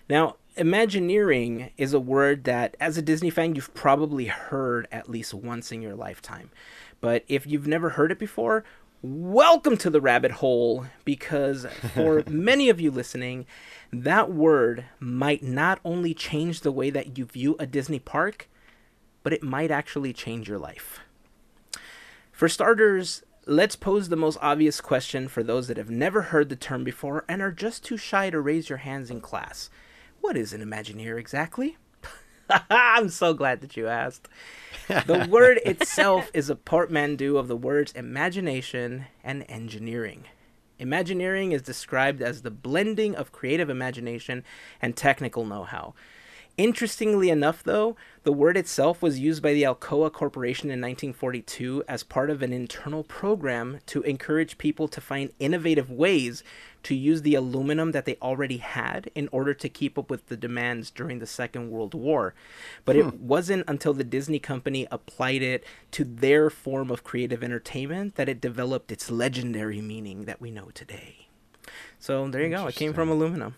Now, 0.09 0.37
Imagineering 0.57 1.71
is 1.77 1.93
a 1.93 2.01
word 2.01 2.45
that, 2.45 2.77
as 2.79 2.97
a 2.97 3.03
Disney 3.03 3.31
fan, 3.31 3.57
you've 3.57 3.75
probably 3.75 4.27
heard 4.27 4.87
at 4.93 5.11
least 5.11 5.35
once 5.35 5.73
in 5.73 5.83
your 5.83 5.97
lifetime. 5.97 6.51
But 7.01 7.25
if 7.27 7.45
you've 7.45 7.67
never 7.67 7.91
heard 7.91 8.13
it 8.13 8.21
before, 8.21 8.65
welcome 9.05 9.77
to 9.77 9.91
the 9.91 10.01
rabbit 10.01 10.31
hole 10.31 10.87
because 11.05 11.67
for 11.93 12.25
many 12.29 12.71
of 12.71 12.81
you 12.81 12.91
listening, 12.91 13.45
that 13.93 14.33
word 14.33 14.87
might 14.99 15.43
not 15.43 15.79
only 15.85 16.15
change 16.15 16.63
the 16.63 16.73
way 16.73 16.89
that 16.89 17.19
you 17.19 17.27
view 17.27 17.55
a 17.59 17.67
Disney 17.67 17.99
park, 17.99 18.49
but 19.23 19.35
it 19.35 19.43
might 19.43 19.71
actually 19.71 20.15
change 20.15 20.49
your 20.49 20.59
life. 20.59 21.01
For 22.33 22.49
starters, 22.49 23.23
let's 23.45 23.77
pose 23.77 24.09
the 24.09 24.17
most 24.17 24.39
obvious 24.41 24.81
question 24.81 25.29
for 25.29 25.43
those 25.43 25.69
that 25.69 25.77
have 25.77 25.91
never 25.91 26.23
heard 26.23 26.49
the 26.49 26.57
term 26.57 26.83
before 26.83 27.27
and 27.29 27.43
are 27.43 27.53
just 27.53 27.85
too 27.85 27.99
shy 27.99 28.31
to 28.31 28.41
raise 28.41 28.71
your 28.71 28.79
hands 28.79 29.11
in 29.11 29.21
class. 29.21 29.69
What 30.23 30.35
is 30.35 30.55
an 30.55 30.63
Imagineer 30.63 31.19
exactly? 31.21 31.77
I'm 32.71 33.09
so 33.09 33.35
glad 33.35 33.61
that 33.61 33.77
you 33.77 33.89
asked. 33.89 34.29
The 34.87 35.27
word 35.31 35.61
itself 35.65 36.31
is 36.35 36.51
a 36.51 36.55
portmanteau 36.55 37.39
of 37.39 37.49
the 37.49 37.57
words 37.57 37.93
imagination 37.93 39.07
and 39.23 39.47
engineering. 39.49 40.25
Imagineering 40.79 41.53
is 41.53 41.63
described 41.63 42.21
as 42.21 42.43
the 42.43 42.51
blending 42.51 43.15
of 43.15 43.33
creative 43.33 43.71
imagination 43.71 44.45
and 44.83 44.95
technical 44.95 45.47
know 45.47 45.65
how. 45.65 45.95
Interestingly 46.57 47.31
enough, 47.31 47.65
though, 47.65 47.97
the 48.23 48.33
word 48.33 48.57
itself 48.57 49.03
was 49.03 49.19
used 49.19 49.43
by 49.43 49.53
the 49.53 49.65
Alcoa 49.65 50.13
Corporation 50.13 50.69
in 50.69 50.81
1942 50.81 51.83
as 51.89 52.05
part 52.05 52.31
of 52.31 52.43
an 52.43 52.53
internal 52.53 53.03
program 53.03 53.81
to 53.87 54.03
encourage 54.03 54.57
people 54.57 54.87
to 54.87 55.01
find 55.01 55.33
innovative 55.41 55.91
ways 55.91 56.45
to 56.85 56.95
use 56.95 57.23
the 57.23 57.35
aluminum 57.35 57.91
that 57.91 58.05
they 58.05 58.17
already 58.23 58.59
had 58.59 59.11
in 59.17 59.29
order 59.33 59.53
to 59.53 59.69
keep 59.69 59.99
up 59.99 60.09
with 60.09 60.29
the 60.29 60.37
demands 60.37 60.91
during 60.91 61.19
the 61.19 61.27
Second 61.27 61.71
World 61.71 61.93
War. 61.93 62.35
But 62.85 62.95
it 62.95 63.05
hmm. 63.05 63.27
wasn't 63.27 63.65
until 63.67 63.93
the 63.95 64.05
Disney 64.05 64.39
company 64.39 64.87
applied 64.93 65.43
it 65.43 65.65
to 65.93 66.05
their 66.05 66.51
form 66.51 66.89
of 66.91 67.03
creative 67.03 67.43
entertainment 67.43 68.15
that 68.15 68.29
it 68.29 68.41
developed 68.41 68.93
its 68.93 69.11
legendary 69.11 69.81
meaning 69.81 70.27
that 70.27 70.41
we 70.41 70.53
know 70.53 70.71
today. 70.73 71.27
So 71.99 72.29
there 72.29 72.43
you 72.43 72.51
go. 72.51 72.69
It 72.69 72.77
came 72.77 72.93
from 72.93 73.09
aluminum. 73.09 73.57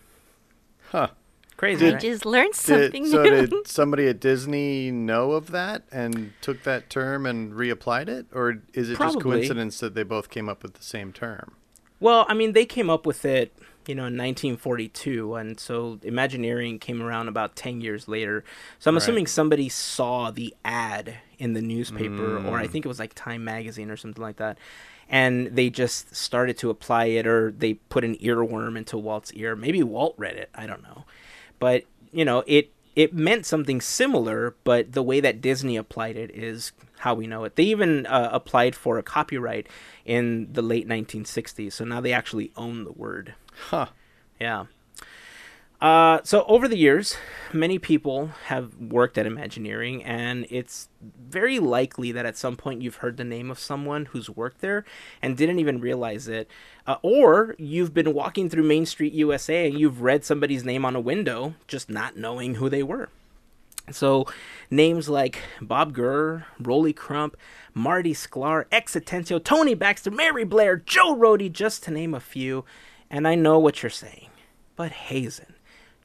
Huh. 0.90 1.08
Crazy, 1.56 1.86
I 1.86 1.92
right? 1.92 2.00
just 2.00 2.26
learned 2.26 2.52
Did, 2.52 2.60
something 2.60 3.06
so 3.06 3.22
new. 3.22 3.46
did 3.46 3.66
somebody 3.66 4.08
at 4.08 4.20
Disney 4.20 4.90
know 4.90 5.32
of 5.32 5.50
that 5.52 5.84
and 5.90 6.32
took 6.42 6.64
that 6.64 6.90
term 6.90 7.24
and 7.24 7.52
reapplied 7.54 8.08
it, 8.08 8.26
or 8.32 8.62
is 8.74 8.90
it 8.90 8.98
just 8.98 9.20
coincidence 9.20 9.80
that 9.80 9.94
they 9.94 10.02
both 10.02 10.28
came 10.28 10.48
up 10.48 10.62
with 10.62 10.74
the 10.74 10.82
same 10.84 11.12
term? 11.12 11.54
Well, 11.98 12.26
I 12.28 12.34
mean, 12.34 12.52
they 12.52 12.66
came 12.66 12.90
up 12.90 13.06
with 13.06 13.24
it, 13.24 13.56
you 13.86 13.94
know, 13.94 14.02
in 14.02 14.18
1942, 14.18 15.34
and 15.34 15.58
so 15.58 15.98
Imagineering 16.02 16.78
came 16.78 17.00
around 17.00 17.28
about 17.28 17.56
10 17.56 17.80
years 17.80 18.06
later. 18.06 18.44
So 18.78 18.90
I'm 18.90 18.94
Right. 18.94 19.02
assuming 19.02 19.26
somebody 19.26 19.70
saw 19.70 20.30
the 20.30 20.54
ad 20.62 21.16
in 21.38 21.54
the 21.54 21.62
newspaper, 21.62 22.36
or 22.36 22.58
I 22.58 22.66
mm. 22.66 22.70
think 22.70 22.84
it 22.84 22.88
was 22.88 22.98
like 22.98 23.14
Time 23.14 23.44
Magazine 23.44 23.90
or 23.90 23.96
something 23.96 24.22
like 24.22 24.36
that, 24.36 24.58
and 25.08 25.46
they 25.46 25.70
just 25.70 26.14
started 26.14 26.58
to 26.58 26.68
apply 26.68 27.06
it, 27.06 27.26
or 27.26 27.50
they 27.56 27.74
put 27.74 28.04
an 28.04 28.16
earworm 28.16 28.76
into 28.76 28.98
Walt's 28.98 29.32
ear. 29.32 29.56
Maybe 29.56 29.82
Walt 29.82 30.14
read 30.18 30.34
it. 30.36 30.50
I 30.54 30.66
don't 30.66 30.82
know, 30.82 31.04
but 31.58 31.84
you 32.12 32.24
know, 32.24 32.42
it 32.46 32.70
it 32.94 33.12
meant 33.12 33.44
something 33.44 33.80
similar, 33.80 34.56
but 34.64 34.92
the 34.92 35.02
way 35.02 35.20
that 35.20 35.40
Disney 35.42 35.76
applied 35.76 36.16
it 36.16 36.30
is 36.30 36.72
how 37.00 37.14
we 37.14 37.26
know 37.26 37.44
it. 37.44 37.56
They 37.56 37.64
even 37.64 38.06
uh, 38.06 38.30
applied 38.32 38.74
for 38.74 38.98
a 38.98 39.02
copyright 39.02 39.66
in 40.06 40.50
the 40.52 40.62
late 40.62 40.88
1960s, 40.88 41.72
so 41.72 41.84
now 41.84 42.00
they 42.00 42.12
actually 42.12 42.52
own 42.56 42.84
the 42.84 42.92
word. 42.92 43.34
Huh. 43.68 43.86
Yeah. 44.40 44.66
Uh, 45.80 46.20
so 46.24 46.44
over 46.44 46.66
the 46.66 46.76
years, 46.76 47.16
many 47.52 47.78
people 47.78 48.28
have 48.46 48.74
worked 48.76 49.18
at 49.18 49.26
Imagineering, 49.26 50.02
and 50.04 50.46
it's 50.48 50.88
very 51.28 51.58
likely 51.58 52.12
that 52.12 52.24
at 52.24 52.36
some 52.36 52.56
point 52.56 52.80
you've 52.80 52.96
heard 52.96 53.18
the 53.18 53.24
name 53.24 53.50
of 53.50 53.58
someone 53.58 54.06
who's 54.06 54.30
worked 54.30 54.62
there 54.62 54.84
and 55.20 55.36
didn't 55.36 55.58
even 55.58 55.80
realize 55.80 56.28
it, 56.28 56.50
uh, 56.86 56.96
or 57.02 57.54
you've 57.58 57.92
been 57.92 58.14
walking 58.14 58.48
through 58.48 58.62
Main 58.62 58.86
Street 58.86 59.12
USA 59.12 59.66
and 59.68 59.78
you've 59.78 60.00
read 60.00 60.24
somebody's 60.24 60.64
name 60.64 60.84
on 60.86 60.96
a 60.96 61.00
window, 61.00 61.54
just 61.66 61.90
not 61.90 62.16
knowing 62.16 62.54
who 62.54 62.70
they 62.70 62.82
were. 62.82 63.10
So, 63.90 64.26
names 64.70 65.08
like 65.08 65.38
Bob 65.60 65.92
Gurr, 65.92 66.46
Rolly 66.58 66.92
Crump, 66.92 67.36
Marty 67.72 68.14
Sklar, 68.14 68.64
X 68.72 68.94
Atencio, 68.94 69.42
Tony 69.42 69.74
Baxter, 69.74 70.10
Mary 70.10 70.44
Blair, 70.44 70.76
Joe 70.76 71.14
Rohde, 71.14 71.52
just 71.52 71.84
to 71.84 71.90
name 71.90 72.14
a 72.14 72.18
few. 72.18 72.64
And 73.10 73.28
I 73.28 73.36
know 73.36 73.58
what 73.58 73.82
you're 73.82 73.90
saying. 73.90 74.30
But 74.74 74.90
Hazen, 74.90 75.54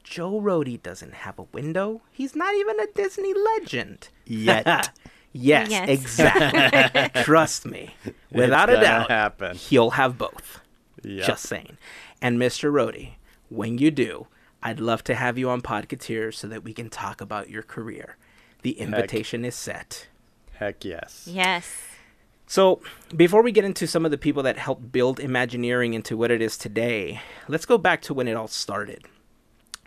Joe 0.04 0.40
Rohde 0.40 0.82
doesn't 0.82 1.14
have 1.14 1.38
a 1.38 1.44
window. 1.44 2.02
He's 2.10 2.34
not 2.36 2.54
even 2.54 2.80
a 2.80 2.86
Disney 2.94 3.32
legend. 3.34 4.08
Yet. 4.26 4.90
yes, 5.32 5.70
Yes. 5.70 5.88
exactly. 5.88 7.22
Trust 7.22 7.66
me. 7.66 7.94
Without 8.30 8.68
a 8.70 8.80
doubt, 8.80 9.08
happen. 9.10 9.56
he'll 9.56 9.90
have 9.90 10.18
both. 10.18 10.60
Yep. 11.02 11.26
Just 11.26 11.44
saying. 11.44 11.78
And 12.20 12.38
Mr. 12.38 12.70
Rohde, 12.72 13.12
when 13.48 13.78
you 13.78 13.90
do, 13.90 14.26
I'd 14.62 14.80
love 14.80 15.02
to 15.04 15.14
have 15.14 15.38
you 15.38 15.48
on 15.50 15.60
Podcateers 15.62 16.34
so 16.34 16.46
that 16.48 16.62
we 16.64 16.72
can 16.72 16.88
talk 16.90 17.20
about 17.20 17.50
your 17.50 17.62
career. 17.62 18.16
The 18.62 18.72
invitation 18.78 19.44
is 19.44 19.54
set. 19.56 20.06
Heck 20.54 20.84
yes. 20.84 21.26
Yes. 21.28 21.68
So, 22.46 22.80
before 23.16 23.42
we 23.42 23.50
get 23.50 23.64
into 23.64 23.86
some 23.86 24.04
of 24.04 24.10
the 24.10 24.18
people 24.18 24.42
that 24.44 24.58
helped 24.58 24.92
build 24.92 25.18
Imagineering 25.18 25.94
into 25.94 26.16
what 26.16 26.30
it 26.30 26.42
is 26.42 26.56
today, 26.58 27.20
let's 27.48 27.64
go 27.66 27.78
back 27.78 28.02
to 28.02 28.14
when 28.14 28.28
it 28.28 28.34
all 28.34 28.46
started. 28.46 29.04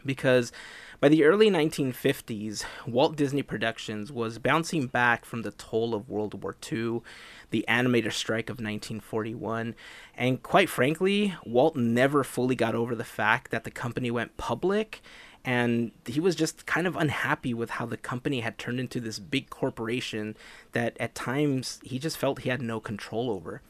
Because 0.05 0.51
by 0.99 1.09
the 1.09 1.23
early 1.23 1.49
1950s, 1.49 2.63
Walt 2.87 3.15
Disney 3.15 3.43
Productions 3.43 4.11
was 4.11 4.39
bouncing 4.39 4.87
back 4.87 5.25
from 5.25 5.41
the 5.41 5.51
toll 5.51 5.93
of 5.93 6.09
World 6.09 6.41
War 6.41 6.55
II, 6.71 7.01
the 7.49 7.65
animator 7.67 8.11
strike 8.11 8.49
of 8.49 8.55
1941, 8.55 9.75
and 10.15 10.41
quite 10.41 10.69
frankly, 10.69 11.35
Walt 11.45 11.75
never 11.75 12.23
fully 12.23 12.55
got 12.55 12.75
over 12.75 12.95
the 12.95 13.03
fact 13.03 13.51
that 13.51 13.63
the 13.63 13.71
company 13.71 14.09
went 14.09 14.37
public 14.37 15.01
and 15.45 15.91
he 16.07 16.19
was 16.19 16.35
just 16.35 16.65
kind 16.65 16.87
of 16.87 16.95
unhappy 16.95 17.53
with 17.53 17.71
how 17.71 17.85
the 17.85 17.97
company 17.97 18.39
had 18.39 18.57
turned 18.57 18.79
into 18.79 18.99
this 18.99 19.19
big 19.19 19.49
corporation 19.51 20.35
that 20.71 20.97
at 20.99 21.13
times 21.13 21.79
he 21.83 21.99
just 21.99 22.17
felt 22.17 22.41
he 22.41 22.49
had 22.49 22.63
no 22.63 22.79
control 22.79 23.29
over. 23.29 23.61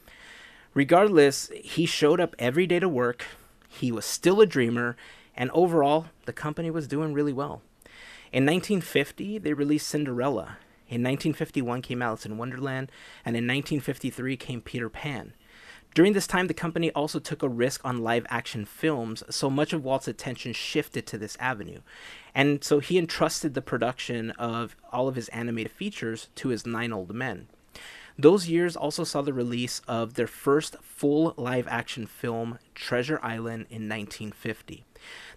Regardless, 0.73 1.49
he 1.53 1.85
showed 1.85 2.21
up 2.21 2.33
every 2.39 2.65
day 2.65 2.79
to 2.79 2.87
work, 2.87 3.25
he 3.67 3.91
was 3.91 4.05
still 4.05 4.39
a 4.39 4.45
dreamer, 4.45 4.95
and 5.35 5.51
overall, 5.51 6.07
the 6.25 6.33
company 6.33 6.71
was 6.71 6.87
doing 6.87 7.13
really 7.13 7.33
well. 7.33 7.61
In 8.31 8.45
1950, 8.45 9.37
they 9.39 9.53
released 9.53 9.87
Cinderella. 9.87 10.57
In 10.87 11.01
1951 11.01 11.81
came 11.81 12.01
Alice 12.01 12.25
in 12.25 12.37
Wonderland, 12.37 12.91
and 13.23 13.35
in 13.35 13.45
1953 13.45 14.37
came 14.37 14.61
Peter 14.61 14.89
Pan. 14.89 15.33
During 15.95 16.11
this 16.11 16.27
time, 16.27 16.47
the 16.47 16.53
company 16.53 16.91
also 16.91 17.19
took 17.19 17.41
a 17.41 17.47
risk 17.47 17.79
on 17.85 18.03
live 18.03 18.25
action 18.29 18.65
films, 18.65 19.23
so 19.29 19.49
much 19.49 19.71
of 19.71 19.83
Walt's 19.83 20.09
attention 20.09 20.51
shifted 20.51 21.07
to 21.07 21.17
this 21.17 21.37
avenue. 21.39 21.79
And 22.35 22.63
so 22.63 22.79
he 22.79 22.97
entrusted 22.97 23.53
the 23.53 23.61
production 23.61 24.31
of 24.31 24.75
all 24.91 25.07
of 25.07 25.15
his 25.15 25.29
animated 25.29 25.71
features 25.71 26.27
to 26.35 26.49
his 26.49 26.65
nine 26.65 26.91
old 26.91 27.15
men. 27.15 27.47
Those 28.17 28.49
years 28.49 28.75
also 28.75 29.05
saw 29.05 29.21
the 29.21 29.33
release 29.33 29.81
of 29.87 30.15
their 30.15 30.27
first 30.27 30.75
full 30.81 31.33
live 31.37 31.67
action 31.69 32.05
film, 32.07 32.59
Treasure 32.73 33.19
Island, 33.23 33.67
in 33.69 33.87
1950. 33.87 34.85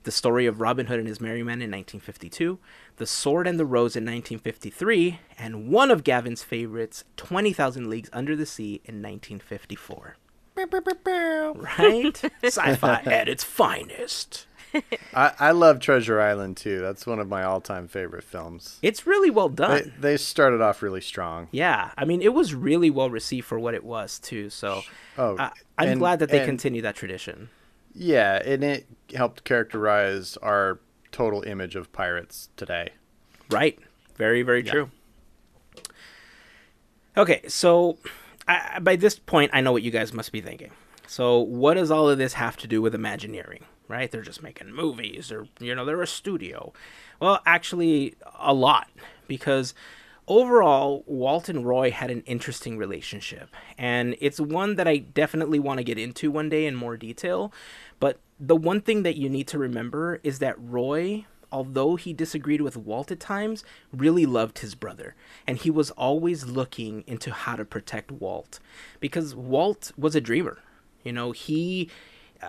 The 0.08 0.12
story 0.12 0.46
of 0.46 0.58
Robin 0.62 0.86
Hood 0.86 1.00
and 1.00 1.06
his 1.06 1.20
merry 1.20 1.42
men 1.42 1.60
in 1.60 1.70
1952, 1.70 2.58
The 2.96 3.06
Sword 3.06 3.46
and 3.46 3.60
the 3.60 3.66
Rose 3.66 3.94
in 3.94 4.04
1953, 4.04 5.20
and 5.38 5.68
one 5.68 5.90
of 5.90 6.02
Gavin's 6.02 6.42
favorites, 6.42 7.04
20,000 7.18 7.90
Leagues 7.90 8.08
Under 8.14 8.34
the 8.34 8.46
Sea 8.46 8.80
in 8.86 9.02
1954. 9.02 10.16
Right? 10.56 12.22
Sci 12.42 12.74
fi 12.76 13.02
at 13.04 13.28
its 13.28 13.44
finest. 13.44 14.46
I, 15.12 15.32
I 15.38 15.50
love 15.50 15.78
Treasure 15.78 16.18
Island 16.22 16.56
too. 16.56 16.80
That's 16.80 17.06
one 17.06 17.18
of 17.18 17.28
my 17.28 17.42
all-time 17.42 17.86
favorite 17.86 18.24
films. 18.24 18.78
It's 18.80 19.06
really 19.06 19.28
well 19.28 19.50
done. 19.50 19.92
they 20.00 20.16
started 20.16 20.62
off 20.62 20.80
really 20.82 21.02
strong. 21.02 21.48
Yeah, 21.50 21.90
I 21.98 22.06
mean, 22.06 22.22
it 22.22 22.32
was 22.32 22.54
really 22.54 22.88
well 22.88 23.10
received 23.10 23.46
for 23.46 23.58
what 23.58 23.74
it 23.74 23.84
was, 23.84 24.18
too. 24.18 24.48
So 24.48 24.80
Oh, 25.18 25.36
I, 25.38 25.50
I'm 25.76 25.88
and- 25.88 25.98
glad 26.00 26.20
that 26.20 26.30
they 26.30 26.38
and- 26.38 26.46
continue 26.48 26.80
that 26.80 26.96
tradition. 26.96 27.50
Yeah, 28.00 28.40
and 28.44 28.62
it 28.62 28.86
helped 29.14 29.42
characterize 29.42 30.36
our 30.36 30.78
total 31.10 31.42
image 31.42 31.74
of 31.74 31.92
pirates 31.92 32.48
today. 32.56 32.90
Right. 33.50 33.76
Very, 34.16 34.42
very 34.42 34.64
Yeah. 34.64 34.70
true. 34.72 34.90
Okay, 37.16 37.42
so 37.48 37.98
I, 38.46 38.78
by 38.78 38.94
this 38.96 39.18
point, 39.18 39.50
I 39.52 39.60
know 39.60 39.72
what 39.72 39.82
you 39.82 39.90
guys 39.90 40.12
must 40.12 40.30
be 40.30 40.40
thinking. 40.40 40.70
So, 41.08 41.38
what 41.40 41.74
does 41.74 41.90
all 41.90 42.08
of 42.08 42.18
this 42.18 42.34
have 42.34 42.56
to 42.58 42.68
do 42.68 42.80
with 42.80 42.94
Imagineering? 42.94 43.64
Right? 43.88 44.10
They're 44.10 44.22
just 44.22 44.42
making 44.42 44.72
movies, 44.72 45.32
or 45.32 45.48
you 45.58 45.74
know, 45.74 45.84
they're 45.84 46.02
a 46.02 46.06
studio. 46.06 46.72
Well, 47.20 47.40
actually, 47.46 48.14
a 48.38 48.52
lot 48.52 48.88
because 49.26 49.74
overall, 50.28 51.02
Walt 51.06 51.48
and 51.48 51.66
Roy 51.66 51.90
had 51.90 52.10
an 52.10 52.20
interesting 52.26 52.76
relationship, 52.76 53.48
and 53.78 54.14
it's 54.20 54.38
one 54.38 54.76
that 54.76 54.86
I 54.86 54.98
definitely 54.98 55.58
want 55.58 55.78
to 55.78 55.84
get 55.84 55.98
into 55.98 56.30
one 56.30 56.50
day 56.50 56.66
in 56.66 56.74
more 56.76 56.96
detail. 56.98 57.50
The 58.40 58.56
one 58.56 58.80
thing 58.80 59.02
that 59.02 59.16
you 59.16 59.28
need 59.28 59.48
to 59.48 59.58
remember 59.58 60.20
is 60.22 60.38
that 60.38 60.56
Roy, 60.58 61.26
although 61.50 61.96
he 61.96 62.12
disagreed 62.12 62.60
with 62.60 62.76
Walt 62.76 63.10
at 63.10 63.20
times, 63.20 63.64
really 63.92 64.26
loved 64.26 64.60
his 64.60 64.74
brother, 64.74 65.14
and 65.46 65.58
he 65.58 65.70
was 65.70 65.90
always 65.92 66.46
looking 66.46 67.04
into 67.06 67.32
how 67.32 67.56
to 67.56 67.64
protect 67.64 68.12
Walt 68.12 68.60
because 69.00 69.34
Walt 69.34 69.92
was 69.96 70.14
a 70.14 70.20
dreamer. 70.20 70.58
You 71.02 71.12
know, 71.12 71.32
he 71.32 71.90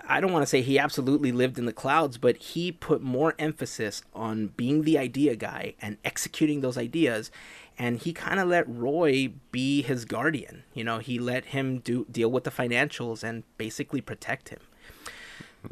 I 0.06 0.20
don't 0.20 0.32
want 0.32 0.42
to 0.42 0.46
say 0.46 0.62
he 0.62 0.78
absolutely 0.78 1.32
lived 1.32 1.58
in 1.58 1.66
the 1.66 1.72
clouds, 1.72 2.16
but 2.16 2.36
he 2.36 2.70
put 2.70 3.02
more 3.02 3.34
emphasis 3.38 4.02
on 4.14 4.48
being 4.48 4.82
the 4.82 4.96
idea 4.96 5.34
guy 5.34 5.74
and 5.80 5.96
executing 6.04 6.60
those 6.60 6.78
ideas. 6.78 7.30
And 7.76 7.98
he 7.98 8.12
kind 8.12 8.38
of 8.38 8.48
let 8.48 8.68
Roy 8.68 9.32
be 9.50 9.82
his 9.82 10.04
guardian. 10.04 10.62
You 10.74 10.84
know, 10.84 10.98
he 10.98 11.18
let 11.18 11.46
him 11.46 11.78
do 11.78 12.06
deal 12.10 12.30
with 12.30 12.44
the 12.44 12.50
financials 12.50 13.24
and 13.24 13.42
basically 13.58 14.00
protect 14.00 14.50
him. 14.50 14.60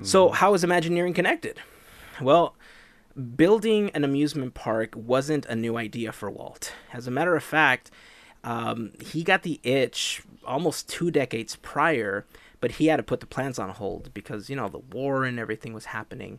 So, 0.03 0.31
how 0.31 0.55
is 0.55 0.65
Imagineering 0.65 1.15
connected? 1.15 1.61
Well, 2.21 2.55
building 3.37 3.91
an 3.95 4.05
amusement 4.05 4.55
park 4.55 4.95
wasn't 4.95 5.47
a 5.47 5.57
new 5.57 5.77
idea 5.77 6.13
for 6.13 6.31
Walt. 6.31 6.73
As 6.93 7.07
a 7.07 7.11
matter 7.11 7.35
of 7.35 7.43
fact, 7.43 7.91
um, 8.45 8.93
he 9.01 9.23
got 9.23 9.43
the 9.43 9.61
itch 9.63 10.23
almost 10.47 10.89
two 10.89 11.11
decades 11.11 11.57
prior, 11.57 12.25
but 12.61 12.73
he 12.73 12.87
had 12.87 12.97
to 12.97 13.03
put 13.03 13.21
the 13.21 13.27
plans 13.27 13.59
on 13.59 13.71
hold 13.71 14.13
because, 14.15 14.49
you 14.49 14.57
know, 14.57 14.69
the 14.69 14.79
war 14.79 15.25
and 15.25 15.39
everything 15.39 15.73
was 15.73 15.87
happening. 15.87 16.39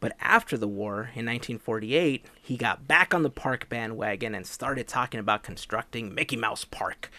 But 0.00 0.16
after 0.20 0.56
the 0.56 0.68
war, 0.68 1.10
in 1.14 1.26
1948, 1.26 2.24
he 2.40 2.56
got 2.56 2.86
back 2.86 3.12
on 3.12 3.22
the 3.22 3.30
park 3.30 3.68
bandwagon 3.68 4.34
and 4.34 4.46
started 4.46 4.86
talking 4.86 5.18
about 5.18 5.42
constructing 5.42 6.14
Mickey 6.14 6.36
Mouse 6.36 6.64
Park. 6.64 7.10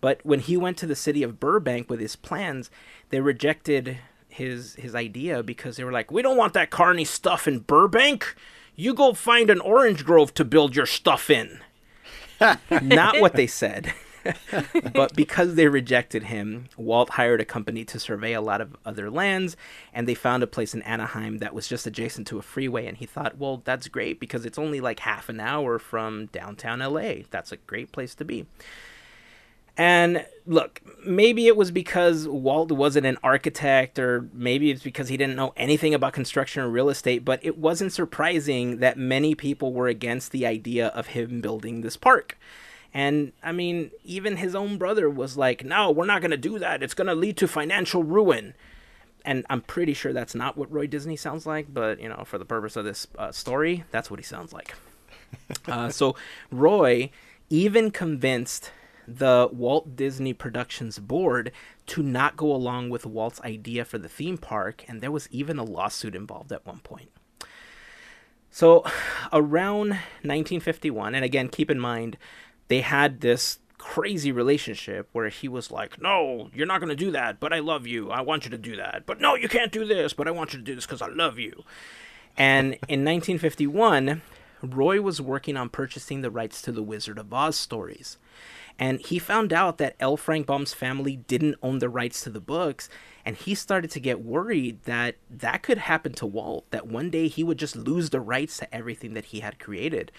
But 0.00 0.24
when 0.24 0.40
he 0.40 0.56
went 0.56 0.76
to 0.78 0.86
the 0.86 0.94
city 0.94 1.22
of 1.22 1.40
Burbank 1.40 1.88
with 1.88 2.00
his 2.00 2.16
plans, 2.16 2.70
they 3.10 3.20
rejected 3.20 3.98
his 4.28 4.74
his 4.74 4.94
idea 4.94 5.42
because 5.42 5.76
they 5.76 5.84
were 5.84 5.92
like, 5.92 6.10
"We 6.10 6.22
don't 6.22 6.36
want 6.36 6.54
that 6.54 6.70
carny 6.70 7.04
stuff 7.04 7.48
in 7.48 7.60
Burbank. 7.60 8.34
You 8.76 8.94
go 8.94 9.12
find 9.12 9.50
an 9.50 9.60
orange 9.60 10.04
grove 10.04 10.34
to 10.34 10.44
build 10.44 10.76
your 10.76 10.86
stuff 10.86 11.30
in." 11.30 11.60
Not 12.70 13.20
what 13.20 13.34
they 13.34 13.46
said. 13.46 13.92
but 14.92 15.14
because 15.14 15.54
they 15.54 15.68
rejected 15.68 16.24
him, 16.24 16.68
Walt 16.76 17.10
hired 17.10 17.40
a 17.40 17.44
company 17.44 17.84
to 17.86 17.98
survey 17.98 18.32
a 18.32 18.40
lot 18.40 18.60
of 18.60 18.76
other 18.84 19.10
lands, 19.10 19.56
and 19.92 20.06
they 20.06 20.14
found 20.14 20.42
a 20.42 20.46
place 20.46 20.74
in 20.74 20.82
Anaheim 20.82 21.38
that 21.38 21.54
was 21.54 21.68
just 21.68 21.86
adjacent 21.86 22.26
to 22.28 22.38
a 22.38 22.42
freeway. 22.42 22.86
And 22.86 22.96
he 22.96 23.06
thought, 23.06 23.38
well, 23.38 23.62
that's 23.64 23.88
great 23.88 24.20
because 24.20 24.44
it's 24.44 24.58
only 24.58 24.80
like 24.80 25.00
half 25.00 25.28
an 25.28 25.40
hour 25.40 25.78
from 25.78 26.26
downtown 26.26 26.80
LA. 26.80 27.22
That's 27.30 27.52
a 27.52 27.56
great 27.56 27.92
place 27.92 28.14
to 28.16 28.24
be. 28.24 28.46
And 29.78 30.26
look, 30.44 30.82
maybe 31.06 31.46
it 31.46 31.56
was 31.56 31.70
because 31.70 32.26
Walt 32.26 32.72
wasn't 32.72 33.06
an 33.06 33.16
architect, 33.22 33.98
or 33.98 34.28
maybe 34.32 34.72
it's 34.72 34.82
because 34.82 35.08
he 35.08 35.16
didn't 35.16 35.36
know 35.36 35.52
anything 35.56 35.94
about 35.94 36.12
construction 36.12 36.62
or 36.62 36.68
real 36.68 36.90
estate, 36.90 37.24
but 37.24 37.38
it 37.42 37.56
wasn't 37.56 37.92
surprising 37.92 38.78
that 38.78 38.98
many 38.98 39.36
people 39.36 39.72
were 39.72 39.86
against 39.86 40.32
the 40.32 40.44
idea 40.44 40.88
of 40.88 41.08
him 41.08 41.40
building 41.40 41.82
this 41.82 41.96
park. 41.96 42.36
And 42.92 43.32
I 43.42 43.52
mean, 43.52 43.92
even 44.04 44.38
his 44.38 44.56
own 44.56 44.78
brother 44.78 45.08
was 45.08 45.36
like, 45.36 45.64
no, 45.64 45.92
we're 45.92 46.06
not 46.06 46.22
going 46.22 46.32
to 46.32 46.36
do 46.36 46.58
that. 46.58 46.82
It's 46.82 46.94
going 46.94 47.06
to 47.06 47.14
lead 47.14 47.36
to 47.36 47.46
financial 47.46 48.02
ruin. 48.02 48.54
And 49.24 49.46
I'm 49.48 49.60
pretty 49.60 49.94
sure 49.94 50.12
that's 50.12 50.34
not 50.34 50.56
what 50.56 50.72
Roy 50.72 50.88
Disney 50.88 51.16
sounds 51.16 51.46
like, 51.46 51.72
but 51.72 52.00
you 52.00 52.08
know, 52.08 52.24
for 52.24 52.38
the 52.38 52.44
purpose 52.44 52.74
of 52.74 52.84
this 52.84 53.06
uh, 53.16 53.30
story, 53.30 53.84
that's 53.92 54.10
what 54.10 54.18
he 54.18 54.24
sounds 54.24 54.52
like. 54.52 54.74
uh, 55.68 55.90
so 55.90 56.16
Roy 56.50 57.10
even 57.50 57.90
convinced 57.90 58.72
the 59.08 59.48
Walt 59.52 59.96
Disney 59.96 60.32
Productions 60.32 60.98
board 60.98 61.50
to 61.86 62.02
not 62.02 62.36
go 62.36 62.52
along 62.52 62.90
with 62.90 63.06
Walt's 63.06 63.40
idea 63.40 63.84
for 63.84 63.98
the 63.98 64.08
theme 64.08 64.36
park, 64.36 64.84
and 64.86 65.00
there 65.00 65.10
was 65.10 65.28
even 65.30 65.58
a 65.58 65.64
lawsuit 65.64 66.14
involved 66.14 66.52
at 66.52 66.66
one 66.66 66.80
point. 66.80 67.10
So, 68.50 68.84
around 69.32 69.90
1951, 70.22 71.14
and 71.14 71.24
again, 71.24 71.48
keep 71.48 71.70
in 71.70 71.78
mind, 71.78 72.16
they 72.68 72.80
had 72.82 73.20
this 73.20 73.58
crazy 73.78 74.32
relationship 74.32 75.08
where 75.12 75.28
he 75.28 75.48
was 75.48 75.70
like, 75.70 76.00
No, 76.00 76.50
you're 76.52 76.66
not 76.66 76.80
going 76.80 76.90
to 76.90 76.96
do 76.96 77.10
that, 77.12 77.40
but 77.40 77.52
I 77.52 77.60
love 77.60 77.86
you. 77.86 78.10
I 78.10 78.20
want 78.20 78.44
you 78.44 78.50
to 78.50 78.58
do 78.58 78.76
that. 78.76 79.04
But 79.06 79.20
no, 79.20 79.34
you 79.34 79.48
can't 79.48 79.72
do 79.72 79.86
this, 79.86 80.12
but 80.12 80.28
I 80.28 80.32
want 80.32 80.52
you 80.52 80.58
to 80.58 80.64
do 80.64 80.74
this 80.74 80.86
because 80.86 81.02
I 81.02 81.08
love 81.08 81.38
you. 81.38 81.64
And 82.36 82.74
in 82.88 83.04
1951, 83.04 84.22
Roy 84.62 85.00
was 85.00 85.20
working 85.20 85.56
on 85.56 85.68
purchasing 85.68 86.20
the 86.20 86.30
rights 86.30 86.60
to 86.62 86.72
the 86.72 86.82
Wizard 86.82 87.18
of 87.18 87.32
Oz 87.32 87.56
stories. 87.56 88.18
And 88.78 89.00
he 89.00 89.18
found 89.18 89.52
out 89.52 89.78
that 89.78 89.96
L. 89.98 90.16
Frank 90.16 90.46
Baum's 90.46 90.72
family 90.72 91.16
didn't 91.16 91.56
own 91.62 91.80
the 91.80 91.88
rights 91.88 92.22
to 92.22 92.30
the 92.30 92.40
books, 92.40 92.88
and 93.24 93.36
he 93.36 93.54
started 93.54 93.90
to 93.90 94.00
get 94.00 94.24
worried 94.24 94.84
that 94.84 95.16
that 95.28 95.62
could 95.64 95.78
happen 95.78 96.12
to 96.12 96.26
Walt, 96.26 96.70
that 96.70 96.86
one 96.86 97.10
day 97.10 97.26
he 97.26 97.42
would 97.42 97.58
just 97.58 97.74
lose 97.74 98.10
the 98.10 98.20
rights 98.20 98.56
to 98.58 98.74
everything 98.74 99.14
that 99.14 99.26
he 99.26 99.40
had 99.40 99.58
created. 99.58 100.12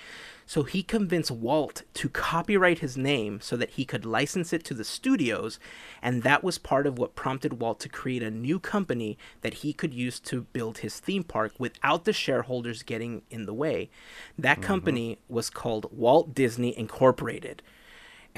So 0.45 0.64
he 0.64 0.84
convinced 0.84 1.32
Walt 1.32 1.84
to 1.93 2.10
copyright 2.10 2.80
his 2.80 2.97
name 2.97 3.39
so 3.39 3.55
that 3.55 3.72
he 3.72 3.86
could 3.86 4.03
license 4.03 4.51
it 4.51 4.66
to 4.66 4.74
the 4.74 4.84
studios, 4.84 5.57
and 6.01 6.24
that 6.24 6.43
was 6.43 6.57
part 6.57 6.86
of 6.86 6.99
what 6.99 7.16
prompted 7.16 7.62
Walt 7.62 7.80
to 7.80 7.89
create 7.89 8.24
a 8.24 8.30
new 8.30 8.60
company 8.60 9.18
that 9.39 9.55
he 9.55 9.72
could 9.72 9.93
use 9.93 10.20
to 10.22 10.41
build 10.41 10.80
his 10.80 10.99
theme 10.99 11.24
park 11.24 11.53
without 11.57 12.03
the 12.03 12.14
shareholders 12.14 12.84
getting 12.84 13.22
in 13.30 13.45
the 13.45 13.53
way. 13.53 13.89
That 14.38 14.57
mm-hmm. 14.57 14.68
company 14.68 15.20
was 15.30 15.49
called 15.49 15.95
Walt 15.95 16.36
Disney 16.36 16.78
Incorporated. 16.78 17.62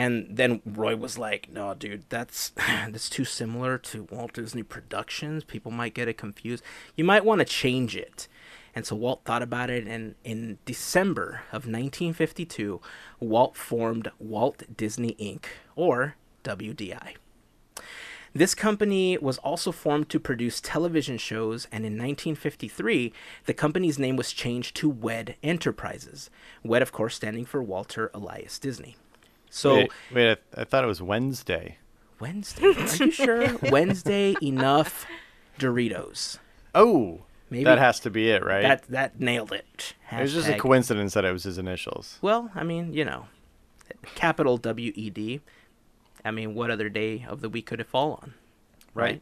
And 0.01 0.35
then 0.35 0.63
Roy 0.65 0.95
was 0.95 1.19
like, 1.19 1.51
"No, 1.51 1.75
dude, 1.75 2.05
that's 2.09 2.49
that's 2.55 3.07
too 3.07 3.23
similar 3.23 3.77
to 3.77 4.07
Walt 4.09 4.33
Disney 4.33 4.63
Productions. 4.63 5.43
People 5.43 5.69
might 5.69 5.93
get 5.93 6.07
it 6.07 6.17
confused. 6.17 6.63
You 6.95 7.03
might 7.03 7.23
want 7.23 7.37
to 7.37 7.45
change 7.45 7.95
it." 7.95 8.27
And 8.73 8.83
so 8.83 8.95
Walt 8.95 9.21
thought 9.25 9.43
about 9.43 9.69
it, 9.69 9.85
and 9.85 10.15
in 10.23 10.57
December 10.65 11.43
of 11.49 11.67
1952, 11.67 12.81
Walt 13.19 13.55
formed 13.55 14.09
Walt 14.17 14.63
Disney 14.75 15.15
Inc., 15.19 15.45
or 15.75 16.15
WDI. 16.43 17.17
This 18.33 18.55
company 18.55 19.19
was 19.19 19.37
also 19.39 19.71
formed 19.71 20.09
to 20.09 20.19
produce 20.19 20.61
television 20.61 21.19
shows, 21.19 21.65
and 21.65 21.85
in 21.85 21.93
1953, 21.93 23.13
the 23.45 23.53
company's 23.53 23.99
name 23.99 24.15
was 24.15 24.33
changed 24.33 24.75
to 24.77 24.89
WED 24.89 25.35
Enterprises. 25.43 26.31
WED, 26.63 26.81
of 26.81 26.91
course, 26.91 27.13
standing 27.13 27.45
for 27.45 27.61
Walter 27.61 28.09
Elias 28.15 28.57
Disney. 28.57 28.95
So, 29.51 29.75
wait, 29.75 29.91
wait 30.13 30.37
I, 30.55 30.61
I 30.61 30.63
thought 30.63 30.83
it 30.83 30.87
was 30.87 31.01
Wednesday. 31.01 31.77
Wednesday? 32.19 32.67
Are 32.67 32.95
you 33.05 33.11
sure? 33.11 33.57
Wednesday 33.69 34.35
enough 34.41 35.05
Doritos. 35.59 36.39
Oh, 36.73 37.21
Maybe 37.49 37.65
that 37.65 37.79
has 37.79 37.99
to 38.01 38.09
be 38.09 38.29
it, 38.29 38.45
right? 38.45 38.61
That 38.61 38.83
that 38.87 39.19
nailed 39.19 39.51
it. 39.51 39.93
Hashtag. 40.09 40.19
It 40.19 40.21
was 40.21 40.33
just 40.33 40.47
a 40.47 40.57
coincidence 40.57 41.13
that 41.15 41.25
it 41.25 41.33
was 41.33 41.43
his 41.43 41.57
initials. 41.57 42.17
Well, 42.21 42.49
I 42.55 42.63
mean, 42.63 42.93
you 42.93 43.03
know, 43.03 43.25
capital 44.15 44.55
W 44.57 44.93
E 44.95 45.09
D. 45.09 45.41
I 46.23 46.31
mean, 46.31 46.55
what 46.55 46.71
other 46.71 46.87
day 46.87 47.25
of 47.27 47.41
the 47.41 47.49
week 47.49 47.65
could 47.65 47.81
it 47.81 47.87
fall 47.87 48.19
on? 48.21 48.33
Right. 48.93 49.21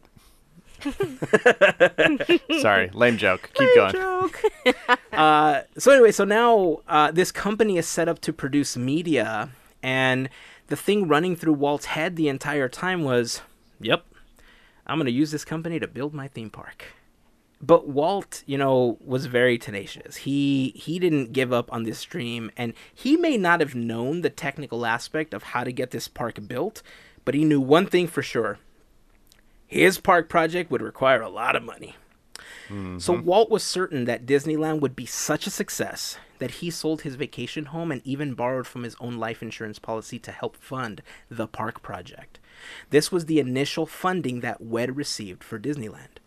Sorry, 2.60 2.90
lame 2.94 3.16
joke. 3.16 3.50
Keep 3.54 3.68
lame 3.68 3.76
going. 3.76 3.92
Joke. 3.92 4.42
uh, 5.12 5.62
so 5.76 5.90
anyway, 5.90 6.12
so 6.12 6.24
now 6.24 6.78
uh, 6.86 7.10
this 7.10 7.32
company 7.32 7.78
is 7.78 7.88
set 7.88 8.08
up 8.08 8.20
to 8.20 8.32
produce 8.32 8.76
media, 8.76 9.50
and 9.82 10.28
the 10.68 10.76
thing 10.76 11.08
running 11.08 11.36
through 11.36 11.54
Walt's 11.54 11.86
head 11.86 12.16
the 12.16 12.28
entire 12.28 12.68
time 12.68 13.02
was, 13.04 13.42
"Yep, 13.80 14.04
I'm 14.86 14.98
going 14.98 15.06
to 15.06 15.12
use 15.12 15.30
this 15.30 15.44
company 15.44 15.78
to 15.78 15.88
build 15.88 16.14
my 16.14 16.28
theme 16.28 16.50
park." 16.50 16.86
but 17.60 17.88
Walt, 17.88 18.42
you 18.46 18.56
know, 18.56 18.96
was 19.04 19.26
very 19.26 19.58
tenacious. 19.58 20.16
He 20.16 20.72
he 20.74 20.98
didn't 20.98 21.32
give 21.32 21.52
up 21.52 21.72
on 21.72 21.82
this 21.82 22.02
dream, 22.04 22.50
and 22.56 22.72
he 22.94 23.16
may 23.16 23.36
not 23.36 23.60
have 23.60 23.74
known 23.74 24.22
the 24.22 24.30
technical 24.30 24.86
aspect 24.86 25.34
of 25.34 25.42
how 25.42 25.64
to 25.64 25.72
get 25.72 25.90
this 25.90 26.08
park 26.08 26.38
built, 26.48 26.82
but 27.24 27.34
he 27.34 27.44
knew 27.44 27.60
one 27.60 27.86
thing 27.86 28.06
for 28.06 28.22
sure: 28.22 28.58
his 29.66 29.98
park 29.98 30.28
project 30.28 30.70
would 30.70 30.82
require 30.82 31.20
a 31.20 31.28
lot 31.28 31.54
of 31.54 31.62
money. 31.62 31.96
Mm-hmm. 32.68 32.98
So 32.98 33.12
Walt 33.12 33.50
was 33.50 33.62
certain 33.62 34.04
that 34.06 34.26
Disneyland 34.26 34.80
would 34.80 34.96
be 34.96 35.06
such 35.06 35.46
a 35.46 35.50
success 35.50 36.16
that 36.40 36.50
he 36.52 36.70
sold 36.70 37.02
his 37.02 37.14
vacation 37.14 37.66
home 37.66 37.92
and 37.92 38.02
even 38.04 38.34
borrowed 38.34 38.66
from 38.66 38.82
his 38.82 38.96
own 39.00 39.16
life 39.16 39.42
insurance 39.42 39.78
policy 39.78 40.18
to 40.18 40.32
help 40.32 40.56
fund 40.56 41.02
the 41.30 41.46
park 41.46 41.82
project. 41.82 42.40
This 42.90 43.12
was 43.12 43.26
the 43.26 43.38
initial 43.38 43.86
funding 43.86 44.40
that 44.40 44.60
WED 44.60 44.96
received 44.96 45.44
for 45.44 45.58
Disneyland. 45.58 46.18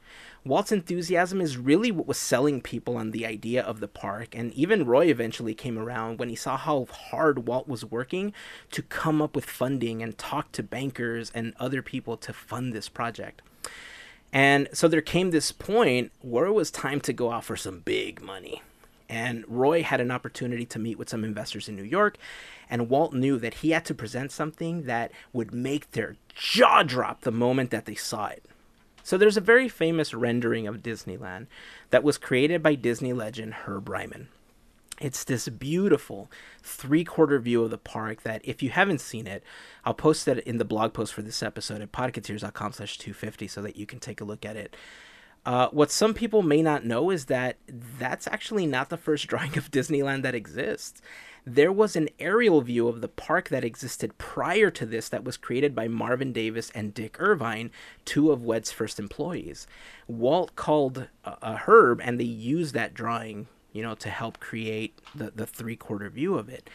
Walt's 0.45 0.73
enthusiasm 0.73 1.39
is 1.39 1.57
really 1.57 1.89
what 1.89 2.05
was 2.05 2.17
selling 2.17 2.59
people 2.59 2.97
on 2.97 3.11
the 3.11 3.25
idea 3.25 3.63
of 3.63 3.79
the 3.79 3.87
park, 3.87 4.35
and 4.35 4.53
even 4.53 4.85
Roy 4.85 5.05
eventually 5.05 5.53
came 5.53 5.79
around 5.79 6.19
when 6.19 6.27
he 6.27 6.35
saw 6.35 6.57
how 6.57 6.85
hard 6.85 7.47
Walt 7.47 7.67
was 7.67 7.85
working 7.85 8.33
to 8.71 8.81
come 8.81 9.21
up 9.21 9.35
with 9.35 9.45
funding 9.45 10.03
and 10.03 10.17
talk 10.17 10.51
to 10.51 10.61
bankers 10.61 11.31
and 11.33 11.53
other 11.59 11.81
people 11.81 12.17
to 12.17 12.33
fund 12.33 12.73
this 12.73 12.89
project. 12.89 13.41
And 14.33 14.67
so 14.73 14.89
there 14.89 15.01
came 15.01 15.31
this 15.31 15.53
point 15.53 16.11
where 16.21 16.45
it 16.45 16.53
was 16.53 16.71
time 16.71 16.99
to 17.01 17.13
go 17.13 17.31
out 17.31 17.45
for 17.45 17.55
some 17.55 17.79
big 17.79 18.21
money. 18.21 18.61
And 19.13 19.45
Roy 19.47 19.83
had 19.83 20.01
an 20.01 20.09
opportunity 20.09 20.65
to 20.65 20.79
meet 20.79 20.97
with 20.97 21.07
some 21.07 21.23
investors 21.23 21.69
in 21.69 21.75
New 21.75 21.83
York, 21.83 22.17
and 22.67 22.89
Walt 22.89 23.13
knew 23.13 23.37
that 23.37 23.53
he 23.55 23.69
had 23.69 23.85
to 23.85 23.93
present 23.93 24.31
something 24.31 24.85
that 24.85 25.11
would 25.31 25.53
make 25.53 25.91
their 25.91 26.15
jaw 26.33 26.81
drop 26.81 27.21
the 27.21 27.31
moment 27.31 27.69
that 27.69 27.85
they 27.85 27.93
saw 27.93 28.25
it. 28.29 28.43
So 29.03 29.15
there's 29.15 29.37
a 29.37 29.41
very 29.41 29.69
famous 29.69 30.15
rendering 30.15 30.65
of 30.65 30.81
Disneyland 30.81 31.45
that 31.91 32.03
was 32.03 32.17
created 32.17 32.63
by 32.63 32.73
Disney 32.73 33.13
legend 33.13 33.53
Herb 33.53 33.87
Ryman. 33.87 34.29
It's 34.99 35.23
this 35.23 35.47
beautiful 35.47 36.31
three 36.63 37.03
quarter 37.03 37.37
view 37.37 37.63
of 37.63 37.69
the 37.69 37.77
park 37.77 38.23
that 38.23 38.41
if 38.43 38.63
you 38.63 38.71
haven't 38.71 39.01
seen 39.01 39.27
it, 39.27 39.43
I'll 39.85 39.93
post 39.93 40.27
it 40.27 40.39
in 40.39 40.57
the 40.57 40.65
blog 40.65 40.91
post 40.91 41.13
for 41.13 41.21
this 41.21 41.43
episode 41.43 41.83
at 41.83 41.91
podcateers.com 41.91 42.71
slash 42.71 42.97
250 42.97 43.47
so 43.47 43.61
that 43.61 43.77
you 43.77 43.85
can 43.85 43.99
take 43.99 44.21
a 44.21 44.25
look 44.25 44.43
at 44.43 44.55
it. 44.55 44.75
Uh, 45.45 45.67
what 45.69 45.91
some 45.91 46.13
people 46.13 46.41
may 46.41 46.61
not 46.61 46.85
know 46.85 47.09
is 47.09 47.25
that 47.25 47.57
that's 47.99 48.27
actually 48.27 48.65
not 48.65 48.89
the 48.89 48.97
first 48.97 49.27
drawing 49.27 49.57
of 49.57 49.71
Disneyland 49.71 50.23
that 50.23 50.35
exists 50.35 51.01
there 51.45 51.71
was 51.71 51.95
an 51.95 52.09
aerial 52.19 52.61
view 52.61 52.87
of 52.87 53.01
the 53.01 53.07
park 53.07 53.49
that 53.49 53.65
existed 53.65 54.17
prior 54.17 54.69
to 54.71 54.85
this 54.85 55.09
that 55.09 55.23
was 55.23 55.37
created 55.37 55.75
by 55.75 55.87
Marvin 55.87 56.31
Davis 56.31 56.71
and 56.73 56.93
Dick 56.93 57.17
Irvine, 57.19 57.71
two 58.05 58.31
of 58.31 58.43
WED's 58.43 58.71
first 58.71 58.99
employees. 58.99 59.67
Walt 60.07 60.55
called 60.55 61.07
a, 61.25 61.37
a 61.41 61.55
Herb, 61.57 62.01
and 62.01 62.19
they 62.19 62.25
used 62.25 62.73
that 62.73 62.93
drawing, 62.93 63.47
you 63.73 63.81
know, 63.81 63.95
to 63.95 64.09
help 64.09 64.39
create 64.39 64.97
the, 65.13 65.31
the 65.31 65.45
three 65.45 65.75
quarter 65.75 66.09
view 66.09 66.35
of 66.35 66.47
it. 66.47 66.69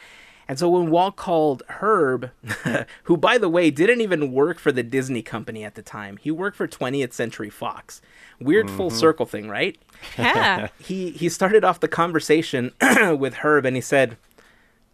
And 0.48 0.58
so 0.58 0.70
when 0.70 0.90
Walt 0.90 1.16
called 1.16 1.62
Herb, 1.68 2.30
who 3.04 3.16
by 3.18 3.36
the 3.36 3.50
way 3.50 3.70
didn't 3.70 4.00
even 4.00 4.32
work 4.32 4.58
for 4.58 4.72
the 4.72 4.82
Disney 4.82 5.20
company 5.20 5.62
at 5.62 5.74
the 5.74 5.82
time, 5.82 6.16
he 6.16 6.30
worked 6.30 6.56
for 6.56 6.66
20th 6.66 7.12
Century 7.12 7.50
Fox. 7.50 8.00
Weird 8.40 8.66
mm-hmm. 8.66 8.76
full 8.76 8.90
circle 8.90 9.26
thing, 9.26 9.48
right? 9.48 9.76
Yeah. 10.16 10.68
he 10.78 11.10
he 11.10 11.28
started 11.28 11.64
off 11.64 11.80
the 11.80 11.88
conversation 11.88 12.72
with 12.80 13.34
Herb 13.34 13.66
and 13.66 13.76
he 13.76 13.82
said, 13.82 14.16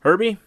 Herbie, 0.01 0.39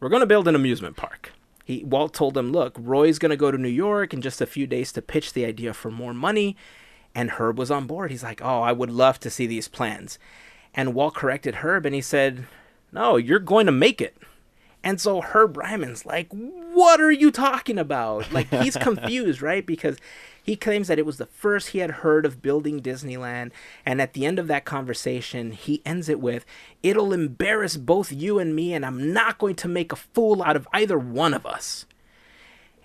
we're 0.00 0.08
going 0.08 0.20
to 0.20 0.26
build 0.26 0.48
an 0.48 0.54
amusement 0.54 0.96
park. 0.96 1.32
He, 1.64 1.84
Walt 1.84 2.12
told 2.12 2.36
him, 2.36 2.52
look, 2.52 2.76
Roy's 2.78 3.18
going 3.18 3.30
to 3.30 3.36
go 3.36 3.50
to 3.50 3.56
New 3.58 3.68
York 3.68 4.12
in 4.12 4.20
just 4.20 4.40
a 4.40 4.46
few 4.46 4.66
days 4.66 4.92
to 4.92 5.02
pitch 5.02 5.32
the 5.32 5.46
idea 5.46 5.72
for 5.72 5.90
more 5.90 6.12
money. 6.12 6.56
And 7.14 7.32
Herb 7.32 7.58
was 7.58 7.70
on 7.70 7.86
board. 7.86 8.10
He's 8.10 8.22
like, 8.22 8.42
oh, 8.42 8.60
I 8.60 8.72
would 8.72 8.90
love 8.90 9.18
to 9.20 9.30
see 9.30 9.46
these 9.46 9.68
plans. 9.68 10.18
And 10.74 10.94
Walt 10.94 11.14
corrected 11.14 11.56
Herb 11.56 11.86
and 11.86 11.94
he 11.94 12.00
said, 12.00 12.46
no, 12.94 13.16
you're 13.16 13.40
going 13.40 13.66
to 13.66 13.72
make 13.72 14.00
it. 14.00 14.16
And 14.84 15.00
so 15.00 15.22
Herb 15.22 15.56
Ryman's 15.56 16.04
like, 16.06 16.28
what 16.30 17.00
are 17.00 17.10
you 17.10 17.30
talking 17.30 17.78
about? 17.78 18.30
Like, 18.32 18.50
he's 18.50 18.76
confused, 18.80 19.40
right? 19.40 19.64
Because 19.64 19.96
he 20.42 20.56
claims 20.56 20.88
that 20.88 20.98
it 20.98 21.06
was 21.06 21.16
the 21.16 21.26
first 21.26 21.68
he 21.70 21.78
had 21.78 21.90
heard 21.90 22.26
of 22.26 22.42
building 22.42 22.80
Disneyland, 22.80 23.50
and 23.86 24.00
at 24.00 24.12
the 24.12 24.26
end 24.26 24.38
of 24.38 24.46
that 24.48 24.66
conversation, 24.66 25.52
he 25.52 25.80
ends 25.86 26.10
it 26.10 26.20
with, 26.20 26.44
It'll 26.82 27.14
embarrass 27.14 27.78
both 27.78 28.12
you 28.12 28.38
and 28.38 28.54
me, 28.54 28.74
and 28.74 28.84
I'm 28.84 29.12
not 29.12 29.38
going 29.38 29.54
to 29.56 29.68
make 29.68 29.90
a 29.90 29.96
fool 29.96 30.42
out 30.42 30.54
of 30.54 30.68
either 30.74 30.98
one 30.98 31.32
of 31.32 31.46
us. 31.46 31.86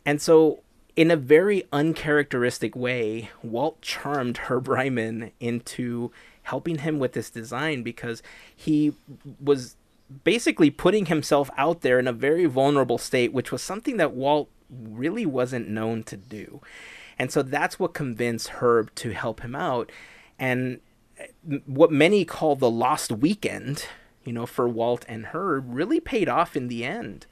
And 0.06 0.22
so, 0.22 0.62
in 0.96 1.12
a 1.12 1.18
very 1.18 1.66
uncharacteristic 1.74 2.78
way, 2.78 3.30
Walt 3.44 3.82
charmed 3.82 4.38
Herb 4.38 4.70
Ryman 4.70 5.32
into 5.42 6.12
helping 6.44 6.80
him 6.80 6.98
with 6.98 7.12
this 7.12 7.30
design 7.30 7.84
because 7.84 8.24
he 8.56 8.94
was 9.40 9.76
basically 10.24 10.70
putting 10.70 11.06
himself 11.06 11.50
out 11.58 11.82
there 11.82 12.00
in 12.00 12.08
a 12.08 12.14
very 12.14 12.46
vulnerable 12.46 12.98
state, 12.98 13.34
which 13.34 13.52
was 13.52 13.62
something 13.62 13.98
that 13.98 14.14
Walt 14.14 14.50
really 14.70 15.26
wasn't 15.26 15.70
known 15.70 16.04
to 16.04 16.18
do. 16.18 16.62
And 17.18 17.32
so 17.32 17.42
that's 17.42 17.80
what 17.80 17.94
convinced 17.94 18.50
Herb 18.50 18.94
to 18.96 19.12
help 19.12 19.42
him 19.42 19.56
out. 19.56 19.92
And 20.38 20.80
eh, 21.18 21.58
what 21.66 21.92
many 21.92 22.26
call 22.26 22.56
the 22.56 22.70
lost 22.70 23.12
weekend, 23.12 23.86
you 24.24 24.34
know, 24.34 24.46
for 24.46 24.68
Walt 24.68 25.06
and 25.08 25.28
Herb 25.28 25.66
really 25.68 26.00
paid 26.00 26.30
off 26.30 26.56
in 26.56 26.68
the 26.70 26.86
end. 26.86 27.26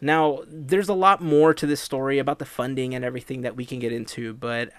Now, 0.00 0.40
there's 0.46 0.90
a 0.90 0.94
lot 0.94 1.22
more 1.22 1.54
to 1.54 1.66
this 1.66 1.80
story 1.80 2.18
about 2.18 2.38
the 2.38 2.44
funding 2.44 2.94
and 2.94 3.04
everything 3.04 3.40
that 3.42 3.56
we 3.56 3.64
can 3.64 3.78
get 3.78 3.92
into, 3.92 4.34
but 4.34 4.70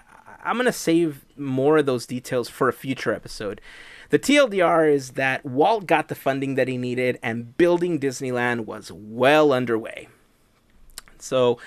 I'm 0.44 0.56
going 0.56 0.66
to 0.66 0.72
save 0.72 1.24
more 1.36 1.78
of 1.78 1.86
those 1.86 2.06
details 2.06 2.48
for 2.48 2.68
a 2.68 2.72
future 2.72 3.12
episode. 3.12 3.60
The 4.10 4.18
TLDR 4.18 4.90
is 4.90 5.10
that 5.12 5.44
Walt 5.44 5.86
got 5.86 6.08
the 6.08 6.14
funding 6.14 6.54
that 6.54 6.68
he 6.68 6.78
needed 6.78 7.18
and 7.22 7.56
building 7.58 8.00
Disneyland 8.00 8.64
was 8.64 8.90
well 8.90 9.52
underway. 9.52 10.08
So, 11.18 11.58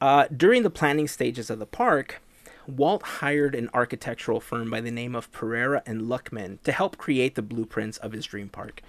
uh, 0.00 0.26
during 0.34 0.62
the 0.62 0.70
planning 0.70 1.06
stages 1.08 1.50
of 1.50 1.58
the 1.58 1.66
park, 1.66 2.22
Walt 2.66 3.02
hired 3.02 3.54
an 3.54 3.68
architectural 3.74 4.40
firm 4.40 4.70
by 4.70 4.80
the 4.80 4.90
name 4.90 5.14
of 5.14 5.30
Pereira 5.32 5.82
and 5.86 6.02
Luckman 6.02 6.62
to 6.62 6.72
help 6.72 6.96
create 6.96 7.34
the 7.34 7.42
blueprints 7.42 7.98
of 7.98 8.12
his 8.12 8.26
dream 8.26 8.48
park. 8.48 8.80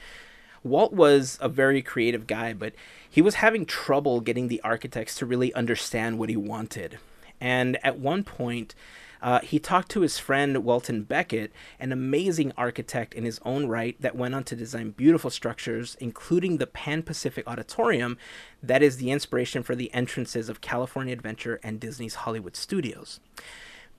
Walt 0.63 0.93
was 0.93 1.38
a 1.41 1.49
very 1.49 1.81
creative 1.81 2.25
guy, 2.25 2.53
but 2.53 2.73
he 3.09 3.21
was 3.21 3.35
having 3.35 3.65
trouble 3.65 4.21
getting 4.21 4.47
the 4.47 4.61
architects 4.61 5.15
to 5.15 5.25
really 5.25 5.53
understand 5.53 6.19
what 6.19 6.29
he 6.29 6.38
wanted. 6.38 6.99
And 7.39 7.77
at 7.83 7.99
one 7.99 8.23
point, 8.23 8.73
uh, 9.22 9.39
he 9.39 9.59
talked 9.59 9.89
to 9.91 10.01
his 10.01 10.20
friend 10.20 10.63
Welton 10.63 11.03
Becket, 11.03 11.51
an 11.80 11.91
amazing 11.91 12.53
architect 12.57 13.13
in 13.13 13.24
his 13.24 13.39
own 13.43 13.68
right 13.68 13.99
that 14.01 14.15
went 14.15 14.36
on 14.36 14.43
to 14.45 14.55
design 14.55 14.91
beautiful 14.91 15.30
structures, 15.30 15.95
including 15.99 16.57
the 16.57 16.68
Pan 16.68 17.03
Pacific 17.03 17.47
Auditorium, 17.47 18.18
that 18.61 18.84
is 18.84 18.97
the 18.97 19.11
inspiration 19.11 19.63
for 19.63 19.76
the 19.76 19.93
entrances 19.93 20.49
of 20.49 20.61
California 20.61 21.13
Adventure 21.13 21.59
and 21.63 21.80
Disney's 21.80 22.15
Hollywood 22.15 22.55
Studios. 22.55 23.20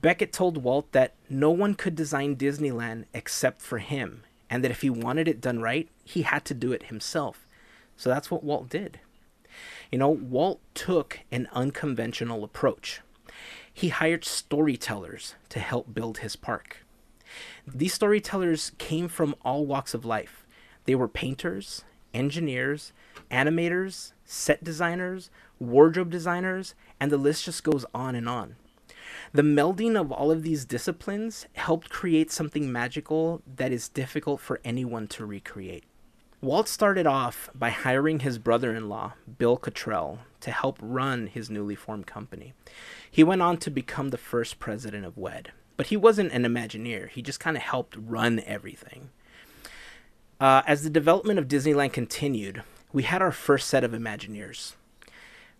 Becket 0.01 0.33
told 0.33 0.63
Walt 0.63 0.93
that 0.93 1.15
no 1.29 1.51
one 1.51 1.75
could 1.75 1.97
design 1.97 2.37
Disneyland 2.37 3.07
except 3.13 3.61
for 3.61 3.79
him, 3.79 4.23
and 4.49 4.63
that 4.63 4.71
if 4.71 4.83
he 4.83 4.91
wanted 4.91 5.27
it 5.27 5.41
done 5.41 5.61
right, 5.61 5.89
he 6.05 6.23
had 6.23 6.45
to 6.47 6.55
do 6.55 6.73
it 6.73 6.85
himself. 6.85 7.47
So 7.97 8.09
that's 8.09 8.31
what 8.31 8.45
Walt 8.45 8.69
did. 8.69 9.01
You 9.91 9.99
know, 9.99 10.09
Walt 10.09 10.61
took 10.75 11.21
an 11.33 11.49
unconventional 11.53 12.45
approach 12.45 13.01
he 13.79 13.91
hired 13.91 14.25
storytellers 14.25 15.37
to 15.49 15.61
help 15.61 15.95
build 15.95 16.19
his 16.19 16.35
park. 16.35 16.79
These 17.65 17.95
storytellers 17.95 18.73
came 18.77 19.07
from 19.07 19.37
all 19.45 19.67
walks 19.67 19.95
of 19.95 20.05
life. 20.05 20.45
They 20.85 20.97
were 20.97 21.07
painters, 21.07 21.85
engineers, 22.13 22.93
animators, 23.31 24.15
set 24.25 24.65
designers, 24.65 25.31
wardrobe 25.61 26.11
designers, 26.11 26.75
and 26.99 27.13
the 27.13 27.17
list 27.17 27.45
just 27.45 27.63
goes 27.63 27.87
on 27.95 28.17
and 28.17 28.29
on. 28.29 28.57
The 29.33 29.43
melding 29.43 29.95
of 29.95 30.11
all 30.11 30.33
of 30.33 30.43
these 30.43 30.65
disciplines 30.65 31.47
helped 31.53 31.89
create 31.89 32.33
something 32.33 32.73
magical 32.73 33.43
that 33.47 33.71
is 33.71 33.89
difficult 33.89 34.41
for 34.41 34.59
anyone 34.65 35.07
to 35.07 35.25
recreate. 35.25 35.85
Walt 36.41 36.69
started 36.69 37.05
off 37.05 37.51
by 37.53 37.71
hiring 37.71 38.21
his 38.21 38.39
brother 38.39 38.73
in 38.73 38.89
law, 38.89 39.15
Bill 39.39 39.57
Cottrell, 39.57 40.21
to 40.41 40.53
help 40.53 40.79
run 40.81 41.27
his 41.27 41.51
newly 41.51 41.75
formed 41.75 42.07
company. 42.07 42.55
He 43.11 43.25
went 43.25 43.43
on 43.43 43.57
to 43.57 43.71
become 43.71 44.11
the 44.11 44.19
first 44.19 44.61
president 44.61 45.05
of 45.05 45.19
WED, 45.19 45.51
but 45.77 45.89
he 45.89 45.97
wasn't 45.97 46.31
an 46.31 46.45
Imagineer. 46.45 47.09
He 47.09 47.23
just 47.23 47.41
kind 47.41 47.57
of 47.57 47.65
helped 47.65 47.97
run 47.99 48.41
everything. 48.47 49.11
Uh, 50.39 50.63
as 50.65 50.85
the 50.85 50.91
development 50.91 51.41
of 51.41 51.49
Disneyland 51.49 51.93
continued, 51.93 52.63
we 52.93 53.03
had 53.03 53.21
our 53.21 53.33
first 53.33 53.67
set 53.67 53.83
of 53.83 53.91
Imagineers. 53.91 54.75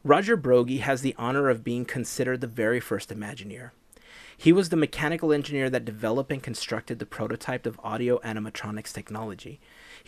Roger 0.05 0.37
Broggie 0.37 0.79
has 0.79 1.03
the 1.03 1.17
honor 1.19 1.51
of 1.51 1.65
being 1.65 1.85
considered 1.85 2.41
the 2.41 2.47
very 2.47 2.79
first 2.79 3.11
Imagineer. 3.11 3.73
He 4.37 4.53
was 4.53 4.69
the 4.69 4.77
mechanical 4.77 5.33
engineer 5.33 5.69
that 5.71 5.85
developed 5.85 6.31
and 6.31 6.41
constructed 6.41 7.01
the 7.01 7.07
prototype 7.07 7.67
of 7.67 7.81
audio 7.83 8.21
animatronics 8.21 8.93
technology. 8.93 9.59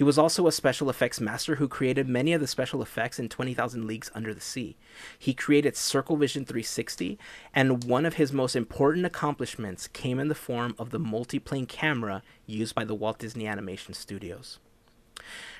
He 0.00 0.04
was 0.04 0.16
also 0.16 0.46
a 0.46 0.52
special 0.52 0.88
effects 0.88 1.20
master 1.20 1.56
who 1.56 1.68
created 1.68 2.08
many 2.08 2.32
of 2.32 2.40
the 2.40 2.46
special 2.46 2.80
effects 2.80 3.18
in 3.18 3.28
20,000 3.28 3.86
Leagues 3.86 4.10
Under 4.14 4.32
the 4.32 4.40
Sea. 4.40 4.78
He 5.18 5.34
created 5.34 5.76
Circle 5.76 6.16
Vision 6.16 6.46
360, 6.46 7.18
and 7.52 7.84
one 7.84 8.06
of 8.06 8.14
his 8.14 8.32
most 8.32 8.56
important 8.56 9.04
accomplishments 9.04 9.88
came 9.88 10.18
in 10.18 10.28
the 10.28 10.34
form 10.34 10.74
of 10.78 10.88
the 10.88 10.98
multiplane 10.98 11.68
camera 11.68 12.22
used 12.46 12.74
by 12.74 12.82
the 12.82 12.94
Walt 12.94 13.18
Disney 13.18 13.46
Animation 13.46 13.92
Studios. 13.92 14.58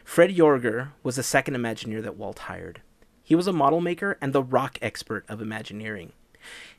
Fred 0.04 0.34
Joerger 0.34 0.92
was 1.02 1.16
the 1.16 1.22
second 1.22 1.54
Imagineer 1.54 2.02
that 2.02 2.16
Walt 2.16 2.38
hired. 2.38 2.80
He 3.22 3.34
was 3.34 3.46
a 3.46 3.52
model 3.52 3.82
maker 3.82 4.16
and 4.22 4.32
the 4.32 4.42
rock 4.42 4.78
expert 4.80 5.26
of 5.28 5.42
Imagineering. 5.42 6.14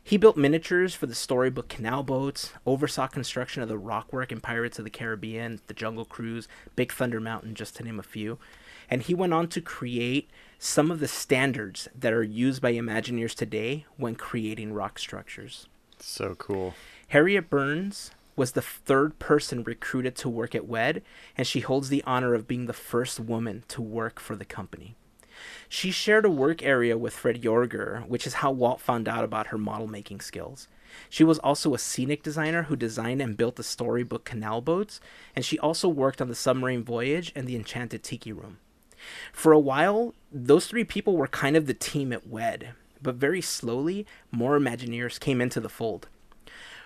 He 0.04 0.18
built 0.18 0.38
miniatures 0.38 0.96
for 0.96 1.06
the 1.06 1.16
storybook 1.16 1.70
canal 1.70 2.04
boats, 2.04 2.54
oversaw 2.66 3.08
construction 3.08 3.62
of 3.62 3.70
the 3.70 3.78
rockwork 3.78 4.32
in 4.32 4.42
Pirates 4.42 4.80
of 4.80 4.86
the 4.86 4.92
Caribbean, 4.92 5.60
the 5.68 5.74
Jungle 5.74 6.06
Cruise, 6.06 6.48
Big 6.76 6.92
Thunder 6.92 7.20
Mountain, 7.20 7.56
just 7.56 7.76
to 7.76 7.84
name 7.84 8.00
a 8.00 8.04
few. 8.04 8.38
And 8.90 9.02
he 9.02 9.14
went 9.14 9.34
on 9.34 9.48
to 9.50 9.62
create 9.62 10.30
some 10.60 10.92
of 10.92 11.00
the 11.00 11.08
standards 11.08 11.88
that 11.98 12.14
are 12.14 12.24
used 12.24 12.62
by 12.62 12.74
Imagineers 12.74 13.36
today 13.36 13.86
when 13.98 14.16
creating 14.16 14.74
rock 14.74 15.00
structures. 15.00 15.68
So 16.00 16.36
cool. 16.36 16.74
Harriet 17.10 17.50
Burns 17.50 18.12
was 18.36 18.54
the 18.54 18.62
third 18.62 19.20
person 19.20 19.64
recruited 19.64 20.16
to 20.16 20.30
work 20.30 20.56
at 20.56 20.66
WED, 20.66 21.02
and 21.38 21.46
she 21.46 21.60
holds 21.60 21.90
the 21.90 22.04
honor 22.06 22.34
of 22.34 22.48
being 22.48 22.66
the 22.66 22.74
first 22.74 23.20
woman 23.20 23.64
to 23.68 23.82
work 23.82 24.20
for 24.20 24.36
the 24.36 24.46
company. 24.46 24.96
She 25.74 25.90
shared 25.90 26.26
a 26.26 26.30
work 26.30 26.62
area 26.62 26.98
with 26.98 27.14
Fred 27.14 27.42
Joerger, 27.42 28.06
which 28.06 28.28
is 28.28 28.34
how 28.34 28.52
Walt 28.52 28.82
found 28.82 29.08
out 29.08 29.24
about 29.24 29.48
her 29.48 29.58
model 29.58 29.88
making 29.88 30.20
skills. 30.20 30.68
She 31.10 31.24
was 31.24 31.40
also 31.40 31.74
a 31.74 31.80
scenic 31.80 32.24
designer 32.24 32.64
who 32.64 32.76
designed 32.76 33.22
and 33.22 33.38
built 33.38 33.56
the 33.56 33.64
storybook 33.64 34.26
canal 34.26 34.60
boats, 34.60 35.00
and 35.34 35.46
she 35.46 35.58
also 35.58 35.88
worked 35.88 36.22
on 36.22 36.28
the 36.28 36.36
submarine 36.36 36.84
voyage 36.84 37.32
and 37.38 37.48
the 37.48 37.56
enchanted 37.56 38.04
tiki 38.04 38.34
room. 38.34 38.58
For 39.32 39.54
a 39.54 39.60
while, 39.60 40.14
those 40.30 40.68
three 40.68 40.84
people 40.84 41.16
were 41.16 41.30
kind 41.30 41.56
of 41.56 41.68
the 41.68 41.74
team 41.74 42.12
at 42.12 42.28
WED, 42.28 42.74
but 43.02 43.16
very 43.16 43.40
slowly, 43.40 44.06
more 44.30 44.60
Imagineers 44.60 45.22
came 45.22 45.40
into 45.40 45.62
the 45.62 45.70
fold. 45.70 46.10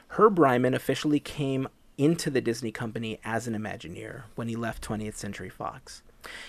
Herb 0.09 0.37
Ryman 0.37 0.75
officially 0.75 1.19
came 1.19 1.67
into 1.97 2.29
the 2.29 2.39
Disney 2.39 2.71
company 2.71 3.19
as 3.23 3.47
an 3.47 3.55
Imagineer 3.55 4.25
when 4.35 4.47
he 4.47 4.55
left 4.55 4.87
20th 4.87 5.15
Century 5.15 5.49
Fox. 5.49 6.03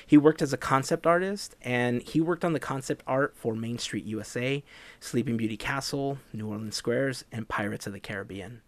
He 0.06 0.16
worked 0.16 0.42
as 0.42 0.52
a 0.52 0.58
concept 0.58 1.06
artist 1.06 1.54
and 1.62 2.02
he 2.02 2.20
worked 2.20 2.44
on 2.44 2.52
the 2.52 2.60
concept 2.60 3.02
art 3.06 3.34
for 3.36 3.54
Main 3.54 3.78
Street 3.78 4.04
USA, 4.04 4.62
Sleeping 5.00 5.36
Beauty 5.36 5.56
Castle, 5.56 6.18
New 6.32 6.48
Orleans 6.48 6.76
Squares, 6.76 7.24
and 7.32 7.48
Pirates 7.48 7.86
of 7.86 7.92
the 7.92 8.00
Caribbean. 8.00 8.62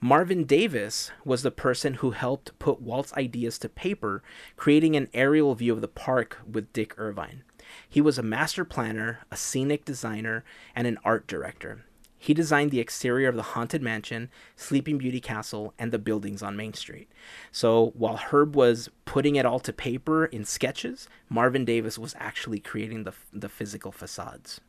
Marvin 0.00 0.44
Davis 0.44 1.10
was 1.24 1.42
the 1.42 1.50
person 1.50 1.94
who 1.94 2.12
helped 2.12 2.56
put 2.60 2.80
Walt's 2.80 3.12
ideas 3.14 3.58
to 3.58 3.68
paper, 3.68 4.22
creating 4.56 4.94
an 4.94 5.08
aerial 5.12 5.56
view 5.56 5.72
of 5.72 5.80
the 5.80 5.88
park 5.88 6.38
with 6.48 6.72
Dick 6.72 6.94
Irvine. 6.96 7.42
He 7.88 8.00
was 8.00 8.16
a 8.16 8.22
master 8.22 8.64
planner, 8.64 9.20
a 9.32 9.36
scenic 9.36 9.84
designer, 9.84 10.44
and 10.76 10.86
an 10.86 10.98
art 11.04 11.26
director. 11.26 11.84
He 12.18 12.34
designed 12.34 12.70
the 12.70 12.80
exterior 12.80 13.28
of 13.28 13.36
the 13.36 13.42
Haunted 13.42 13.80
Mansion, 13.80 14.28
Sleeping 14.56 14.98
Beauty 14.98 15.20
Castle, 15.20 15.72
and 15.78 15.92
the 15.92 15.98
buildings 15.98 16.42
on 16.42 16.56
Main 16.56 16.74
Street. 16.74 17.08
So 17.52 17.92
while 17.96 18.16
Herb 18.16 18.56
was 18.56 18.90
putting 19.04 19.36
it 19.36 19.46
all 19.46 19.60
to 19.60 19.72
paper 19.72 20.24
in 20.24 20.44
sketches, 20.44 21.08
Marvin 21.28 21.64
Davis 21.64 21.96
was 21.96 22.16
actually 22.18 22.58
creating 22.58 23.04
the, 23.04 23.12
the 23.32 23.48
physical 23.48 23.92
facades. 23.92 24.60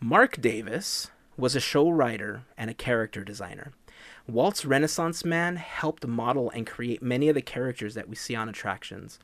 Marc 0.00 0.40
Davis 0.40 1.10
was 1.36 1.56
a 1.56 1.60
show 1.60 1.88
writer 1.88 2.42
and 2.58 2.68
a 2.68 2.74
character 2.74 3.24
designer. 3.24 3.72
Walt's 4.26 4.64
Renaissance 4.64 5.24
Man 5.24 5.56
helped 5.56 6.06
model 6.06 6.50
and 6.50 6.66
create 6.66 7.02
many 7.02 7.28
of 7.28 7.34
the 7.34 7.42
characters 7.42 7.94
that 7.94 8.08
we 8.08 8.16
see 8.16 8.34
on 8.34 8.48
attractions. 8.48 9.18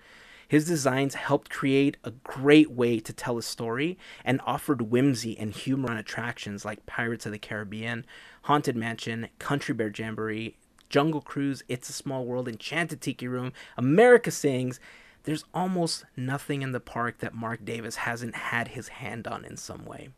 His 0.51 0.65
designs 0.65 1.15
helped 1.15 1.49
create 1.49 1.97
a 2.03 2.11
great 2.11 2.73
way 2.73 2.99
to 2.99 3.13
tell 3.13 3.39
a 3.39 3.43
story 3.43 3.97
and 4.25 4.41
offered 4.45 4.91
whimsy 4.91 5.39
and 5.39 5.53
humor 5.53 5.93
on 5.93 5.97
attractions 5.97 6.65
like 6.65 6.87
Pirates 6.87 7.25
of 7.25 7.31
the 7.31 7.39
Caribbean, 7.39 8.05
Haunted 8.43 8.75
Mansion, 8.75 9.29
Country 9.39 9.73
Bear 9.77 9.93
Jamboree, 9.97 10.57
Jungle 10.89 11.21
Cruise, 11.21 11.63
It's 11.69 11.89
a 11.89 11.93
Small 11.93 12.25
World, 12.25 12.49
Enchanted 12.49 13.01
Tiki 13.01 13.29
Room, 13.29 13.53
America 13.77 14.33
Sings. 14.33 14.81
There's 15.23 15.45
almost 15.55 16.05
nothing 16.17 16.63
in 16.63 16.73
the 16.73 16.81
park 16.81 17.19
that 17.19 17.33
Marc 17.33 17.65
Davis 17.65 17.95
hasn't 17.95 18.35
had 18.35 18.69
his 18.69 18.89
hand 18.89 19.29
on 19.29 19.45
in 19.45 19.57
some 19.57 19.85
way. 19.85 20.09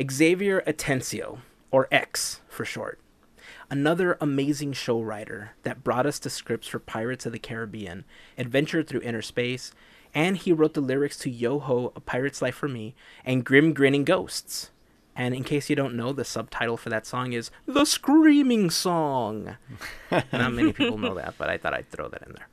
Xavier 0.00 0.62
Atencio, 0.64 1.40
or 1.72 1.88
X 1.90 2.40
for 2.48 2.64
short, 2.64 3.00
another 3.70 4.16
amazing 4.20 4.72
show 4.72 5.00
writer 5.00 5.52
that 5.62 5.84
brought 5.84 6.06
us 6.06 6.18
the 6.18 6.30
scripts 6.30 6.68
for 6.68 6.78
Pirates 6.78 7.26
of 7.26 7.32
the 7.32 7.38
Caribbean, 7.38 8.04
Adventure 8.36 8.82
Through 8.82 9.02
Inner 9.02 9.22
Space, 9.22 9.72
and 10.14 10.36
he 10.36 10.52
wrote 10.52 10.74
the 10.74 10.80
lyrics 10.80 11.18
to 11.18 11.30
Yo 11.30 11.58
Ho, 11.58 11.92
A 11.94 12.00
Pirate's 12.00 12.40
Life 12.40 12.54
for 12.54 12.68
Me, 12.68 12.94
and 13.24 13.44
Grim 13.44 13.74
Grinning 13.74 14.04
Ghosts. 14.04 14.70
And 15.14 15.34
in 15.34 15.44
case 15.44 15.68
you 15.68 15.76
don't 15.76 15.96
know, 15.96 16.12
the 16.12 16.24
subtitle 16.24 16.76
for 16.76 16.90
that 16.90 17.06
song 17.06 17.32
is 17.32 17.50
The 17.66 17.84
Screaming 17.84 18.70
Song. 18.70 19.56
Not 20.10 20.52
many 20.52 20.72
people 20.72 20.96
know 20.96 21.14
that, 21.14 21.34
but 21.36 21.50
I 21.50 21.58
thought 21.58 21.74
I'd 21.74 21.90
throw 21.90 22.08
that 22.08 22.22
in 22.22 22.34
there. 22.34 22.48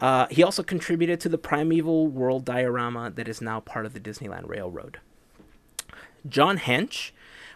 Uh, 0.00 0.26
he 0.30 0.42
also 0.42 0.62
contributed 0.62 1.20
to 1.20 1.28
the 1.28 1.38
Primeval 1.38 2.06
World 2.06 2.44
diorama 2.44 3.10
that 3.10 3.28
is 3.28 3.40
now 3.40 3.60
part 3.60 3.86
of 3.86 3.92
the 3.92 4.00
Disneyland 4.00 4.48
Railroad. 4.48 5.00
John 6.28 6.58
Hench 6.58 7.10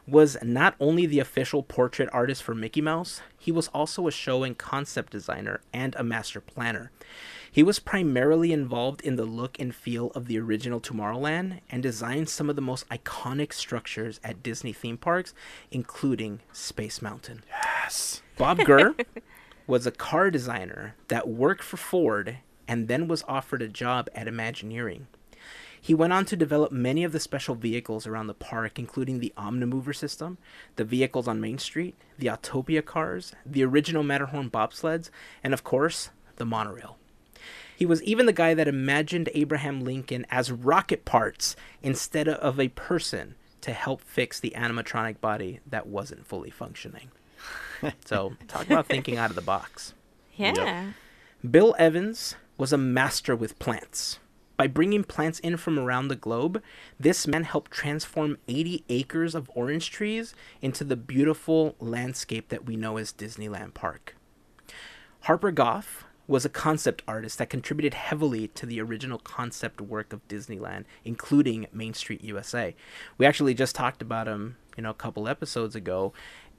was 0.09 0.39
not 0.43 0.75
only 0.81 1.07
the 1.07 1.21
official 1.21 1.63
portrait 1.63 2.09
artist 2.13 2.43
for 2.43 2.55
Mickey 2.55 2.81
Mouse, 2.81 3.21
he 3.39 3.53
was 3.53 3.69
also 3.69 4.07
a 4.07 4.13
show 4.13 4.43
and 4.43 4.57
concept 4.57 5.13
designer 5.13 5.61
and 5.73 5.95
a 5.97 6.03
master 6.03 6.41
planner. 6.41 6.91
He 7.51 7.63
was 7.63 7.79
primarily 7.79 8.53
involved 8.53 9.01
in 9.01 9.17
the 9.17 9.25
look 9.25 9.59
and 9.59 9.75
feel 9.75 10.09
of 10.09 10.27
the 10.27 10.39
original 10.39 10.81
Tomorrowland 10.81 11.61
and 11.71 11.83
designed 11.83 12.29
some 12.29 12.49
of 12.49 12.57
the 12.57 12.63
most 12.63 12.89
iconic 12.89 13.53
structures 13.53 14.21
at 14.23 14.43
Disney 14.43 14.73
theme 14.73 14.97
parks, 14.97 15.35
including 15.71 16.41
Space 16.53 17.03
Mountain. 17.03 17.45
Yes. 17.49 18.23
Bob 18.37 18.59
Gurr 18.65 18.95
was 19.67 19.87
a 19.87 19.91
car 19.91 20.31
designer 20.31 20.95
that 21.09 21.29
worked 21.29 21.63
for 21.63 21.77
Ford 21.77 22.39
and 22.67 22.87
then 22.87 23.09
was 23.09 23.25
offered 23.27 23.63
a 23.63 23.69
job 23.69 24.09
at 24.15 24.29
Imagineering. 24.29 25.07
He 25.81 25.95
went 25.95 26.13
on 26.13 26.25
to 26.27 26.37
develop 26.37 26.73
many 26.73 27.05
of 27.05 27.13
the 27.13 27.21
special 27.21 27.55
vehicles 27.55 28.07
around 28.07 28.27
the 28.27 28.35
park, 28.35 28.79
including 28.79 29.21
the 29.21 29.33
Omnimover 29.37 29.95
system, 29.95 30.39
the 30.77 30.85
vehicles 30.85 31.29
on 31.29 31.41
Main 31.41 31.59
Street, 31.59 31.97
the 32.19 32.27
Autopia 32.27 32.85
cars, 32.85 33.33
the 33.47 33.65
original 33.65 34.03
Matterhorn 34.03 34.51
bobsleds, 34.51 35.11
and 35.43 35.55
of 35.55 35.65
course, 35.65 36.11
the 36.37 36.45
monorail. 36.45 36.97
He 37.77 37.87
was 37.87 38.03
even 38.03 38.27
the 38.27 38.33
guy 38.33 38.55
that 38.55 38.67
imagined 38.67 39.31
Abraham 39.35 39.83
Lincoln 39.83 40.27
as 40.31 40.51
rocket 40.51 41.05
parts 41.05 41.55
instead 41.83 42.29
of 42.29 42.59
a 42.59 42.69
person 42.69 43.37
to 43.61 43.73
help 43.73 44.01
fix 44.01 44.41
the 44.41 44.53
animatronic 44.57 45.21
body 45.21 45.61
that 45.67 45.87
wasn't 45.87 46.27
fully 46.27 46.51
functioning. 46.51 47.11
so, 48.05 48.35
talk 48.49 48.67
about 48.67 48.87
thinking 48.87 49.17
out 49.17 49.31
of 49.31 49.37
the 49.37 49.43
box. 49.43 49.95
Yeah. 50.35 50.93
Bill 51.49 51.75
Evans 51.79 52.35
was 52.57 52.73
a 52.73 52.79
master 52.79 53.37
with 53.37 53.59
plants. 53.61 54.19
By 54.59 54.67
bringing 54.67 55.05
plants 55.05 55.39
in 55.39 55.57
from 55.57 55.79
around 55.79 56.09
the 56.09 56.17
globe, 56.17 56.61
this 56.99 57.29
man 57.29 57.45
helped 57.45 57.71
transform 57.71 58.39
80 58.49 58.85
acres 58.89 59.37
of 59.37 59.49
orange 59.55 59.93
trees 59.93 60.35
into 60.61 60.83
the 60.83 60.97
beautiful 60.97 61.77
landscape 61.79 62.49
that 62.49 62.67
we 62.67 62.75
know 62.75 62.97
as 62.97 63.13
Disneyland 63.13 63.75
Park. 63.75 64.17
Harper 65.21 65.53
Goff 65.53 66.05
was 66.27 66.45
a 66.45 66.49
concept 66.49 67.03
artist 67.07 67.39
that 67.39 67.49
contributed 67.49 67.95
heavily 67.95 68.49
to 68.49 68.67
the 68.67 68.81
original 68.81 69.19
concept 69.19 69.81
work 69.81 70.13
of 70.13 70.27
Disneyland, 70.27 70.87
including 71.05 71.69
Main 71.73 71.95
Street 71.95 72.25
USA. 72.25 72.75
We 73.17 73.27
actually 73.27 73.55
just 73.55 73.77
talked 73.77 74.03
about 74.03 74.27
him, 74.27 74.57
you 74.77 74.83
know, 74.83 74.91
a 74.91 74.95
couple 74.95 75.29
episodes 75.29 75.77
ago, 75.77 76.13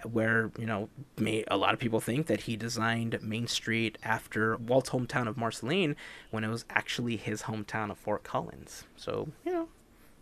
where 0.03 0.51
you 0.57 0.65
know 0.65 0.89
may, 1.17 1.43
a 1.49 1.57
lot 1.57 1.73
of 1.73 1.79
people 1.79 1.99
think 1.99 2.27
that 2.27 2.41
he 2.41 2.55
designed 2.55 3.21
Main 3.21 3.47
Street 3.47 3.97
after 4.03 4.57
Walt's 4.57 4.89
hometown 4.91 5.27
of 5.27 5.37
Marceline 5.37 5.95
when 6.31 6.43
it 6.43 6.49
was 6.49 6.65
actually 6.69 7.17
his 7.17 7.43
hometown 7.43 7.91
of 7.91 7.97
Fort 7.97 8.23
Collins. 8.23 8.85
So 8.95 9.29
you 9.45 9.51
know, 9.51 9.67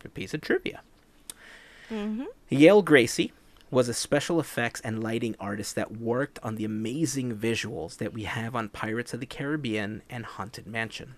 a 0.04 0.10
piece 0.10 0.34
of 0.34 0.42
trivia. 0.42 0.82
Mm-hmm. 1.90 2.26
Yale 2.50 2.84
Gracey 2.84 3.32
was 3.70 3.90
a 3.90 3.94
special 3.94 4.40
effects 4.40 4.80
and 4.82 5.04
lighting 5.04 5.36
artist 5.40 5.76
that 5.76 5.98
worked 5.98 6.40
on 6.42 6.56
the 6.56 6.66
amazing 6.66 7.36
visuals 7.36 7.98
that 7.98 8.14
we 8.14 8.24
have 8.24 8.56
on 8.56 8.70
Pirates 8.70 9.14
of 9.14 9.20
the 9.20 9.26
Caribbean 9.26 10.02
and 10.10 10.26
Haunted 10.26 10.68
Mansion. 10.68 11.16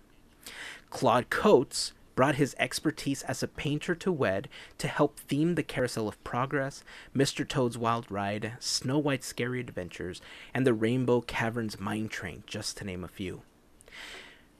Claude 0.89 1.29
Coats 1.29 1.93
brought 2.19 2.35
his 2.35 2.53
expertise 2.59 3.23
as 3.23 3.41
a 3.41 3.47
painter 3.47 3.95
to 3.95 4.11
WED 4.11 4.49
to 4.77 4.89
help 4.89 5.17
theme 5.17 5.55
the 5.55 5.63
Carousel 5.63 6.05
of 6.05 6.21
Progress, 6.21 6.83
Mr. 7.15 7.47
Toad's 7.47 7.77
Wild 7.77 8.11
Ride, 8.11 8.57
Snow 8.59 8.97
White's 8.97 9.25
Scary 9.25 9.61
Adventures, 9.61 10.19
and 10.53 10.67
the 10.67 10.73
Rainbow 10.73 11.21
Caverns 11.21 11.79
Mine 11.79 12.09
Train, 12.09 12.43
just 12.45 12.75
to 12.75 12.83
name 12.83 13.05
a 13.05 13.07
few. 13.07 13.43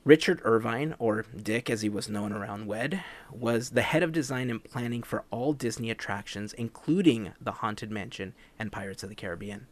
Richard 0.06 0.40
Irvine, 0.46 0.96
or 0.98 1.26
Dick 1.36 1.70
as 1.70 1.82
he 1.82 1.90
was 1.90 2.08
known 2.08 2.32
around 2.32 2.66
WED, 2.66 3.04
was 3.30 3.72
the 3.72 3.82
head 3.82 4.02
of 4.02 4.14
design 4.14 4.50
and 4.50 4.64
planning 4.64 5.04
for 5.04 5.26
all 5.30 5.52
Disney 5.52 5.92
attractions, 5.92 6.54
including 6.54 7.34
the 7.42 7.52
Haunted 7.52 7.92
Mansion 7.92 8.34
and 8.58 8.72
Pirates 8.72 9.04
of 9.04 9.10
the 9.10 9.16
Caribbean. 9.16 9.68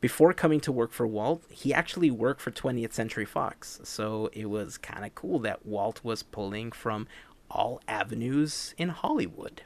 Before 0.00 0.32
coming 0.32 0.60
to 0.60 0.72
work 0.72 0.92
for 0.92 1.06
Walt, 1.06 1.44
he 1.48 1.72
actually 1.72 2.10
worked 2.10 2.40
for 2.40 2.50
20th 2.50 2.92
Century 2.92 3.24
Fox, 3.24 3.80
so 3.84 4.28
it 4.32 4.46
was 4.46 4.78
kind 4.78 5.04
of 5.04 5.14
cool 5.14 5.38
that 5.40 5.64
Walt 5.64 6.02
was 6.02 6.22
pulling 6.22 6.72
from 6.72 7.06
all 7.50 7.80
avenues 7.88 8.74
in 8.78 8.90
Hollywood. 8.90 9.62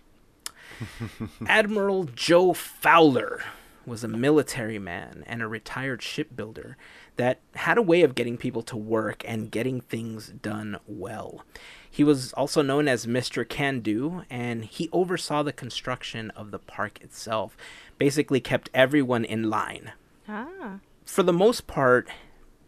Admiral 1.47 2.05
Joe 2.05 2.53
Fowler 2.53 3.43
was 3.87 4.05
a 4.05 4.09
military 4.09 4.79
man 4.79 5.25
and 5.27 5.43
a 5.43 5.49
retired 5.49 6.03
shipbuilder 6.03 6.77
that 7.17 7.41
had 7.57 7.77
a 7.79 7.83
way 7.83 8.03
of 8.03 8.15
getting 8.15 8.37
people 8.37 8.63
to 8.63 8.77
work 8.77 9.23
and 9.27 9.51
getting 9.51 9.81
things 9.81 10.29
done 10.29 10.79
well. 10.87 11.45
He 11.91 12.05
was 12.05 12.33
also 12.35 12.63
known 12.63 12.89
as 12.89 13.07
Mr. 13.07 13.47
Can 13.47 13.81
Do, 13.81 14.23
and 14.31 14.65
he 14.65 14.89
oversaw 14.93 15.43
the 15.43 15.53
construction 15.53 16.31
of 16.31 16.51
the 16.51 16.59
park 16.59 17.01
itself, 17.03 17.57
basically 17.99 18.41
kept 18.41 18.71
everyone 18.73 19.25
in 19.25 19.51
line. 19.51 19.93
Ah. 20.29 20.79
For 21.05 21.23
the 21.23 21.33
most 21.33 21.67
part, 21.67 22.09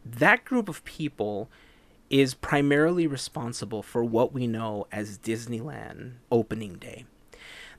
that 0.04 0.44
group 0.44 0.68
of 0.68 0.84
people 0.84 1.48
is 2.20 2.32
primarily 2.32 3.08
responsible 3.08 3.82
for 3.82 4.04
what 4.04 4.32
we 4.32 4.46
know 4.46 4.86
as 4.92 5.18
Disneyland 5.18 6.12
opening 6.30 6.74
day. 6.74 7.04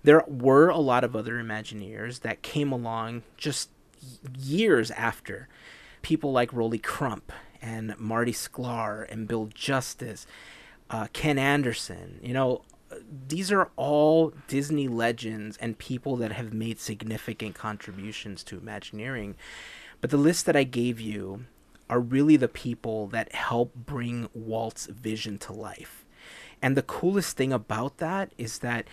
There 0.03 0.25
were 0.27 0.67
a 0.67 0.77
lot 0.77 1.05
of 1.05 1.15
other 1.15 1.41
Imagineers 1.41 2.19
that 2.19 2.41
came 2.41 2.73
along 2.73 3.23
just 3.37 3.69
years 4.37 4.91
after. 4.91 5.47
People 6.01 6.33
like 6.33 6.51
Rolly 6.51 6.79
Crump 6.79 7.31
and 7.61 7.97
Marty 7.97 8.33
Sklar 8.33 9.09
and 9.09 9.25
Bill 9.25 9.49
Justice, 9.53 10.27
uh, 10.89 11.07
Ken 11.13 11.39
Anderson. 11.39 12.19
You 12.21 12.33
know, 12.33 12.61
these 13.29 13.53
are 13.53 13.69
all 13.77 14.33
Disney 14.49 14.89
legends 14.89 15.55
and 15.61 15.77
people 15.77 16.17
that 16.17 16.33
have 16.33 16.51
made 16.51 16.81
significant 16.81 17.55
contributions 17.55 18.43
to 18.43 18.57
Imagineering. 18.57 19.37
But 20.01 20.09
the 20.09 20.17
list 20.17 20.45
that 20.45 20.57
I 20.57 20.63
gave 20.63 20.99
you 20.99 21.45
are 21.89 21.99
really 21.99 22.37
the 22.37 22.47
people 22.47 23.07
that 23.07 23.33
help 23.33 23.73
bring 23.75 24.29
Walt's 24.33 24.87
vision 24.87 25.37
to 25.39 25.53
life. 25.53 26.05
And 26.61 26.75
the 26.75 26.81
coolest 26.81 27.37
thing 27.37 27.53
about 27.53 27.97
that 27.97 28.33
is 28.37 28.59
that 28.59 28.87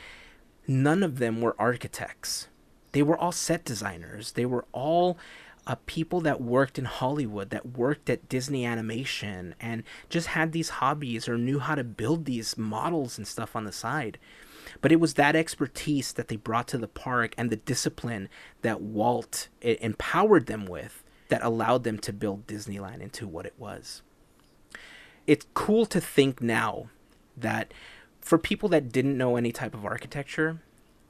none 0.67 1.03
of 1.03 1.19
them 1.19 1.41
were 1.41 1.57
architects. 1.59 2.49
They 2.93 3.03
were 3.03 3.17
all 3.17 3.33
set 3.33 3.65
designers. 3.65 4.33
They 4.33 4.45
were 4.45 4.67
all 4.73 5.19
uh, 5.67 5.77
people 5.87 6.21
that 6.23 6.41
worked 6.41 6.79
in 6.79 6.85
Hollywood, 6.85 7.51
that 7.51 7.77
worked 7.77 8.11
at 8.11 8.29
Disney 8.29 8.67
Animation, 8.67 9.55
and 9.61 9.85
just 10.11 10.29
had 10.29 10.53
these 10.53 10.69
hobbies 10.69 11.29
or 11.29 11.39
knew 11.39 11.61
how 11.61 11.75
to 11.75 11.85
build 11.85 12.25
these 12.25 12.59
models 12.59 13.17
and 13.17 13.27
stuff 13.27 13.57
on 13.57 13.65
the 13.65 13.73
side. 13.73 14.19
But 14.81 14.93
it 14.93 15.01
was 15.01 15.15
that 15.15 15.37
expertise 15.37 16.13
that 16.13 16.29
they 16.29 16.37
brought 16.37 16.69
to 16.69 16.79
the 16.79 16.89
park 16.89 17.35
and 17.39 17.51
the 17.51 17.57
discipline 17.57 18.29
that 18.63 18.81
Walt 18.81 19.49
empowered 19.61 20.47
them 20.47 20.67
with 20.67 21.02
that 21.33 21.43
allowed 21.43 21.83
them 21.83 21.99
to 21.99 22.13
build 22.13 22.47
Disneyland 22.47 23.01
into 23.01 23.27
what 23.27 23.47
it 23.47 23.55
was. 23.57 24.03
It's 25.27 25.47
cool 25.55 25.87
to 25.87 25.99
think 25.99 26.43
now 26.43 26.91
that 27.39 27.73
for 28.21 28.37
people 28.37 28.69
that 28.69 28.93
didn't 28.93 29.17
know 29.17 29.37
any 29.37 29.51
type 29.51 29.73
of 29.73 29.87
architecture, 29.87 30.61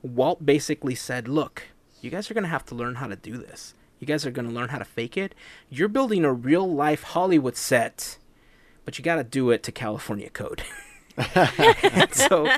Walt 0.01 0.47
basically 0.47 0.95
said, 0.95 1.27
Look, 1.27 1.65
you 2.01 2.09
guys 2.09 2.31
are 2.31 2.35
going 2.35 2.45
to 2.45 2.51
have 2.51 2.65
to 2.67 2.77
learn 2.77 2.95
how 2.95 3.09
to 3.09 3.17
do 3.17 3.37
this. 3.37 3.75
You 3.99 4.07
guys 4.07 4.25
are 4.25 4.31
going 4.31 4.47
to 4.47 4.55
learn 4.55 4.69
how 4.69 4.79
to 4.79 4.85
fake 4.85 5.17
it. 5.17 5.35
You're 5.69 5.89
building 5.89 6.25
a 6.25 6.33
real 6.33 6.73
life 6.73 7.03
Hollywood 7.03 7.57
set, 7.57 8.19
but 8.85 8.99
you 8.99 9.03
got 9.03 9.17
to 9.17 9.25
do 9.25 9.51
it 9.51 9.65
to 9.65 9.73
California 9.73 10.31
code. 10.31 10.63
so, 12.13 12.49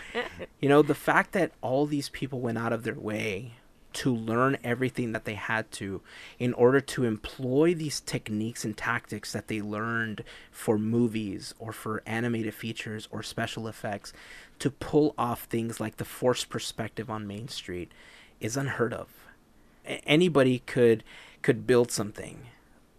you 0.61 0.69
know, 0.69 0.83
the 0.83 0.95
fact 0.95 1.33
that 1.33 1.53
all 1.63 1.87
these 1.87 2.11
people 2.11 2.41
went 2.41 2.59
out 2.59 2.75
of 2.75 2.83
their 2.83 2.95
way 2.95 3.55
to 3.95 4.15
learn 4.15 4.59
everything 4.63 5.13
that 5.13 5.25
they 5.25 5.35
had 5.35 5.71
to 5.71 6.03
in 6.39 6.53
order 6.55 6.81
to 6.81 7.05
employ 7.05 7.75
these 7.75 8.01
techniques 8.01 8.65
and 8.65 8.77
tactics 8.77 9.33
that 9.33 9.49
they 9.49 9.63
learned 9.63 10.23
for 10.51 10.77
movies 10.77 11.55
or 11.59 11.73
for 11.73 12.03
animated 12.05 12.55
features 12.55 13.09
or 13.11 13.23
special 13.23 13.67
effects 13.69 14.13
to 14.59 14.71
pull 14.71 15.15
off 15.17 15.45
things 15.45 15.81
like 15.81 15.97
the 15.97 16.05
forced 16.05 16.49
perspective 16.49 17.09
on 17.09 17.27
Main 17.27 17.49
Street 17.49 17.93
is 18.41 18.57
unheard 18.57 18.93
of. 18.93 19.09
Anybody 19.85 20.61
could 20.67 21.05
could 21.43 21.67
build 21.67 21.91
something, 21.91 22.47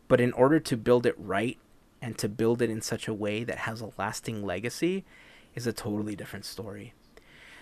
but 0.07 0.21
in 0.21 0.31
order 0.33 0.59
to 0.59 0.77
build 0.77 1.05
it 1.05 1.15
right 1.17 1.57
and 2.01 2.17
to 2.19 2.29
build 2.29 2.61
it 2.61 2.69
in 2.69 2.81
such 2.81 3.07
a 3.07 3.13
way 3.13 3.43
that 3.43 3.59
has 3.59 3.81
a 3.81 3.89
lasting 3.97 4.45
legacy 4.45 5.03
is 5.55 5.65
a 5.65 5.73
totally 5.73 6.15
different 6.15 6.45
story. 6.45 6.93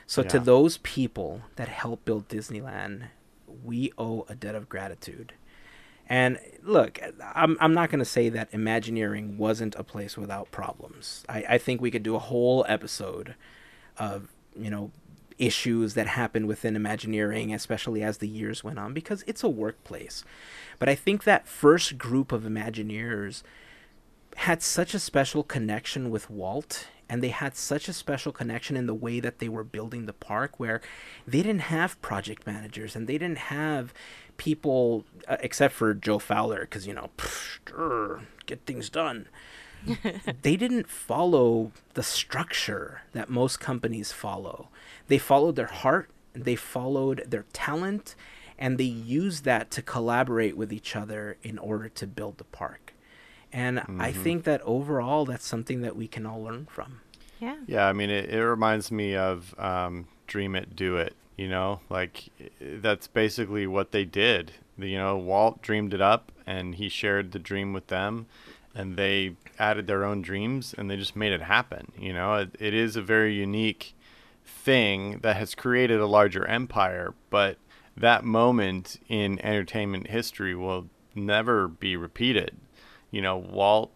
So 0.05 0.21
yeah. 0.21 0.29
to 0.29 0.39
those 0.39 0.77
people 0.79 1.43
that 1.55 1.69
helped 1.69 2.05
build 2.05 2.27
Disneyland, 2.27 3.05
we 3.63 3.91
owe 3.97 4.25
a 4.29 4.35
debt 4.35 4.55
of 4.55 4.69
gratitude. 4.69 5.33
And 6.07 6.37
look, 6.61 6.99
I'm 7.33 7.57
I'm 7.59 7.73
not 7.73 7.89
going 7.89 7.99
to 7.99 8.05
say 8.05 8.29
that 8.29 8.49
Imagineering 8.51 9.37
wasn't 9.37 9.75
a 9.75 9.83
place 9.83 10.17
without 10.17 10.51
problems. 10.51 11.23
I, 11.29 11.45
I 11.49 11.57
think 11.57 11.81
we 11.81 11.91
could 11.91 12.03
do 12.03 12.15
a 12.15 12.19
whole 12.19 12.65
episode 12.67 13.35
of 13.97 14.29
you 14.55 14.69
know 14.69 14.91
issues 15.37 15.93
that 15.93 16.07
happened 16.07 16.47
within 16.47 16.75
Imagineering, 16.75 17.53
especially 17.53 18.03
as 18.03 18.17
the 18.17 18.27
years 18.27 18.63
went 18.63 18.79
on, 18.79 18.93
because 18.93 19.23
it's 19.27 19.43
a 19.43 19.49
workplace. 19.49 20.23
But 20.77 20.89
I 20.89 20.95
think 20.95 21.23
that 21.23 21.47
first 21.47 21.97
group 21.97 22.31
of 22.31 22.43
Imagineers 22.43 23.43
had 24.37 24.61
such 24.61 24.93
a 24.93 24.99
special 24.99 25.43
connection 25.43 26.09
with 26.09 26.29
Walt 26.29 26.87
and 27.13 27.21
they 27.21 27.29
had 27.29 27.55
such 27.55 27.87
a 27.87 27.93
special 27.93 28.31
connection 28.31 28.75
in 28.75 28.87
the 28.87 28.93
way 28.95 29.19
that 29.19 29.37
they 29.37 29.47
were 29.47 29.63
building 29.63 30.07
the 30.07 30.13
park 30.13 30.59
where 30.59 30.81
they 31.27 31.43
didn't 31.43 31.61
have 31.61 32.01
project 32.01 32.47
managers 32.47 32.95
and 32.95 33.05
they 33.05 33.19
didn't 33.19 33.37
have 33.37 33.93
people 34.37 35.05
uh, 35.27 35.37
except 35.41 35.75
for 35.75 35.93
Joe 35.93 36.17
Fowler 36.17 36.61
because 36.61 36.87
you 36.87 36.93
know 36.95 37.11
pff, 37.19 37.59
get 38.47 38.65
things 38.65 38.89
done. 38.89 39.27
They 40.41 40.55
didn't 40.55 40.89
follow 40.89 41.71
the 41.93 42.01
structure 42.01 43.01
that 43.11 43.29
most 43.29 43.59
companies 43.59 44.11
follow. 44.11 44.69
They 45.07 45.19
followed 45.19 45.55
their 45.55 45.67
heart 45.67 46.09
they 46.33 46.55
followed 46.55 47.25
their 47.27 47.45
talent 47.53 48.15
and 48.57 48.79
they 48.79 48.85
used 48.85 49.43
that 49.43 49.69
to 49.69 49.83
collaborate 49.83 50.57
with 50.57 50.73
each 50.73 50.95
other 50.95 51.37
in 51.43 51.59
order 51.59 51.89
to 51.89 52.07
build 52.07 52.39
the 52.39 52.43
park. 52.45 52.93
And 53.53 53.83
I 53.99 54.11
think 54.11 54.45
that 54.45 54.61
overall, 54.61 55.25
that's 55.25 55.45
something 55.45 55.81
that 55.81 55.95
we 55.95 56.07
can 56.07 56.25
all 56.25 56.41
learn 56.41 56.65
from. 56.65 57.01
Yeah. 57.43 57.57
Yeah, 57.67 57.87
I 57.87 57.93
mean, 57.93 58.09
it, 58.09 58.29
it 58.29 58.41
reminds 58.41 58.89
me 58.89 59.17
of 59.17 59.53
um, 59.59 60.07
Dream 60.27 60.55
It, 60.55 60.75
Do 60.77 60.95
It. 60.95 61.13
You 61.35 61.49
know, 61.49 61.81
like 61.89 62.29
that's 62.61 63.07
basically 63.07 63.67
what 63.67 63.91
they 63.91 64.05
did. 64.05 64.53
You 64.77 64.97
know, 64.97 65.17
Walt 65.17 65.61
dreamed 65.61 65.93
it 65.93 65.99
up, 66.01 66.31
and 66.45 66.75
he 66.75 66.89
shared 66.89 67.31
the 67.31 67.39
dream 67.39 67.73
with 67.73 67.87
them, 67.87 68.27
and 68.75 68.95
they 68.97 69.35
added 69.59 69.87
their 69.87 70.05
own 70.05 70.21
dreams, 70.21 70.73
and 70.77 70.89
they 70.89 70.95
just 70.95 71.15
made 71.15 71.33
it 71.33 71.41
happen. 71.41 71.91
You 71.97 72.13
know, 72.13 72.35
it, 72.35 72.55
it 72.59 72.73
is 72.73 72.95
a 72.95 73.01
very 73.01 73.33
unique 73.33 73.93
thing 74.45 75.19
that 75.19 75.35
has 75.37 75.55
created 75.55 75.99
a 75.99 76.05
larger 76.05 76.45
empire, 76.45 77.13
but 77.29 77.57
that 77.97 78.23
moment 78.23 78.99
in 79.09 79.43
entertainment 79.43 80.07
history 80.07 80.55
will 80.55 80.87
never 81.15 81.67
be 81.67 81.97
repeated. 81.97 82.55
You 83.11 83.21
know, 83.21 83.37
Walt 83.37 83.91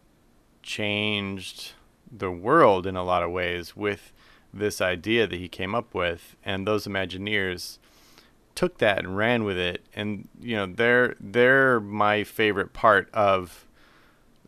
changed 0.63 1.73
the 2.12 2.32
world 2.32 2.86
in 2.88 2.95
a 2.95 3.03
lot 3.03 3.24
of 3.24 3.32
ways 3.32 3.76
with 3.76 4.12
this 4.53 4.80
idea 4.82 5.28
that 5.28 5.38
he 5.38 5.47
came 5.47 5.76
up 5.76 5.93
with 5.93 6.36
and 6.43 6.66
those 6.66 6.88
imagineers 6.88 7.78
took 8.55 8.78
that 8.80 8.99
and 8.99 9.16
ran 9.18 9.43
with 9.43 9.58
it 9.58 9.82
and 9.93 10.28
you 10.41 10.55
know 10.55 10.66
they're 10.66 11.16
they're 11.20 11.80
my 11.80 12.24
favorite 12.24 12.74
part 12.74 13.10
of 13.14 13.68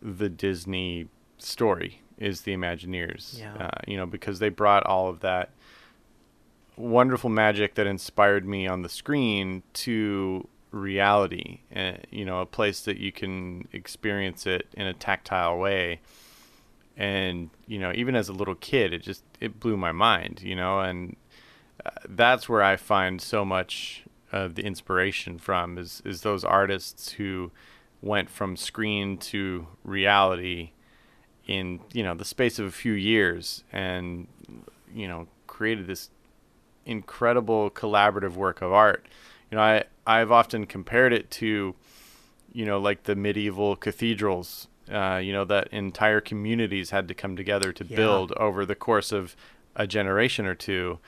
the 0.01 0.29
Disney 0.29 1.07
story 1.37 2.01
is 2.17 2.41
the 2.41 2.53
Imagineers 2.55 3.39
Yeah. 3.39 3.55
uh, 3.67 3.79
you 3.87 3.97
know 3.97 4.05
because 4.05 4.39
they 4.39 4.49
brought 4.49 4.85
all 4.85 5.09
of 5.09 5.19
that 5.19 5.51
wonderful 6.77 7.29
magic 7.29 7.75
that 7.75 7.87
inspired 7.87 8.45
me 8.47 8.65
on 8.67 8.81
the 8.81 8.89
screen 8.89 9.63
to 9.73 10.47
reality 10.71 11.59
uh, 11.75 11.93
you 12.09 12.23
know 12.23 12.41
a 12.41 12.45
place 12.45 12.81
that 12.81 12.97
you 12.97 13.11
can 13.11 13.67
experience 13.73 14.45
it 14.47 14.67
in 14.73 14.85
a 14.87 14.93
tactile 14.93 15.57
way 15.57 15.99
and 16.99 17.49
you 17.65 17.79
know 17.79 17.91
even 17.95 18.13
as 18.13 18.27
a 18.27 18.33
little 18.33 18.55
kid 18.55 18.93
it 18.93 19.01
just 19.01 19.23
it 19.39 19.59
blew 19.59 19.77
my 19.77 19.91
mind 19.91 20.41
you 20.43 20.55
know 20.55 20.81
and 20.81 21.15
uh, 21.85 21.89
that's 22.09 22.47
where 22.49 22.61
i 22.61 22.75
find 22.75 23.21
so 23.21 23.43
much 23.43 24.03
of 24.31 24.55
the 24.55 24.63
inspiration 24.63 25.39
from 25.39 25.77
is 25.77 26.03
is 26.05 26.21
those 26.21 26.43
artists 26.43 27.13
who 27.13 27.49
went 28.01 28.29
from 28.29 28.55
screen 28.55 29.17
to 29.17 29.65
reality 29.83 30.71
in 31.47 31.79
you 31.93 32.03
know 32.03 32.13
the 32.13 32.25
space 32.25 32.59
of 32.59 32.65
a 32.65 32.71
few 32.71 32.93
years 32.93 33.63
and 33.71 34.27
you 34.93 35.07
know 35.07 35.25
created 35.47 35.87
this 35.87 36.09
incredible 36.85 37.69
collaborative 37.69 38.33
work 38.33 38.61
of 38.61 38.71
art. 38.71 39.05
You 39.49 39.57
know 39.57 39.63
i 39.63 39.83
i've 40.05 40.31
often 40.31 40.65
compared 40.65 41.13
it 41.13 41.31
to 41.31 41.75
you 42.51 42.65
know 42.65 42.77
like 42.77 43.03
the 43.03 43.15
medieval 43.15 43.75
cathedrals 43.75 44.67
uh, 44.91 45.17
you 45.17 45.31
know 45.33 45.45
that 45.45 45.67
entire 45.69 46.21
communities 46.21 46.89
had 46.91 47.07
to 47.07 47.13
come 47.13 47.35
together 47.35 47.71
to 47.73 47.85
Yeah. 47.85 47.95
build 47.95 48.31
over 48.33 48.65
the 48.65 48.75
course 48.75 49.11
of 49.11 49.35
a 49.75 49.85
generation 49.87 50.45
or 50.45 50.55
two. 50.55 50.99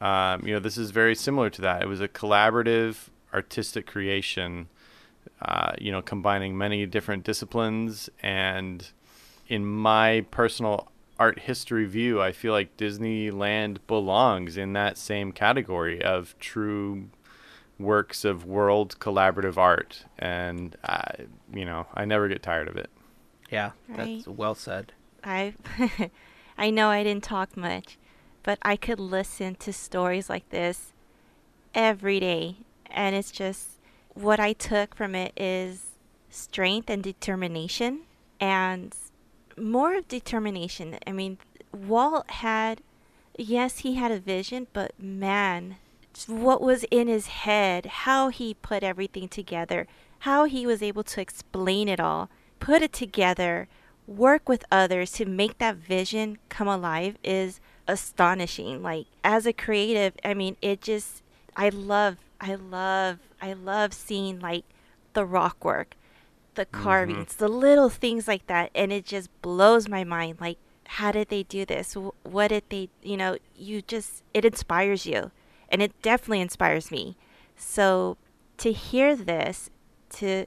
Um, 0.00 0.46
you 0.46 0.52
know 0.54 0.60
this 0.60 0.78
is 0.78 0.90
very 0.90 1.14
similar 1.14 1.50
to 1.50 1.60
that. 1.62 1.82
It 1.82 1.88
was 1.88 2.00
a 2.00 2.08
collaborative 2.08 3.08
artistic 3.34 3.86
creation 3.86 4.68
uh, 5.42 5.72
you 5.78 5.92
know 5.92 6.00
combining 6.02 6.56
many 6.56 6.86
different 6.86 7.24
disciplines. 7.24 8.08
And 8.22 8.88
in 9.48 9.64
my 9.66 10.24
personal 10.30 10.90
art 11.18 11.40
history 11.40 11.84
view 11.84 12.22
i 12.22 12.30
feel 12.30 12.52
like 12.52 12.76
disneyland 12.76 13.78
belongs 13.88 14.56
in 14.56 14.72
that 14.72 14.96
same 14.96 15.32
category 15.32 16.00
of 16.00 16.38
true 16.38 17.08
works 17.76 18.24
of 18.24 18.44
world 18.44 18.96
collaborative 19.00 19.56
art. 19.56 20.04
And 20.18 20.76
I, 20.84 21.26
you 21.52 21.64
know 21.64 21.86
i 21.94 22.04
never 22.04 22.28
get 22.28 22.42
tired 22.42 22.68
of 22.68 22.76
it 22.76 22.88
Yeah, 23.50 23.72
Right. 23.88 24.24
that's 24.24 24.26
well 24.28 24.54
said. 24.54 24.92
I 25.24 25.54
I 26.58 26.70
know 26.70 26.88
I 26.88 27.02
didn't 27.02 27.24
talk 27.24 27.56
much, 27.56 27.98
but 28.42 28.58
I 28.62 28.76
could 28.76 29.00
listen 29.00 29.54
to 29.56 29.72
stories 29.72 30.28
like 30.28 30.48
this 30.50 30.92
every 31.74 32.18
day 32.18 32.56
and 32.90 33.14
it's 33.14 33.30
just 33.30 33.78
what 34.14 34.40
I 34.40 34.52
took 34.52 34.94
from 34.94 35.14
it 35.14 35.32
is 35.36 35.90
strength 36.30 36.90
and 36.90 37.02
determination 37.02 38.00
and 38.40 38.94
more 39.56 39.96
of 39.96 40.08
determination. 40.08 40.98
I 41.06 41.12
mean, 41.12 41.38
Walt 41.72 42.30
had 42.30 42.80
yes, 43.36 43.78
he 43.78 43.94
had 43.94 44.10
a 44.10 44.18
vision, 44.18 44.66
but 44.72 44.92
man, 44.98 45.76
what 46.26 46.60
was 46.60 46.84
in 46.90 47.06
his 47.06 47.28
head, 47.28 47.86
how 47.86 48.28
he 48.28 48.54
put 48.54 48.82
everything 48.82 49.28
together, 49.28 49.86
how 50.20 50.44
he 50.44 50.66
was 50.66 50.82
able 50.82 51.04
to 51.04 51.20
explain 51.20 51.88
it 51.88 52.00
all, 52.00 52.28
put 52.60 52.82
it 52.82 52.92
together, 52.92 53.68
work 54.06 54.48
with 54.48 54.64
others 54.70 55.12
to 55.12 55.24
make 55.24 55.58
that 55.58 55.76
vision 55.76 56.38
come 56.48 56.68
alive 56.68 57.16
is 57.22 57.60
astonishing. 57.86 58.82
Like 58.82 59.06
as 59.24 59.46
a 59.46 59.52
creative, 59.52 60.14
I 60.24 60.34
mean, 60.34 60.56
it 60.62 60.80
just 60.80 61.22
I 61.56 61.68
love 61.68 62.16
I 62.40 62.54
love 62.54 63.18
I 63.40 63.52
love 63.52 63.92
seeing 63.92 64.40
like 64.40 64.64
the 65.12 65.24
rock 65.24 65.64
work, 65.64 65.94
the 66.54 66.66
carvings, 66.66 67.34
mm-hmm. 67.34 67.44
the 67.44 67.48
little 67.48 67.88
things 67.88 68.28
like 68.28 68.46
that 68.46 68.70
and 68.74 68.92
it 68.92 69.04
just 69.04 69.30
blows 69.42 69.88
my 69.88 70.04
mind 70.04 70.38
like 70.40 70.58
how 70.88 71.12
did 71.12 71.28
they 71.28 71.42
do 71.42 71.66
this? 71.66 71.94
What 72.22 72.48
did 72.48 72.64
they, 72.70 72.88
you 73.02 73.18
know, 73.18 73.36
you 73.54 73.82
just 73.82 74.22
it 74.32 74.44
inspires 74.44 75.04
you 75.04 75.30
and 75.68 75.82
it 75.82 76.00
definitely 76.00 76.40
inspires 76.40 76.90
me. 76.90 77.16
So 77.56 78.16
to 78.58 78.72
hear 78.72 79.14
this, 79.14 79.70
to 80.10 80.46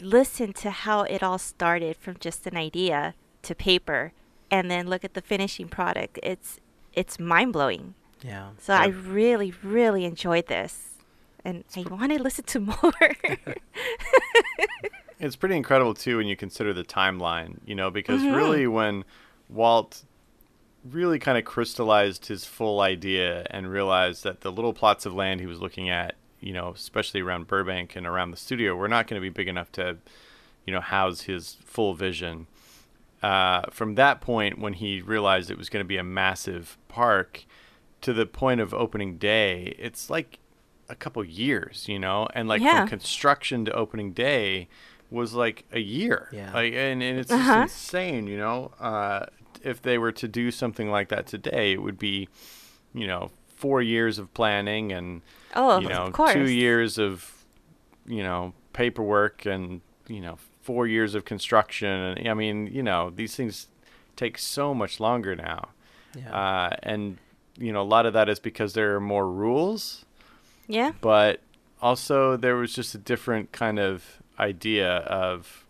listen 0.00 0.52
to 0.54 0.70
how 0.70 1.02
it 1.02 1.22
all 1.22 1.38
started 1.38 1.96
from 1.96 2.16
just 2.18 2.46
an 2.46 2.56
idea 2.56 3.14
to 3.42 3.54
paper 3.54 4.12
and 4.50 4.70
then 4.70 4.86
look 4.88 5.04
at 5.04 5.14
the 5.14 5.22
finishing 5.22 5.68
product, 5.68 6.18
it's 6.22 6.58
it's 6.92 7.18
mind-blowing. 7.18 7.94
Yeah. 8.22 8.50
So 8.58 8.74
I 8.74 8.86
really 8.86 9.52
really 9.62 10.04
enjoyed 10.04 10.46
this. 10.48 10.84
And 11.44 11.64
I 11.76 11.82
want 11.82 12.12
to 12.12 12.22
listen 12.22 12.44
to 12.44 12.60
more. 12.60 12.92
It's 15.20 15.34
pretty 15.34 15.56
incredible 15.56 15.94
too 15.94 16.18
when 16.18 16.28
you 16.28 16.36
consider 16.36 16.72
the 16.72 16.84
timeline, 16.84 17.58
you 17.66 17.74
know, 17.74 17.90
because 17.90 18.20
Mm-hmm. 18.22 18.34
really 18.36 18.66
when 18.68 19.04
Walt 19.48 20.04
really 20.88 21.18
kind 21.18 21.36
of 21.36 21.44
crystallized 21.44 22.26
his 22.26 22.44
full 22.44 22.80
idea 22.80 23.44
and 23.50 23.68
realized 23.68 24.22
that 24.22 24.42
the 24.42 24.52
little 24.52 24.72
plots 24.72 25.06
of 25.06 25.14
land 25.14 25.40
he 25.40 25.46
was 25.46 25.60
looking 25.60 25.90
at, 25.90 26.14
you 26.40 26.52
know, 26.52 26.70
especially 26.74 27.20
around 27.20 27.46
Burbank 27.46 27.96
and 27.96 28.06
around 28.06 28.30
the 28.30 28.36
studio, 28.36 28.74
were 28.74 28.88
not 28.88 29.06
going 29.06 29.20
to 29.20 29.24
be 29.24 29.28
big 29.30 29.48
enough 29.48 29.70
to, 29.72 29.96
you 30.66 30.72
know, 30.72 30.80
house 30.80 31.22
his 31.22 31.56
full 31.64 31.94
vision. 31.94 32.46
Uh, 33.22 33.62
from 33.70 33.96
that 33.96 34.20
point, 34.20 34.58
when 34.58 34.74
he 34.74 35.00
realized 35.00 35.50
it 35.50 35.58
was 35.58 35.68
going 35.68 35.84
to 35.84 35.88
be 35.88 35.96
a 35.96 36.04
massive 36.04 36.78
park, 36.88 37.44
to 38.00 38.12
the 38.12 38.26
point 38.26 38.60
of 38.60 38.72
opening 38.72 39.18
day, 39.18 39.74
it's 39.78 40.08
like 40.08 40.38
a 40.88 40.94
couple 40.94 41.24
years, 41.24 41.86
you 41.88 41.98
know, 41.98 42.28
and 42.32 42.48
like 42.48 42.62
Yeah. 42.62 42.80
from 42.80 42.88
construction 42.88 43.64
to 43.64 43.72
opening 43.72 44.12
day 44.12 44.68
was 45.10 45.34
like 45.34 45.64
a 45.72 45.80
year. 45.80 46.28
Yeah. 46.32 46.52
Like, 46.52 46.74
and, 46.74 47.02
and 47.02 47.18
it's 47.18 47.32
Uh-huh. 47.32 47.62
insane, 47.62 48.28
you 48.28 48.36
know. 48.38 48.70
Uh, 48.78 49.26
if 49.64 49.82
they 49.82 49.98
were 49.98 50.12
to 50.12 50.28
do 50.28 50.52
something 50.52 50.88
like 50.90 51.08
that 51.08 51.26
today, 51.26 51.72
it 51.72 51.82
would 51.82 51.98
be, 51.98 52.28
you 52.94 53.06
know, 53.08 53.32
four 53.58 53.82
years 53.82 54.18
of 54.18 54.32
planning 54.34 54.92
and 54.92 55.20
oh, 55.56 55.80
you 55.80 55.88
know 55.88 56.04
of 56.06 56.12
course. 56.12 56.32
two 56.32 56.48
years 56.48 56.96
of 56.98 57.44
you 58.06 58.22
know 58.22 58.52
paperwork 58.72 59.44
and 59.46 59.80
you 60.06 60.20
know 60.20 60.38
four 60.62 60.86
years 60.86 61.14
of 61.16 61.24
construction 61.24 61.88
and 61.88 62.28
i 62.28 62.34
mean 62.34 62.68
you 62.68 62.82
know 62.82 63.10
these 63.10 63.34
things 63.34 63.66
take 64.14 64.38
so 64.38 64.72
much 64.72 65.00
longer 65.00 65.34
now 65.34 65.68
Yeah. 66.14 66.30
uh, 66.32 66.76
and 66.82 67.18
you 67.58 67.72
know 67.72 67.82
a 67.82 67.90
lot 67.96 68.06
of 68.06 68.12
that 68.12 68.28
is 68.28 68.38
because 68.38 68.74
there 68.74 68.94
are 68.94 69.00
more 69.00 69.28
rules 69.28 70.04
Yeah. 70.68 70.92
but 71.00 71.40
also 71.82 72.36
there 72.36 72.54
was 72.56 72.72
just 72.72 72.94
a 72.94 72.98
different 72.98 73.50
kind 73.50 73.78
of 73.80 74.04
idea 74.38 74.98
of 74.98 75.64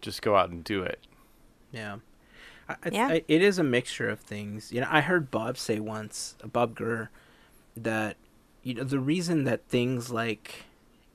just 0.00 0.22
go 0.22 0.34
out 0.36 0.48
and 0.50 0.64
do 0.64 0.82
it 0.82 1.00
Yeah. 1.72 1.96
I, 2.68 2.76
Yeah. 2.90 3.08
I, 3.08 3.24
it 3.28 3.42
is 3.42 3.58
a 3.58 3.64
mixture 3.64 4.08
of 4.08 4.20
things. 4.20 4.72
You 4.72 4.80
know, 4.80 4.88
I 4.90 5.00
heard 5.00 5.30
Bob 5.30 5.58
say 5.58 5.80
once, 5.80 6.34
Bob 6.44 6.74
Gurr, 6.74 7.10
that 7.76 8.16
you 8.62 8.74
know 8.74 8.84
the 8.84 8.98
reason 8.98 9.44
that 9.44 9.68
things 9.68 10.10
like 10.10 10.64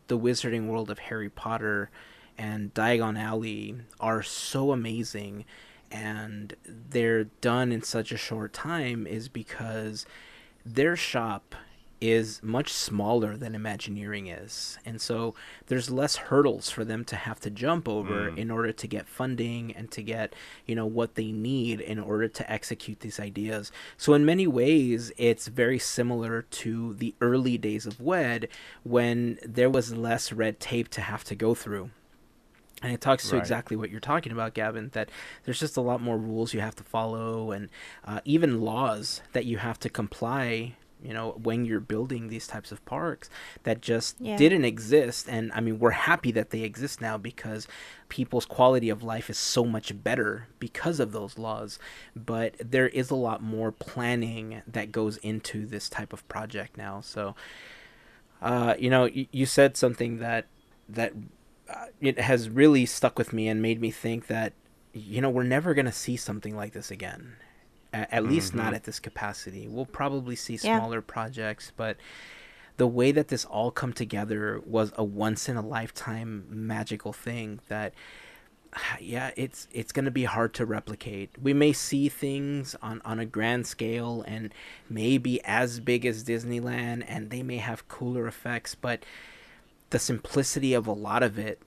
the 0.07 0.17
Wizarding 0.17 0.67
World 0.67 0.89
of 0.89 0.99
Harry 0.99 1.29
Potter 1.29 1.89
and 2.37 2.73
Diagon 2.73 3.19
Alley 3.19 3.75
are 3.99 4.23
so 4.23 4.71
amazing 4.71 5.45
and 5.91 6.55
they're 6.65 7.25
done 7.25 7.71
in 7.71 7.81
such 7.81 8.11
a 8.11 8.17
short 8.17 8.53
time 8.53 9.05
is 9.05 9.27
because 9.27 10.05
their 10.65 10.95
shop 10.95 11.55
is 12.01 12.41
much 12.43 12.73
smaller 12.73 13.37
than 13.37 13.53
Imagineering 13.53 14.25
is. 14.27 14.79
And 14.83 14.99
so 14.99 15.35
there's 15.67 15.91
less 15.91 16.15
hurdles 16.15 16.69
for 16.71 16.83
them 16.83 17.05
to 17.05 17.15
have 17.15 17.39
to 17.41 17.51
jump 17.51 17.87
over 17.87 18.31
Mm. 18.31 18.37
in 18.39 18.51
order 18.51 18.71
to 18.71 18.87
get 18.87 19.07
funding 19.07 19.71
and 19.75 19.91
to 19.91 20.01
get, 20.01 20.33
you 20.65 20.73
know, 20.75 20.87
what 20.87 21.13
they 21.13 21.31
need 21.31 21.79
in 21.79 21.99
order 21.99 22.27
to 22.27 22.51
execute 22.51 23.01
these 23.01 23.19
ideas. 23.19 23.71
So 23.97 24.13
in 24.15 24.25
many 24.25 24.47
ways, 24.47 25.11
it's 25.17 25.47
very 25.47 25.77
similar 25.77 26.41
to 26.41 26.95
the 26.95 27.13
early 27.21 27.57
days 27.59 27.85
of 27.85 28.01
WED 28.01 28.47
when 28.83 29.37
there 29.45 29.69
was 29.69 29.93
less 29.95 30.31
red 30.33 30.59
tape 30.59 30.89
to 30.89 31.01
have 31.01 31.23
to 31.25 31.35
go 31.35 31.53
through. 31.55 31.91
and 32.83 32.91
it 32.91 32.99
talks 32.99 33.29
to 33.29 33.35
Right. 33.35 33.39
exactly 33.41 33.77
what 33.77 33.91
you're 33.91 33.99
talking 33.99 34.31
about, 34.31 34.55
Gavin. 34.55 34.89
That 34.93 35.11
there's 35.43 35.59
just 35.59 35.77
a 35.77 35.81
lot 35.81 36.01
more 36.01 36.17
rules 36.17 36.51
you 36.55 36.61
have 36.61 36.75
to 36.77 36.83
follow, 36.83 37.51
and 37.51 37.69
uh, 38.03 38.21
even 38.25 38.59
laws 38.59 39.21
that 39.33 39.45
you 39.45 39.59
have 39.59 39.77
to 39.81 39.89
comply. 39.89 40.73
You 41.03 41.13
know, 41.13 41.31
when 41.41 41.65
you're 41.65 41.79
building 41.79 42.27
these 42.27 42.47
types 42.47 42.71
of 42.71 42.83
parks 42.85 43.29
that 43.63 43.81
just 43.81 44.17
Yeah. 44.19 44.37
didn't 44.37 44.65
exist, 44.65 45.27
and 45.29 45.51
I 45.53 45.59
mean, 45.61 45.79
we're 45.79 45.91
happy 45.91 46.31
that 46.31 46.51
they 46.51 46.61
exist 46.61 47.01
now 47.01 47.17
because 47.17 47.67
people's 48.09 48.45
quality 48.45 48.89
of 48.89 49.03
life 49.03 49.29
is 49.29 49.37
so 49.37 49.65
much 49.65 50.03
better 50.03 50.47
because 50.59 50.99
of 50.99 51.11
those 51.11 51.37
laws. 51.37 51.79
But 52.15 52.55
there 52.59 52.87
is 52.89 53.09
a 53.09 53.15
lot 53.15 53.41
more 53.41 53.71
planning 53.71 54.61
that 54.67 54.91
goes 54.91 55.17
into 55.17 55.65
this 55.65 55.89
type 55.89 56.13
of 56.13 56.27
project 56.27 56.77
now. 56.77 57.01
So, 57.01 57.35
uh, 58.41 58.75
you 58.79 58.89
know, 58.89 59.05
you, 59.05 59.27
you 59.31 59.45
said 59.45 59.77
something 59.77 60.19
that 60.19 60.45
that 60.89 61.13
uh, 61.69 61.85
it 62.01 62.19
has 62.19 62.49
really 62.49 62.85
stuck 62.85 63.17
with 63.17 63.31
me 63.31 63.47
and 63.47 63.61
made 63.61 63.79
me 63.79 63.91
think 63.91 64.27
that 64.27 64.53
you 64.93 65.21
know 65.21 65.29
we're 65.29 65.43
never 65.43 65.73
going 65.73 65.85
to 65.85 65.91
see 65.91 66.17
something 66.17 66.53
like 66.55 66.73
this 66.73 66.91
again 66.91 67.35
A- 67.93 68.13
at 68.15 68.23
least 68.23 68.53
not 68.55 68.73
at 68.73 68.83
this 68.85 68.99
capacity. 68.99 69.67
We'll 69.67 69.85
probably 69.85 70.35
see 70.35 70.53
Yeah. 70.61 70.77
smaller 70.79 71.01
projects 71.01 71.71
but 71.75 71.97
the 72.77 72.87
way 72.87 73.11
that 73.11 73.27
this 73.27 73.45
all 73.45 73.69
come 73.69 73.93
together 73.93 74.59
was 74.65 74.91
a 74.95 75.03
once 75.03 75.47
in 75.49 75.55
a 75.57 75.61
lifetime 75.61 76.45
magical 76.49 77.13
thing 77.13 77.59
that 77.67 77.93
yeah 78.99 79.31
it's 79.35 79.67
it's 79.71 79.91
going 79.91 80.05
to 80.05 80.11
be 80.11 80.23
hard 80.23 80.53
to 80.55 80.65
replicate. 80.65 81.29
We 81.41 81.53
may 81.53 81.73
see 81.73 82.07
things 82.09 82.75
on 82.81 83.01
on 83.03 83.19
a 83.19 83.25
grand 83.25 83.67
scale 83.67 84.23
and 84.27 84.53
maybe 84.89 85.43
as 85.43 85.79
big 85.79 86.05
as 86.05 86.23
disneyland 86.23 87.03
and 87.07 87.29
they 87.29 87.43
may 87.43 87.57
have 87.57 87.87
cooler 87.89 88.25
effects 88.27 88.73
but 88.73 89.03
the 89.89 89.99
simplicity 89.99 90.73
of 90.73 90.87
a 90.87 90.93
lot 90.93 91.21
of 91.21 91.37
it 91.37 91.61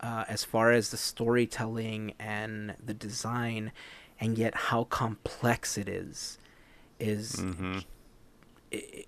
uh, 0.00 0.24
as 0.28 0.42
far 0.44 0.72
as 0.72 0.90
the 0.90 0.96
storytelling 0.96 2.14
and 2.18 2.74
the 2.82 2.94
design 2.94 3.70
and 4.20 4.36
yet 4.38 4.54
how 4.54 4.84
complex 4.84 5.76
it 5.78 5.88
is 5.88 6.38
is 6.98 7.32
Mm-hmm. 7.36 7.78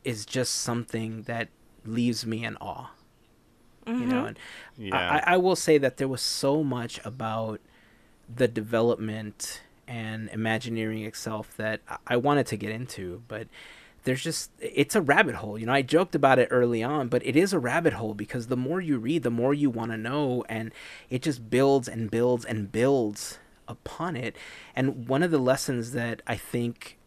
is 0.05 0.25
just 0.25 0.55
something 0.55 1.23
that 1.23 1.49
leaves 1.85 2.25
me 2.27 2.45
in 2.45 2.57
awe 2.61 2.91
you 3.87 4.07
know 4.07 4.27
and 4.27 4.39
Yeah. 4.77 5.23
I, 5.27 5.35
I 5.35 5.37
will 5.39 5.57
say 5.57 5.77
that 5.79 5.97
there 5.97 6.07
was 6.07 6.23
so 6.23 6.63
much 6.63 7.01
about 7.05 7.61
the 8.33 8.47
development 8.47 9.63
and 9.89 10.29
imagineering 10.33 11.03
itself 11.05 11.57
that 11.57 11.81
I- 11.89 11.97
I 12.09 12.17
wanted 12.17 12.47
to 12.49 12.57
get 12.57 12.71
into, 12.71 13.23
but 13.27 13.49
there's 14.05 14.23
just 14.23 14.51
it's 14.61 14.95
a 14.95 15.01
rabbit 15.03 15.35
hole. 15.37 15.59
You 15.59 15.67
know, 15.67 15.73
I 15.73 15.83
joked 15.83 16.15
about 16.15 16.39
it 16.39 16.47
early 16.53 16.83
on, 16.85 17.09
but 17.09 17.27
it 17.27 17.35
is 17.35 17.53
a 17.53 17.59
rabbit 17.59 17.95
hole 17.95 18.15
because 18.15 18.47
the 18.47 18.57
more 18.57 18.81
you 18.81 18.99
read, 18.99 19.25
the 19.25 19.31
more 19.31 19.53
you 19.53 19.69
want 19.71 19.91
to 19.91 19.97
know, 19.97 20.45
and 20.49 20.73
it 21.11 21.23
just 21.23 21.51
builds 21.51 21.89
and 21.89 22.09
builds 22.11 22.45
and 22.45 22.71
builds 22.71 23.39
upon 23.71 24.17
it. 24.17 24.37
And 24.75 25.09
one 25.09 25.23
of 25.23 25.31
the 25.31 25.39
lessons 25.39 25.93
that 25.93 26.21
I 26.27 26.37
think 26.37 26.99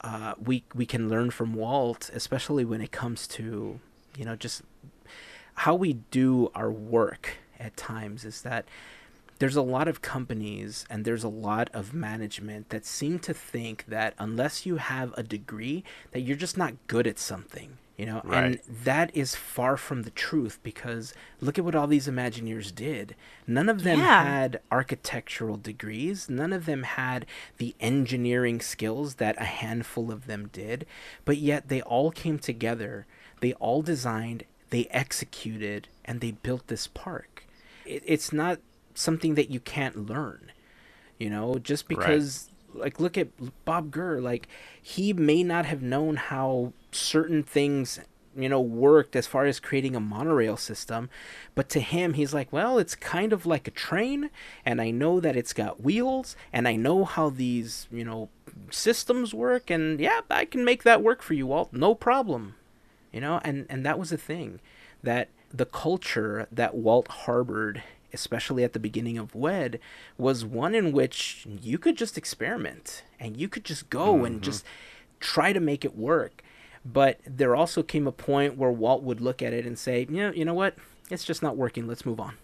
uh, 0.00 0.34
we 0.42 0.64
we 0.74 0.86
can 0.86 1.08
learn 1.08 1.30
from 1.30 1.54
Walt, 1.54 2.10
especially 2.12 2.64
when 2.64 2.80
it 2.80 2.92
comes 2.92 3.26
to 3.28 3.80
you 4.16 4.24
know 4.24 4.36
just 4.36 4.62
how 5.54 5.74
we 5.74 5.94
do 6.10 6.50
our 6.54 6.70
work 6.70 7.38
at 7.58 7.76
times 7.76 8.24
is 8.24 8.42
that 8.42 8.64
there's 9.40 9.56
a 9.56 9.62
lot 9.62 9.88
of 9.88 10.02
companies 10.02 10.84
and 10.90 11.04
there's 11.04 11.24
a 11.24 11.28
lot 11.28 11.68
of 11.72 11.92
management 11.94 12.70
that 12.70 12.84
seem 12.84 13.18
to 13.20 13.34
think 13.34 13.84
that 13.86 14.14
unless 14.18 14.66
you 14.66 14.76
have 14.76 15.12
a 15.16 15.22
degree 15.22 15.84
that 16.12 16.20
you're 16.20 16.36
just 16.36 16.56
not 16.56 16.74
good 16.86 17.06
at 17.06 17.18
something 17.18 17.78
you 17.98 18.06
know 18.06 18.22
and 18.30 18.60
that 18.84 19.10
is 19.14 19.34
far 19.34 19.76
from 19.76 20.04
the 20.04 20.10
truth 20.10 20.58
because 20.62 21.12
look 21.40 21.58
at 21.58 21.64
what 21.64 21.74
all 21.74 21.86
these 21.88 22.06
imagineers 22.06 22.74
did. 22.74 23.14
None 23.46 23.68
of 23.68 23.82
them 23.82 23.98
Yeah. 23.98 24.22
had 24.24 24.60
architectural 24.70 25.56
degrees. 25.56 26.30
None 26.30 26.52
of 26.52 26.64
them 26.64 26.84
had 26.84 27.26
the 27.58 27.74
engineering 27.80 28.60
skills 28.60 29.16
that 29.16 29.38
a 29.40 29.44
handful 29.44 30.10
of 30.12 30.26
them 30.26 30.48
did. 30.52 30.86
But 31.26 31.38
yet 31.38 31.68
they 31.68 31.82
all 31.82 32.10
came 32.10 32.38
together 32.38 33.06
they 33.40 33.52
all 33.54 33.82
designed 33.82 34.44
they 34.70 34.86
executed 34.90 35.88
and 36.04 36.20
they 36.20 36.30
built 36.32 36.66
this 36.68 36.86
park. 36.86 37.44
It, 37.84 38.02
it's 38.06 38.32
not 38.32 38.58
something 38.94 39.34
that 39.34 39.50
you 39.50 39.60
can't 39.60 40.06
learn 40.08 40.52
you 41.18 41.28
know 41.30 41.58
just 41.58 41.88
Right. 41.88 41.98
Like 42.74 43.00
look 43.00 43.16
at 43.16 43.28
bob 43.64 43.90
gurr 43.90 44.20
like 44.20 44.48
he 44.80 45.12
may 45.12 45.42
not 45.42 45.66
have 45.66 45.82
known 45.82 46.16
how 46.16 46.72
certain 46.92 47.42
things 47.42 48.00
you 48.36 48.48
know 48.48 48.60
worked 48.60 49.16
as 49.16 49.26
far 49.26 49.46
as 49.46 49.58
creating 49.58 49.96
a 49.96 50.00
monorail 50.00 50.56
system 50.56 51.08
but 51.54 51.68
to 51.68 51.80
him 51.80 52.14
he's 52.14 52.34
like 52.34 52.52
well 52.52 52.78
it's 52.78 52.94
kind 52.94 53.32
of 53.32 53.46
like 53.46 53.66
a 53.66 53.72
train 53.72 54.30
and 54.64 54.80
i 54.80 54.90
know 54.90 55.18
that 55.18 55.36
it's 55.36 55.52
got 55.52 55.82
wheels 55.82 56.36
and 56.52 56.68
i 56.68 56.76
know 56.76 57.04
how 57.04 57.28
these 57.30 57.88
you 57.90 58.04
know 58.04 58.28
systems 58.70 59.34
work 59.34 59.70
and 59.70 60.00
yeah 60.00 60.20
i 60.30 60.44
can 60.44 60.64
make 60.64 60.82
that 60.82 61.02
work 61.02 61.22
for 61.22 61.34
you 61.34 61.46
walt. 61.46 61.72
No 61.72 61.94
problem. 61.94 62.54
You 63.12 63.20
know 63.20 63.40
and 63.42 63.66
and 63.70 63.84
that 63.86 63.98
was 63.98 64.10
the 64.10 64.18
thing 64.18 64.60
that 65.02 65.28
the 65.52 65.64
culture 65.64 66.46
that 66.52 66.74
walt 66.74 67.08
harbored 67.08 67.82
especially 68.12 68.64
at 68.64 68.72
the 68.72 68.78
beginning 68.80 69.18
of 69.18 69.34
wed 69.34 69.78
was 70.16 70.44
one 70.44 70.74
in 70.74 70.92
which 70.92 71.46
you 71.60 71.78
could 71.78 71.96
just 71.96 72.16
experiment 72.18 73.02
and 73.20 73.36
you 73.36 73.48
could 73.48 73.64
just 73.64 73.90
go 73.90 74.24
and 74.24 74.42
just 74.42 74.64
try 75.20 75.52
to 75.52 75.60
make 75.60 75.84
it 75.84 75.96
work. 75.96 76.42
But 76.84 77.18
there 77.26 77.54
also 77.56 77.82
came 77.82 78.06
a 78.06 78.12
point 78.12 78.56
where 78.56 78.70
walt 78.70 79.02
would 79.02 79.20
look 79.20 79.42
at 79.42 79.52
it 79.52 79.66
and 79.66 79.78
say 79.78 80.06
you 80.08 80.16
know 80.16 80.32
you 80.32 80.44
know 80.44 80.54
what? 80.54 80.76
It's 81.10 81.24
just 81.24 81.42
not 81.42 81.56
working. 81.56 81.86
Let's 81.86 82.04
move 82.06 82.20
on. 82.20 82.34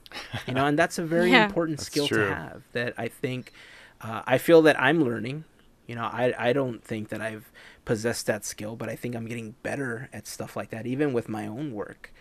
You 0.47 0.55
know 0.55 0.67
and 0.67 0.79
that's 0.79 0.99
a 0.99 1.05
very 1.05 1.31
Yeah. 1.33 1.45
important 1.45 1.79
That's 1.79 1.87
skill 1.87 2.09
true. 2.09 2.29
to 2.29 2.35
have 2.35 2.63
that 2.73 2.95
i 2.99 3.09
think 3.09 3.53
uh, 4.01 4.23
i 4.27 4.39
feel 4.39 4.63
that 4.63 4.79
i'm 4.81 5.03
learning. 5.05 5.45
You 5.87 5.95
know 5.97 6.05
I, 6.05 6.35
I 6.39 6.53
don't 6.53 6.83
think 6.83 7.09
that 7.11 7.21
i've 7.21 7.51
possessed 7.85 8.27
that 8.27 8.45
skill 8.45 8.75
but 8.77 8.89
i 8.89 8.97
think 8.97 9.15
i'm 9.15 9.27
getting 9.27 9.55
better 9.63 10.09
at 10.13 10.27
stuff 10.27 10.57
like 10.57 10.71
that 10.71 10.87
even 10.87 11.13
with 11.13 11.29
my 11.29 11.47
own 11.47 11.73
work. 11.73 12.13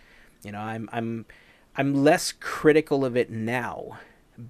You 0.42 0.52
know 0.52 0.60
i'm 0.60 0.88
i'm 0.92 1.24
i'm 1.76 2.04
less 2.04 2.32
critical 2.32 3.04
of 3.04 3.16
it 3.16 3.30
now 3.30 3.98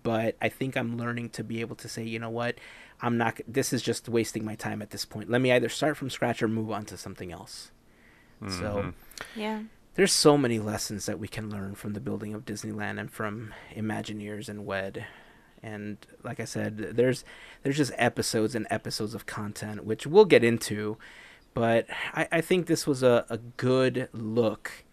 but 0.02 0.36
i 0.40 0.48
think 0.48 0.76
i'm 0.76 0.96
learning 0.96 1.28
to 1.28 1.44
be 1.44 1.60
able 1.60 1.76
to 1.76 1.88
say 1.88 2.02
you 2.02 2.18
know 2.18 2.30
what 2.30 2.56
i'm 3.02 3.16
not 3.18 3.40
this 3.46 3.72
is 3.72 3.82
just 3.82 4.08
wasting 4.08 4.44
my 4.44 4.54
time 4.54 4.80
at 4.80 4.90
this 4.90 5.04
point 5.04 5.30
let 5.30 5.40
me 5.40 5.52
either 5.52 5.68
start 5.68 5.96
from 5.96 6.08
scratch 6.08 6.42
or 6.42 6.48
move 6.48 6.70
on 6.70 6.84
to 6.84 6.96
something 6.96 7.32
else 7.32 7.70
so 8.48 8.76
mm-hmm. 8.76 9.40
Yeah. 9.40 9.62
there's 9.94 10.12
so 10.12 10.36
many 10.36 10.58
lessons 10.58 11.06
that 11.06 11.18
we 11.18 11.28
can 11.28 11.50
learn 11.50 11.74
from 11.74 11.94
the 11.94 12.00
building 12.00 12.34
of 12.34 12.44
Disneyland 12.44 13.00
and 13.00 13.10
from 13.10 13.54
Imagineers 13.74 14.48
and 14.48 14.66
WED. 14.66 15.06
And 15.62 15.96
like 16.22 16.40
I 16.40 16.44
said, 16.44 16.76
there's 16.76 17.24
there's 17.62 17.78
just 17.78 17.92
episodes 17.96 18.54
and 18.54 18.66
episodes 18.68 19.14
of 19.14 19.24
content 19.24 19.84
which 19.84 20.06
we'll 20.06 20.26
get 20.26 20.44
into, 20.44 20.98
but 21.54 21.86
I, 22.12 22.28
I 22.32 22.40
think 22.42 22.66
this 22.66 22.86
was 22.86 23.02
a, 23.02 23.24
a 23.30 23.38
good 23.38 24.10
look 24.12 24.84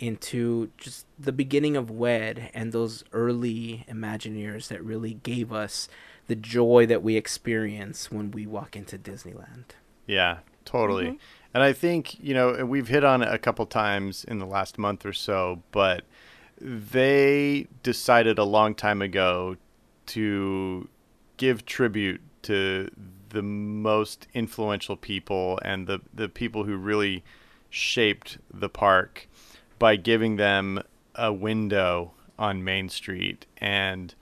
into 0.00 0.70
just 0.78 1.04
the 1.18 1.30
beginning 1.30 1.76
of 1.76 1.90
WED 1.90 2.50
and 2.54 2.72
those 2.72 3.04
early 3.12 3.84
Imagineers 3.88 4.68
that 4.68 4.82
really 4.82 5.14
gave 5.14 5.52
us 5.52 5.88
the 6.26 6.34
joy 6.34 6.86
that 6.86 7.02
we 7.02 7.16
experience 7.16 8.10
when 8.10 8.30
we 8.30 8.46
walk 8.46 8.74
into 8.74 8.98
Disneyland. 8.98 9.72
Yeah, 10.06 10.38
totally. 10.64 11.06
Mm-hmm. 11.06 11.16
And 11.52 11.62
I 11.62 11.74
think, 11.74 12.18
you 12.18 12.32
know, 12.32 12.64
we've 12.64 12.88
hit 12.88 13.04
on 13.04 13.22
it 13.22 13.32
a 13.32 13.38
couple 13.38 13.66
times 13.66 14.24
in 14.24 14.38
the 14.38 14.46
last 14.46 14.78
month 14.78 15.04
or 15.04 15.12
so, 15.12 15.62
but 15.70 16.04
they 16.58 17.66
decided 17.82 18.38
a 18.38 18.44
long 18.44 18.74
time 18.74 19.02
ago 19.02 19.56
to 20.06 20.88
give 21.36 21.66
tribute 21.66 22.22
to 22.42 22.90
the 23.28 23.42
most 23.42 24.28
influential 24.32 24.96
people 24.96 25.58
and 25.62 25.86
the, 25.86 26.00
the 26.14 26.28
people 26.28 26.64
who 26.64 26.76
really 26.76 27.22
shaped 27.68 28.38
the 28.52 28.68
park 28.68 29.28
by 29.80 29.96
giving 29.96 30.36
them 30.36 30.80
a 31.16 31.32
window 31.32 32.12
on 32.38 32.62
Main 32.62 32.88
Street. 32.88 33.46
And 33.56 34.14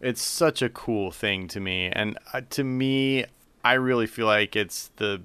it's 0.00 0.22
such 0.22 0.62
a 0.62 0.70
cool 0.70 1.10
thing 1.10 1.48
to 1.48 1.60
me. 1.60 1.90
And 1.92 2.18
uh, 2.32 2.40
to 2.50 2.64
me, 2.64 3.26
I 3.62 3.74
really 3.74 4.06
feel 4.06 4.26
like 4.26 4.56
it's 4.56 4.90
the 4.96 5.20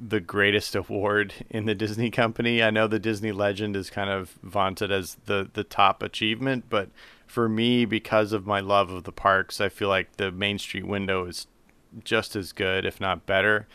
the 0.00 0.20
greatest 0.20 0.76
award 0.76 1.34
in 1.50 1.66
the 1.66 1.74
Disney 1.74 2.10
company. 2.10 2.62
I 2.62 2.70
know 2.70 2.86
the 2.86 3.00
Disney 3.00 3.32
Legend 3.32 3.76
is 3.76 3.90
kind 3.90 4.08
of 4.08 4.38
vaunted 4.42 4.90
as 4.90 5.18
the 5.26 5.50
the 5.52 5.64
top 5.64 6.02
achievement, 6.02 6.64
but 6.70 6.88
for 7.26 7.48
me 7.48 7.84
because 7.84 8.32
of 8.32 8.46
my 8.46 8.60
love 8.60 8.90
of 8.90 9.04
the 9.04 9.12
parks, 9.12 9.60
I 9.60 9.68
feel 9.68 9.88
like 9.88 10.16
the 10.16 10.30
Main 10.32 10.58
Street 10.58 10.86
window 10.86 11.26
is 11.26 11.46
just 12.04 12.36
as 12.36 12.52
good, 12.52 12.86
if 12.86 13.00
not 13.00 13.26
better. 13.26 13.66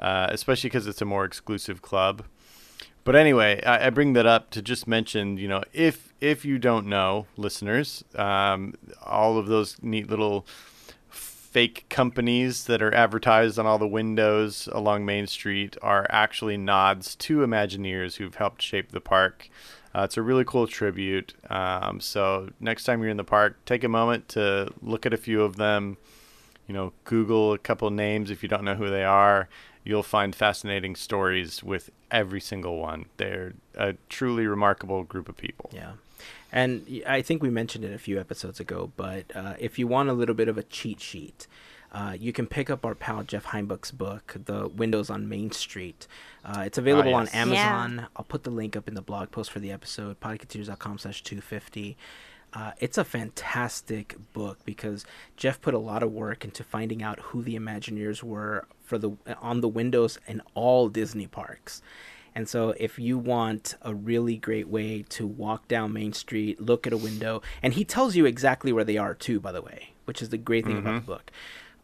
Uh, 0.00 0.28
especially 0.30 0.70
because 0.70 0.86
it's 0.86 1.02
a 1.02 1.04
more 1.04 1.24
exclusive 1.24 1.82
club. 1.82 2.24
But 3.08 3.16
anyway, 3.16 3.62
I, 3.64 3.86
I 3.86 3.88
bring 3.88 4.12
that 4.12 4.26
up 4.26 4.50
to 4.50 4.60
just 4.60 4.86
mention, 4.86 5.38
you 5.38 5.48
know, 5.48 5.62
if 5.72 6.12
if 6.20 6.44
you 6.44 6.58
don't 6.58 6.86
know, 6.86 7.24
listeners, 7.38 8.04
um, 8.14 8.74
all 9.02 9.38
of 9.38 9.46
those 9.46 9.78
neat 9.80 10.10
little 10.10 10.46
fake 11.08 11.86
companies 11.88 12.66
that 12.66 12.82
are 12.82 12.92
advertised 12.92 13.58
on 13.58 13.64
all 13.64 13.78
the 13.78 13.88
windows 13.88 14.68
along 14.72 15.06
Main 15.06 15.26
Street 15.26 15.74
are 15.80 16.06
actually 16.10 16.58
nods 16.58 17.16
to 17.16 17.38
Imagineers 17.38 18.16
who've 18.16 18.34
helped 18.34 18.60
shape 18.60 18.92
the 18.92 19.00
park. 19.00 19.48
Uh, 19.94 20.02
it's 20.02 20.18
a 20.18 20.22
really 20.22 20.44
cool 20.44 20.66
tribute. 20.66 21.32
Um, 21.48 22.00
so 22.00 22.50
next 22.60 22.84
time 22.84 23.00
you're 23.00 23.08
in 23.08 23.16
the 23.16 23.24
park, 23.24 23.56
take 23.64 23.84
a 23.84 23.88
moment 23.88 24.28
to 24.28 24.70
look 24.82 25.06
at 25.06 25.14
a 25.14 25.16
few 25.16 25.40
of 25.40 25.56
them. 25.56 25.96
You 26.66 26.74
know, 26.74 26.92
Google 27.04 27.54
a 27.54 27.58
couple 27.58 27.88
names 27.88 28.30
if 28.30 28.42
you 28.42 28.50
don't 28.50 28.64
know 28.64 28.74
who 28.74 28.90
they 28.90 29.04
are. 29.04 29.48
You'll 29.88 30.02
find 30.02 30.36
fascinating 30.36 30.96
stories 30.96 31.64
with 31.64 31.88
every 32.10 32.42
single 32.42 32.76
one. 32.76 33.06
They're 33.16 33.54
a 33.74 33.94
truly 34.10 34.46
remarkable 34.46 35.02
group 35.02 35.30
of 35.30 35.38
people. 35.38 35.70
Yeah. 35.72 35.92
And 36.52 37.02
I 37.06 37.22
think 37.22 37.42
we 37.42 37.48
mentioned 37.48 37.86
it 37.86 37.94
a 37.94 37.98
few 37.98 38.20
episodes 38.20 38.60
ago, 38.60 38.92
but 38.98 39.24
uh, 39.34 39.54
if 39.58 39.78
you 39.78 39.86
want 39.86 40.10
a 40.10 40.12
little 40.12 40.34
bit 40.34 40.46
of 40.46 40.58
a 40.58 40.62
cheat 40.62 41.00
sheet, 41.00 41.46
uh, 41.90 42.14
you 42.20 42.34
can 42.34 42.46
pick 42.46 42.68
up 42.68 42.84
our 42.84 42.94
pal 42.94 43.22
Jeff 43.22 43.46
Heimbuch's 43.46 43.90
book, 43.90 44.36
The 44.44 44.68
Windows 44.68 45.08
on 45.08 45.26
Main 45.26 45.52
Street. 45.52 46.06
Uh, 46.44 46.64
it's 46.66 46.76
available 46.76 47.14
on 47.14 47.24
yes. 47.24 47.34
Amazon. 47.34 48.08
I'll 48.14 48.26
put 48.26 48.44
the 48.44 48.50
link 48.50 48.76
up 48.76 48.88
in 48.88 48.94
the 48.94 49.00
blog 49.00 49.30
post 49.30 49.50
for 49.50 49.58
the 49.58 49.72
episode, 49.72 50.20
podcateers.com 50.20 50.98
slash 50.98 51.22
250. 51.22 51.96
Uh, 52.54 52.72
it's 52.80 52.96
a 52.96 53.04
fantastic 53.04 54.16
book 54.32 54.58
because 54.64 55.04
Jeff 55.36 55.60
put 55.60 55.74
a 55.74 55.78
lot 55.78 56.02
of 56.02 56.12
work 56.12 56.44
into 56.44 56.64
finding 56.64 57.02
out 57.02 57.20
who 57.20 57.42
the 57.42 57.56
Imagineers 57.56 58.22
were 58.22 58.66
for 58.82 58.96
the 58.98 59.12
on 59.40 59.60
the 59.60 59.68
windows 59.68 60.18
in 60.26 60.40
all 60.54 60.88
Disney 60.88 61.26
parks. 61.26 61.82
And 62.34 62.48
so, 62.48 62.70
if 62.78 62.98
you 62.98 63.18
want 63.18 63.74
a 63.82 63.94
really 63.94 64.36
great 64.36 64.68
way 64.68 65.02
to 65.10 65.26
walk 65.26 65.66
down 65.68 65.92
Main 65.92 66.12
Street, 66.12 66.60
look 66.60 66.86
at 66.86 66.92
a 66.92 66.96
window, 66.96 67.42
and 67.62 67.74
he 67.74 67.84
tells 67.84 68.14
you 68.16 68.26
exactly 68.26 68.72
where 68.72 68.84
they 68.84 68.96
are 68.96 69.14
too, 69.14 69.40
by 69.40 69.50
the 69.52 69.62
way, 69.62 69.90
which 70.04 70.22
is 70.22 70.28
the 70.28 70.38
great 70.38 70.64
thing 70.64 70.78
about 70.78 71.00
the 71.00 71.06
book, 71.06 71.30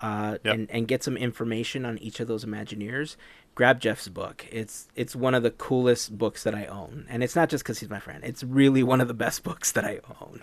uh, 0.00 0.38
Yep. 0.44 0.54
and 0.54 0.70
and 0.70 0.88
get 0.88 1.02
some 1.02 1.16
information 1.16 1.84
on 1.84 1.98
each 1.98 2.20
of 2.20 2.28
those 2.28 2.44
Imagineers. 2.44 3.16
Grab 3.54 3.80
Jeff's 3.80 4.08
book. 4.08 4.46
It's 4.50 4.88
it's 4.96 5.14
one 5.14 5.34
of 5.34 5.42
the 5.42 5.50
coolest 5.52 6.18
books 6.18 6.42
that 6.42 6.54
I 6.54 6.66
own, 6.66 7.06
and 7.08 7.22
it's 7.22 7.36
not 7.36 7.48
just 7.48 7.62
because 7.62 7.78
he's 7.78 7.88
my 7.90 8.00
friend. 8.00 8.22
It's 8.24 8.42
really 8.42 8.82
one 8.82 9.00
of 9.00 9.08
the 9.08 9.14
best 9.14 9.42
books 9.44 9.70
that 9.72 9.84
I 9.84 10.00
own. 10.20 10.40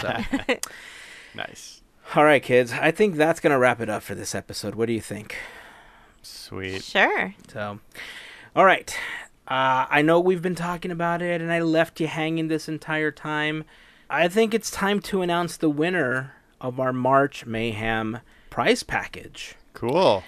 So, 0.00 0.56
Nice. 1.34 1.80
all 2.14 2.24
right, 2.24 2.42
kids. 2.42 2.72
I 2.72 2.90
think 2.90 3.14
that's 3.16 3.40
gonna 3.40 3.58
wrap 3.58 3.80
it 3.80 3.88
up 3.88 4.02
for 4.02 4.14
this 4.14 4.34
episode. 4.34 4.74
What 4.74 4.86
do 4.86 4.92
you 4.92 5.00
think? 5.00 5.36
Sweet. 6.22 6.82
Sure. 6.82 7.34
So, 7.52 7.80
all 8.54 8.64
right. 8.64 8.94
Uh, 9.48 9.86
I 9.90 10.02
know 10.02 10.20
we've 10.20 10.42
been 10.42 10.54
talking 10.54 10.90
about 10.90 11.22
it, 11.22 11.40
and 11.40 11.50
I 11.52 11.60
left 11.60 11.98
you 11.98 12.06
hanging 12.06 12.48
this 12.48 12.68
entire 12.68 13.10
time. 13.10 13.64
I 14.08 14.28
think 14.28 14.54
it's 14.54 14.70
time 14.70 15.00
to 15.02 15.22
announce 15.22 15.56
the 15.56 15.70
winner 15.70 16.34
of 16.60 16.78
our 16.78 16.92
March 16.92 17.46
Mayhem 17.46 18.18
prize 18.50 18.82
package. 18.82 19.54
Cool. 19.72 20.22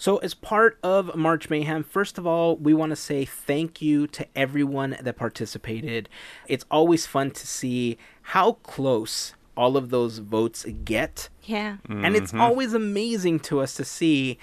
So, 0.00 0.16
as 0.16 0.32
part 0.32 0.78
of 0.82 1.14
March 1.14 1.50
Mayhem, 1.50 1.84
first 1.84 2.16
of 2.16 2.26
all, 2.26 2.56
we 2.56 2.72
want 2.72 2.88
to 2.88 2.96
say 2.96 3.26
thank 3.26 3.82
you 3.82 4.06
to 4.06 4.26
everyone 4.34 4.96
that 4.98 5.16
participated. 5.16 6.08
It's 6.48 6.64
always 6.70 7.04
fun 7.06 7.32
to 7.32 7.46
see 7.46 7.98
how 8.22 8.52
close 8.52 9.34
all 9.58 9.76
of 9.76 9.90
those 9.90 10.16
votes 10.16 10.64
get. 10.86 11.28
Yeah. 11.42 11.76
And 11.86 12.16
it's 12.16 12.32
always 12.32 12.72
amazing 12.72 13.40
to 13.40 13.60
us 13.60 13.74
to 13.74 13.84
see 13.84 14.38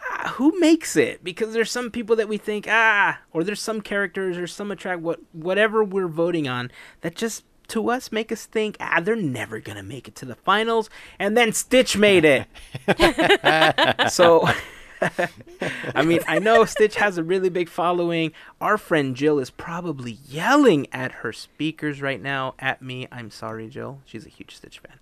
uh, 0.00 0.30
who 0.30 0.58
makes 0.58 0.96
it 0.96 1.22
because 1.22 1.54
there's 1.54 1.70
some 1.70 1.92
people 1.92 2.16
that 2.16 2.28
we 2.28 2.36
think 2.36 2.66
ah 2.68 3.20
or 3.32 3.44
there's 3.44 3.60
some 3.60 3.80
characters 3.80 4.36
or 4.36 4.48
some 4.48 4.72
attract 4.72 5.00
what 5.00 5.20
whatever 5.32 5.84
we're 5.84 6.08
voting 6.08 6.48
on 6.48 6.72
that 7.02 7.14
just 7.14 7.44
to 7.68 7.90
us 7.90 8.10
make 8.10 8.32
us 8.32 8.46
think 8.46 8.76
ah 8.78 9.00
they're 9.00 9.16
never 9.16 9.58
gonna 9.58 9.82
make 9.82 10.06
it 10.06 10.14
to 10.14 10.24
the 10.24 10.36
finals 10.36 10.88
and 11.18 11.36
then 11.36 11.52
Stitch 11.52 11.96
made 11.96 12.24
it 12.24 12.46
so 14.12 14.48
I 15.94 16.02
mean 16.04 16.20
I 16.26 16.38
know 16.38 16.64
Stitch 16.64 16.96
has 16.96 17.18
a 17.18 17.22
really 17.22 17.48
big 17.48 17.68
following. 17.68 18.32
Our 18.60 18.78
friend 18.78 19.14
Jill 19.14 19.38
is 19.38 19.50
probably 19.50 20.18
yelling 20.28 20.86
at 20.92 21.12
her 21.12 21.32
speakers 21.32 22.02
right 22.02 22.20
now 22.20 22.54
at 22.58 22.82
me. 22.82 23.08
I'm 23.12 23.30
sorry 23.30 23.68
Jill. 23.68 24.00
She's 24.04 24.26
a 24.26 24.30
huge 24.30 24.56
Stitch 24.56 24.80
fan. 24.80 24.98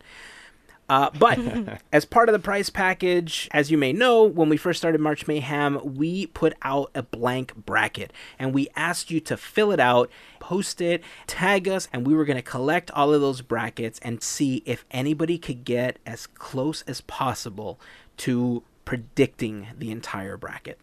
Uh, 0.89 1.10
but 1.18 1.39
as 1.93 2.05
part 2.05 2.28
of 2.28 2.32
the 2.32 2.39
prize 2.39 2.70
package, 2.70 3.48
as 3.52 3.70
you 3.70 3.78
may 3.78 3.93
know, 3.93 4.23
when 4.24 4.48
we 4.48 4.56
first 4.56 4.78
started 4.78 5.01
March 5.01 5.27
Mayhem, 5.27 5.97
we 5.97 6.27
put 6.27 6.55
out 6.62 6.90
a 6.94 7.02
blank 7.02 7.55
bracket 7.56 8.12
and 8.39 8.55
we 8.55 8.68
asked 8.77 9.10
you 9.10 9.20
to 9.20 9.36
fill 9.36 9.73
it 9.73 9.81
out, 9.81 10.10
post 10.39 10.81
it, 10.81 11.02
tag 11.27 11.68
us, 11.68 11.89
and 11.93 12.06
we 12.06 12.14
were 12.14 12.24
going 12.24 12.36
to 12.36 12.43
collect 12.43 12.90
all 12.93 13.12
of 13.12 13.20
those 13.20 13.40
brackets 13.40 13.98
and 14.02 14.23
see 14.23 14.62
if 14.64 14.85
anybody 14.90 15.39
could 15.39 15.64
get 15.64 15.98
as 16.06 16.27
close 16.27 16.82
as 16.82 17.01
possible 17.02 17.81
to 18.18 18.62
predicting 18.86 19.66
the 19.76 19.90
entire 19.90 20.38
bracket. 20.38 20.78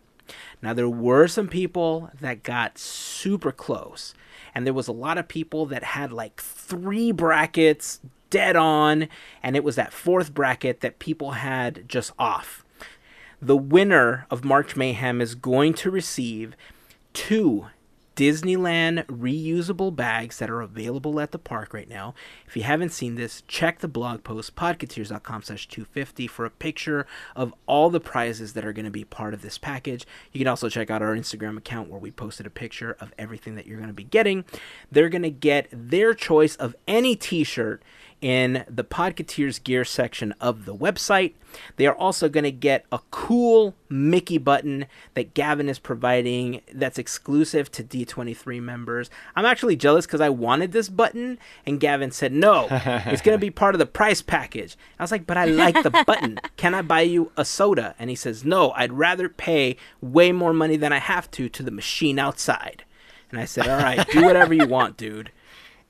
Now, 0.62 0.74
there 0.74 0.88
were 0.90 1.28
some 1.28 1.48
people 1.48 2.12
that 2.22 2.44
got 2.44 2.78
super 2.78 3.52
close, 3.52 4.14
and 4.54 4.66
there 4.66 4.74
was 4.74 4.88
a 4.88 4.94
lot 4.94 5.18
of 5.18 5.28
people 5.28 5.66
that 5.66 5.84
had 5.84 6.14
like 6.14 6.40
three 6.40 7.12
brackets 7.12 8.00
dead 8.30 8.56
on, 8.56 9.08
and 9.42 9.56
it 9.56 9.64
was 9.64 9.76
that 9.76 9.92
fourth 9.92 10.34
bracket 10.34 10.82
that 10.82 11.00
people 11.00 11.32
had 11.32 11.88
just 11.90 12.12
off. 12.20 12.64
The 13.42 13.58
winner 13.58 14.26
of 14.30 14.46
March 14.46 14.76
Mayhem 14.76 15.20
is 15.20 15.36
going 15.36 15.74
to 15.76 15.92
receive 15.92 16.56
two 17.14 17.68
Disneyland 18.16 19.06
reusable 19.06 19.96
bags 19.96 20.38
that 20.38 20.50
are 20.50 20.62
available 20.62 21.20
at 21.20 21.32
the 21.32 21.40
park 21.40 21.74
right 21.74 21.90
now. 21.90 22.14
If 22.46 22.56
you 22.56 22.64
haven't 22.64 22.92
seen 22.92 23.16
this, 23.16 23.42
check 23.48 23.80
the 23.80 23.88
blog 23.88 24.24
post, 24.24 24.56
podcateers.com 24.56 25.44
slash 25.44 25.68
250 25.68 26.28
for 26.28 26.46
a 26.46 26.50
picture 26.50 27.08
of 27.36 27.54
all 27.66 27.90
the 27.90 28.00
prizes 28.00 28.54
that 28.54 28.66
are 28.66 28.74
going 28.74 28.86
to 28.86 28.92
be 28.92 29.04
part 29.04 29.34
of 29.34 29.42
this 29.42 29.58
package. 29.58 30.06
You 30.32 30.40
can 30.40 30.48
also 30.48 30.70
check 30.70 30.92
out 30.92 31.02
our 31.02 31.16
Instagram 31.16 31.58
account 31.58 31.90
where 31.90 32.00
we 32.00 32.12
posted 32.12 32.46
a 32.46 32.52
picture 32.52 32.96
of 33.00 33.14
everything 33.18 33.56
that 33.56 33.66
you're 33.66 33.78
going 33.78 33.88
to 33.88 33.94
be 33.94 34.04
getting. 34.04 34.46
They're 34.92 35.10
going 35.10 35.24
to 35.24 35.32
get 35.32 35.68
their 35.72 36.14
choice 36.14 36.56
of 36.56 36.76
any 36.88 37.16
t-shirt 37.16 37.82
in 38.24 38.64
the 38.70 38.86
Podcateers 38.86 39.62
gear 39.62 39.84
section 39.84 40.34
of 40.40 40.64
the 40.64 40.74
website. 40.74 41.34
They 41.76 41.86
are 41.86 41.94
also 41.94 42.30
going 42.30 42.46
to 42.46 42.52
get 42.52 42.86
a 42.90 43.00
cool 43.12 43.76
Mickey 43.90 44.38
button 44.38 44.86
that 45.14 45.34
Gavin 45.34 45.68
is 45.68 45.78
providing 45.78 46.62
that's 46.74 46.98
exclusive 46.98 47.70
to 47.74 47.84
D23 47.84 48.62
members. 48.62 49.10
I'm 49.36 49.44
actually 49.46 49.76
jealous 49.76 50.06
because 50.06 50.22
I 50.22 50.30
wanted 50.30 50.72
this 50.72 50.88
button, 50.88 51.38
and 51.66 51.82
Gavin 51.82 52.12
said, 52.12 52.32
No, 52.32 52.68
it's 52.72 53.22
going 53.22 53.38
to 53.38 53.46
be 53.46 53.52
part 53.52 53.76
of 53.76 53.80
the 53.80 53.86
price 53.86 54.22
package. 54.22 54.78
I 54.98 55.04
was 55.04 55.12
like, 55.12 55.28
But 55.28 55.38
I 55.38 55.44
like 55.44 55.84
the 55.84 55.92
button. 56.08 56.40
Can 56.56 56.74
I 56.74 56.82
buy 56.82 57.02
you 57.02 57.30
a 57.36 57.44
soda? 57.44 57.94
And 58.00 58.10
he 58.10 58.16
says, 58.16 58.46
No, 58.46 58.72
I'd 58.72 58.94
rather 58.94 59.28
pay 59.28 59.76
way 60.00 60.32
more 60.32 60.54
money 60.54 60.78
than 60.78 60.94
I 60.94 61.00
have 61.00 61.30
to 61.32 61.50
to 61.50 61.62
the 61.62 61.72
machine 61.72 62.18
outside. 62.18 62.86
And 63.32 63.40
I 63.40 63.46
said, 63.46 63.68
All 63.68 63.78
right, 63.78 64.08
do 64.12 64.24
whatever 64.24 64.54
you 64.54 64.66
want, 64.66 64.96
dude. 64.96 65.32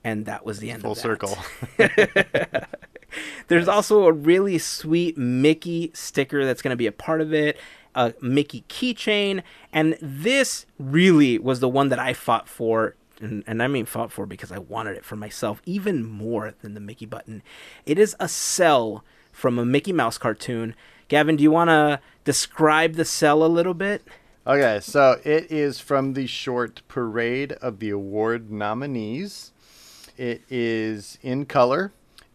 And 0.04 0.26
that 0.26 0.44
was 0.44 0.58
the 0.58 0.70
end 0.70 0.82
Full 0.82 0.92
of 0.92 0.98
that. 0.98 1.02
circle. 1.02 1.38
There's 3.48 3.68
also 3.68 4.04
a 4.04 4.12
really 4.12 4.58
sweet 4.58 5.16
Mickey 5.16 5.90
sticker 5.94 6.44
that's 6.44 6.62
going 6.62 6.70
to 6.70 6.76
be 6.76 6.86
a 6.86 6.92
part 6.92 7.20
of 7.20 7.32
it, 7.32 7.58
a 7.94 8.12
Mickey 8.20 8.64
keychain, 8.68 9.42
and 9.72 9.96
this 10.02 10.66
really 10.78 11.38
was 11.38 11.60
the 11.60 11.68
one 11.68 11.88
that 11.88 11.98
I 11.98 12.12
fought 12.12 12.48
for. 12.48 12.96
And, 13.20 13.44
and 13.46 13.62
I 13.62 13.68
mean 13.68 13.86
fought 13.86 14.10
for 14.10 14.26
because 14.26 14.50
I 14.50 14.58
wanted 14.58 14.96
it 14.96 15.04
for 15.04 15.14
myself 15.16 15.62
even 15.64 16.04
more 16.04 16.52
than 16.62 16.74
the 16.74 16.80
Mickey 16.80 17.06
button. 17.06 17.42
It 17.86 17.98
is 17.98 18.16
a 18.18 18.28
cell 18.28 19.04
from 19.32 19.58
a 19.58 19.64
Mickey 19.64 19.92
Mouse 19.92 20.18
cartoon. 20.18 20.74
Gavin, 21.08 21.36
do 21.36 21.42
you 21.44 21.50
want 21.52 21.70
to 21.70 22.00
describe 22.24 22.94
the 22.94 23.04
cell 23.04 23.44
a 23.44 23.46
little 23.46 23.72
bit? 23.74 24.02
Okay, 24.46 24.80
so 24.82 25.20
it 25.24 25.50
is 25.50 25.78
from 25.78 26.14
the 26.14 26.26
short 26.26 26.82
Parade 26.88 27.52
of 27.52 27.78
the 27.78 27.90
Award 27.90 28.50
nominees. 28.50 29.52
It 30.16 30.42
is 30.48 31.18
in 31.22 31.46
color, 31.46 31.92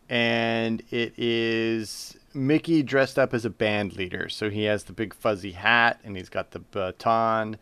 and 0.09 0.83
it 0.91 1.13
is 1.17 2.17
Mickey 2.33 2.83
dressed 2.83 3.17
up 3.17 3.33
as 3.33 3.45
a 3.45 3.49
band 3.49 3.95
leader. 3.95 4.29
So 4.29 4.49
he 4.49 4.65
has 4.65 4.83
the 4.83 4.93
big 4.93 5.13
fuzzy 5.13 5.53
hat, 5.53 5.99
and 6.03 6.17
he's 6.17 6.29
got 6.29 6.51
the 6.51 6.59
baton, 6.59 7.57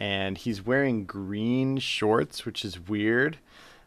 and 0.00 0.38
he's 0.38 0.64
wearing 0.64 1.04
green 1.04 1.78
shorts, 1.78 2.46
which 2.46 2.64
is 2.64 2.80
weird. 2.80 3.38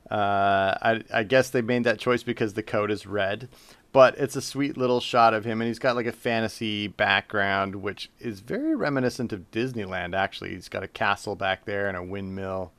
Uh, 0.09 0.75
I, 0.81 1.03
I 1.13 1.23
guess 1.23 1.49
they 1.49 1.61
made 1.61 1.85
that 1.85 1.99
choice 1.99 2.21
because 2.21 2.53
the 2.53 2.63
coat 2.63 2.91
is 2.91 3.07
red, 3.07 3.47
but 3.93 4.17
it's 4.17 4.35
a 4.35 4.41
sweet 4.41 4.75
little 4.77 4.99
shot 4.99 5.33
of 5.33 5.45
him, 5.45 5.61
and 5.61 5.67
he's 5.67 5.79
got 5.79 5.95
like 5.95 6.05
a 6.05 6.11
fantasy 6.11 6.87
background, 6.87 7.75
which 7.75 8.09
is 8.19 8.41
very 8.41 8.75
reminiscent 8.75 9.31
of 9.31 9.49
Disneyland. 9.51 10.13
Actually, 10.13 10.51
he's 10.51 10.69
got 10.69 10.83
a 10.83 10.87
castle 10.87 11.35
back 11.35 11.65
there 11.65 11.87
and 11.87 11.95
a 11.95 12.03
windmill. 12.03 12.73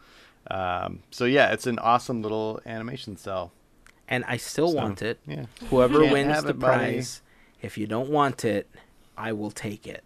Um, 0.50 1.00
so 1.10 1.24
yeah, 1.24 1.52
it's 1.52 1.66
an 1.66 1.78
awesome 1.78 2.22
little 2.22 2.60
animation 2.66 3.16
cell. 3.16 3.52
And 4.08 4.24
I 4.26 4.36
still 4.36 4.70
So, 4.72 4.76
want 4.76 5.00
it. 5.02 5.18
yeah. 5.26 5.46
Whoever 5.70 6.00
wins 6.00 6.42
the 6.42 6.50
it, 6.50 6.58
buddy. 6.58 6.92
prize, 6.94 7.22
if 7.62 7.78
you 7.78 7.86
don't 7.86 8.10
want 8.10 8.44
it, 8.44 8.68
I 9.16 9.32
will 9.32 9.50
take 9.50 9.86
it. 9.86 10.04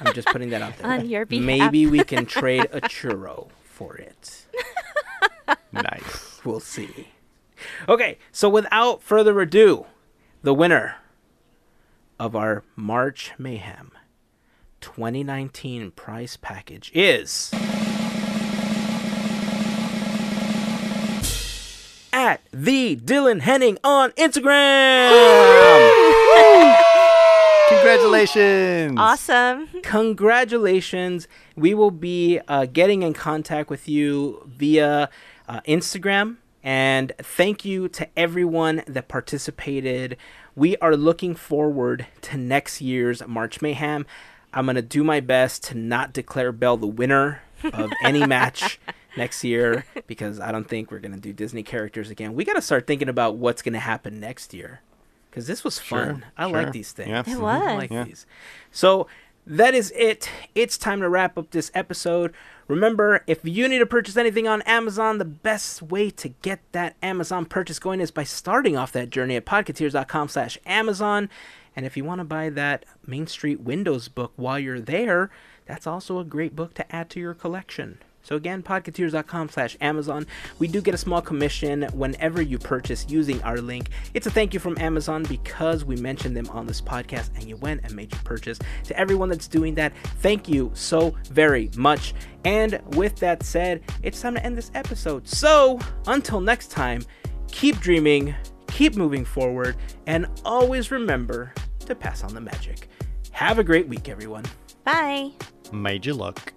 I'm 0.00 0.14
just 0.14 0.28
putting 0.28 0.50
that 0.50 0.62
out 0.62 0.78
there. 0.78 0.86
On 0.90 1.06
your 1.06 1.26
behalf. 1.26 1.44
Maybe 1.44 1.86
we 1.86 2.04
can 2.04 2.24
trade 2.26 2.66
a 2.72 2.80
churro 2.82 3.48
for 3.64 3.96
it. 3.96 4.46
Nice. 5.72 6.40
We'll 6.44 6.60
see. 6.60 7.08
Okay, 7.88 8.18
so 8.30 8.48
without 8.48 9.02
further 9.02 9.40
ado, 9.40 9.86
the 10.42 10.54
winner 10.54 10.96
of 12.18 12.36
our 12.36 12.62
March 12.76 13.32
Mayhem 13.38 13.90
2019 14.80 15.90
prize 15.90 16.36
package 16.36 16.92
is 16.94 17.50
the 22.54 22.96
Dylan 22.96 23.40
Henning 23.40 23.78
on 23.82 24.12
Instagram. 24.12 25.10
Congratulations! 27.68 28.96
Awesome. 28.96 29.68
Congratulations. 29.82 31.26
We 31.56 31.74
will 31.74 31.90
be 31.90 32.40
uh, 32.46 32.66
getting 32.66 33.02
in 33.02 33.12
contact 33.12 33.70
with 33.70 33.88
you 33.88 34.42
via 34.46 35.10
uh, 35.48 35.60
Instagram. 35.66 36.36
And 36.62 37.12
thank 37.18 37.64
you 37.64 37.88
to 37.88 38.08
everyone 38.16 38.84
that 38.86 39.08
participated. 39.08 40.16
We 40.54 40.76
are 40.76 40.96
looking 40.96 41.34
forward 41.34 42.06
to 42.22 42.36
next 42.36 42.80
year's 42.80 43.26
March 43.26 43.60
Mayhem. 43.60 44.06
I'm 44.52 44.66
going 44.66 44.76
to 44.76 44.82
do 44.82 45.02
my 45.02 45.18
best 45.20 45.64
to 45.64 45.74
not 45.74 46.12
declare 46.12 46.52
Belle 46.52 46.76
the 46.76 46.86
winner 46.86 47.42
of 47.64 47.90
any 48.04 48.24
match 48.26 48.78
next 49.16 49.44
year 49.44 49.84
because 50.06 50.40
I 50.40 50.52
don't 50.52 50.68
think 50.68 50.90
we're 50.90 50.98
going 51.00 51.14
to 51.14 51.20
do 51.20 51.32
Disney 51.32 51.62
characters 51.62 52.10
again. 52.10 52.34
We 52.34 52.44
got 52.44 52.54
to 52.54 52.62
start 52.62 52.86
thinking 52.86 53.08
about 53.08 53.36
what's 53.36 53.62
going 53.62 53.72
to 53.74 53.78
happen 53.80 54.20
next 54.20 54.52
year 54.54 54.80
because 55.30 55.46
this 55.46 55.64
was 55.64 55.78
fun. 55.78 56.20
Sure, 56.20 56.22
I 56.36 56.48
sure. 56.50 56.62
like 56.62 56.72
these 56.72 56.92
things. 56.92 57.08
Yeah. 57.10 57.20
It 57.20 57.26
Mhm. 57.26 57.40
was. 57.40 57.62
I 57.62 57.74
like 57.74 57.90
Yeah. 57.90 58.04
these. 58.04 58.26
So 58.70 59.06
that 59.46 59.74
is 59.74 59.92
it. 59.96 60.30
It's 60.54 60.78
time 60.78 61.00
to 61.00 61.08
wrap 61.08 61.36
up 61.36 61.50
this 61.50 61.70
episode. 61.74 62.32
Remember, 62.66 63.22
if 63.26 63.40
you 63.44 63.68
need 63.68 63.80
to 63.80 63.86
purchase 63.86 64.16
anything 64.16 64.48
on 64.48 64.62
Amazon, 64.62 65.18
the 65.18 65.24
best 65.26 65.82
way 65.82 66.08
to 66.10 66.28
get 66.30 66.60
that 66.72 66.96
Amazon 67.02 67.44
purchase 67.44 67.78
going 67.78 68.00
is 68.00 68.10
by 68.10 68.24
starting 68.24 68.74
off 68.76 68.90
that 68.92 69.10
journey 69.10 69.36
at 69.36 69.44
podcateers.com 69.44 70.28
slash 70.28 70.56
Amazon. 70.64 71.28
And 71.76 71.84
if 71.84 71.94
you 71.96 72.04
want 72.04 72.20
to 72.20 72.24
buy 72.24 72.48
that 72.50 72.86
Main 73.06 73.26
Street 73.26 73.60
Windows 73.60 74.08
book 74.08 74.32
while 74.36 74.58
you're 74.58 74.80
there, 74.80 75.28
that's 75.66 75.86
also 75.86 76.18
a 76.20 76.24
great 76.24 76.54
book 76.56 76.72
to 76.74 76.94
add 76.96 77.10
to 77.10 77.20
your 77.20 77.34
collection. 77.34 77.98
So 78.24 78.36
again, 78.36 78.62
podcateers.com 78.62 79.50
slash 79.50 79.76
Amazon. 79.80 80.26
We 80.58 80.66
do 80.66 80.80
get 80.80 80.94
a 80.94 80.98
small 80.98 81.20
commission 81.20 81.82
whenever 81.92 82.40
you 82.42 82.58
purchase 82.58 83.06
using 83.08 83.40
our 83.42 83.58
link. 83.58 83.90
It's 84.14 84.26
a 84.26 84.30
thank 84.30 84.54
you 84.54 84.60
from 84.60 84.76
Amazon 84.78 85.24
because 85.24 85.84
we 85.84 85.96
mentioned 85.96 86.36
them 86.36 86.48
on 86.48 86.66
this 86.66 86.80
podcast 86.80 87.30
and 87.36 87.44
you 87.44 87.56
went 87.56 87.82
and 87.84 87.94
made 87.94 88.10
your 88.10 88.22
purchase. 88.22 88.58
To 88.84 88.98
everyone 88.98 89.28
that's 89.28 89.46
doing 89.46 89.74
that, 89.74 89.92
thank 90.20 90.48
you 90.48 90.70
so 90.74 91.14
very 91.30 91.70
much. 91.76 92.14
And 92.44 92.80
with 92.96 93.16
that 93.16 93.42
said, 93.42 93.82
it's 94.02 94.20
time 94.20 94.34
to 94.34 94.44
end 94.44 94.56
this 94.56 94.70
episode. 94.74 95.28
So 95.28 95.78
until 96.06 96.40
next 96.40 96.70
time, 96.70 97.04
keep 97.48 97.78
dreaming, 97.80 98.34
keep 98.68 98.96
moving 98.96 99.24
forward, 99.24 99.76
and 100.06 100.26
always 100.44 100.90
remember 100.90 101.52
to 101.80 101.94
pass 101.94 102.24
on 102.24 102.34
the 102.34 102.40
magic. 102.40 102.88
Have 103.32 103.58
a 103.58 103.64
great 103.64 103.86
week, 103.86 104.08
everyone. 104.08 104.44
Bye. 104.84 105.32
Made 105.72 106.06
you 106.06 106.14
look. 106.14 106.52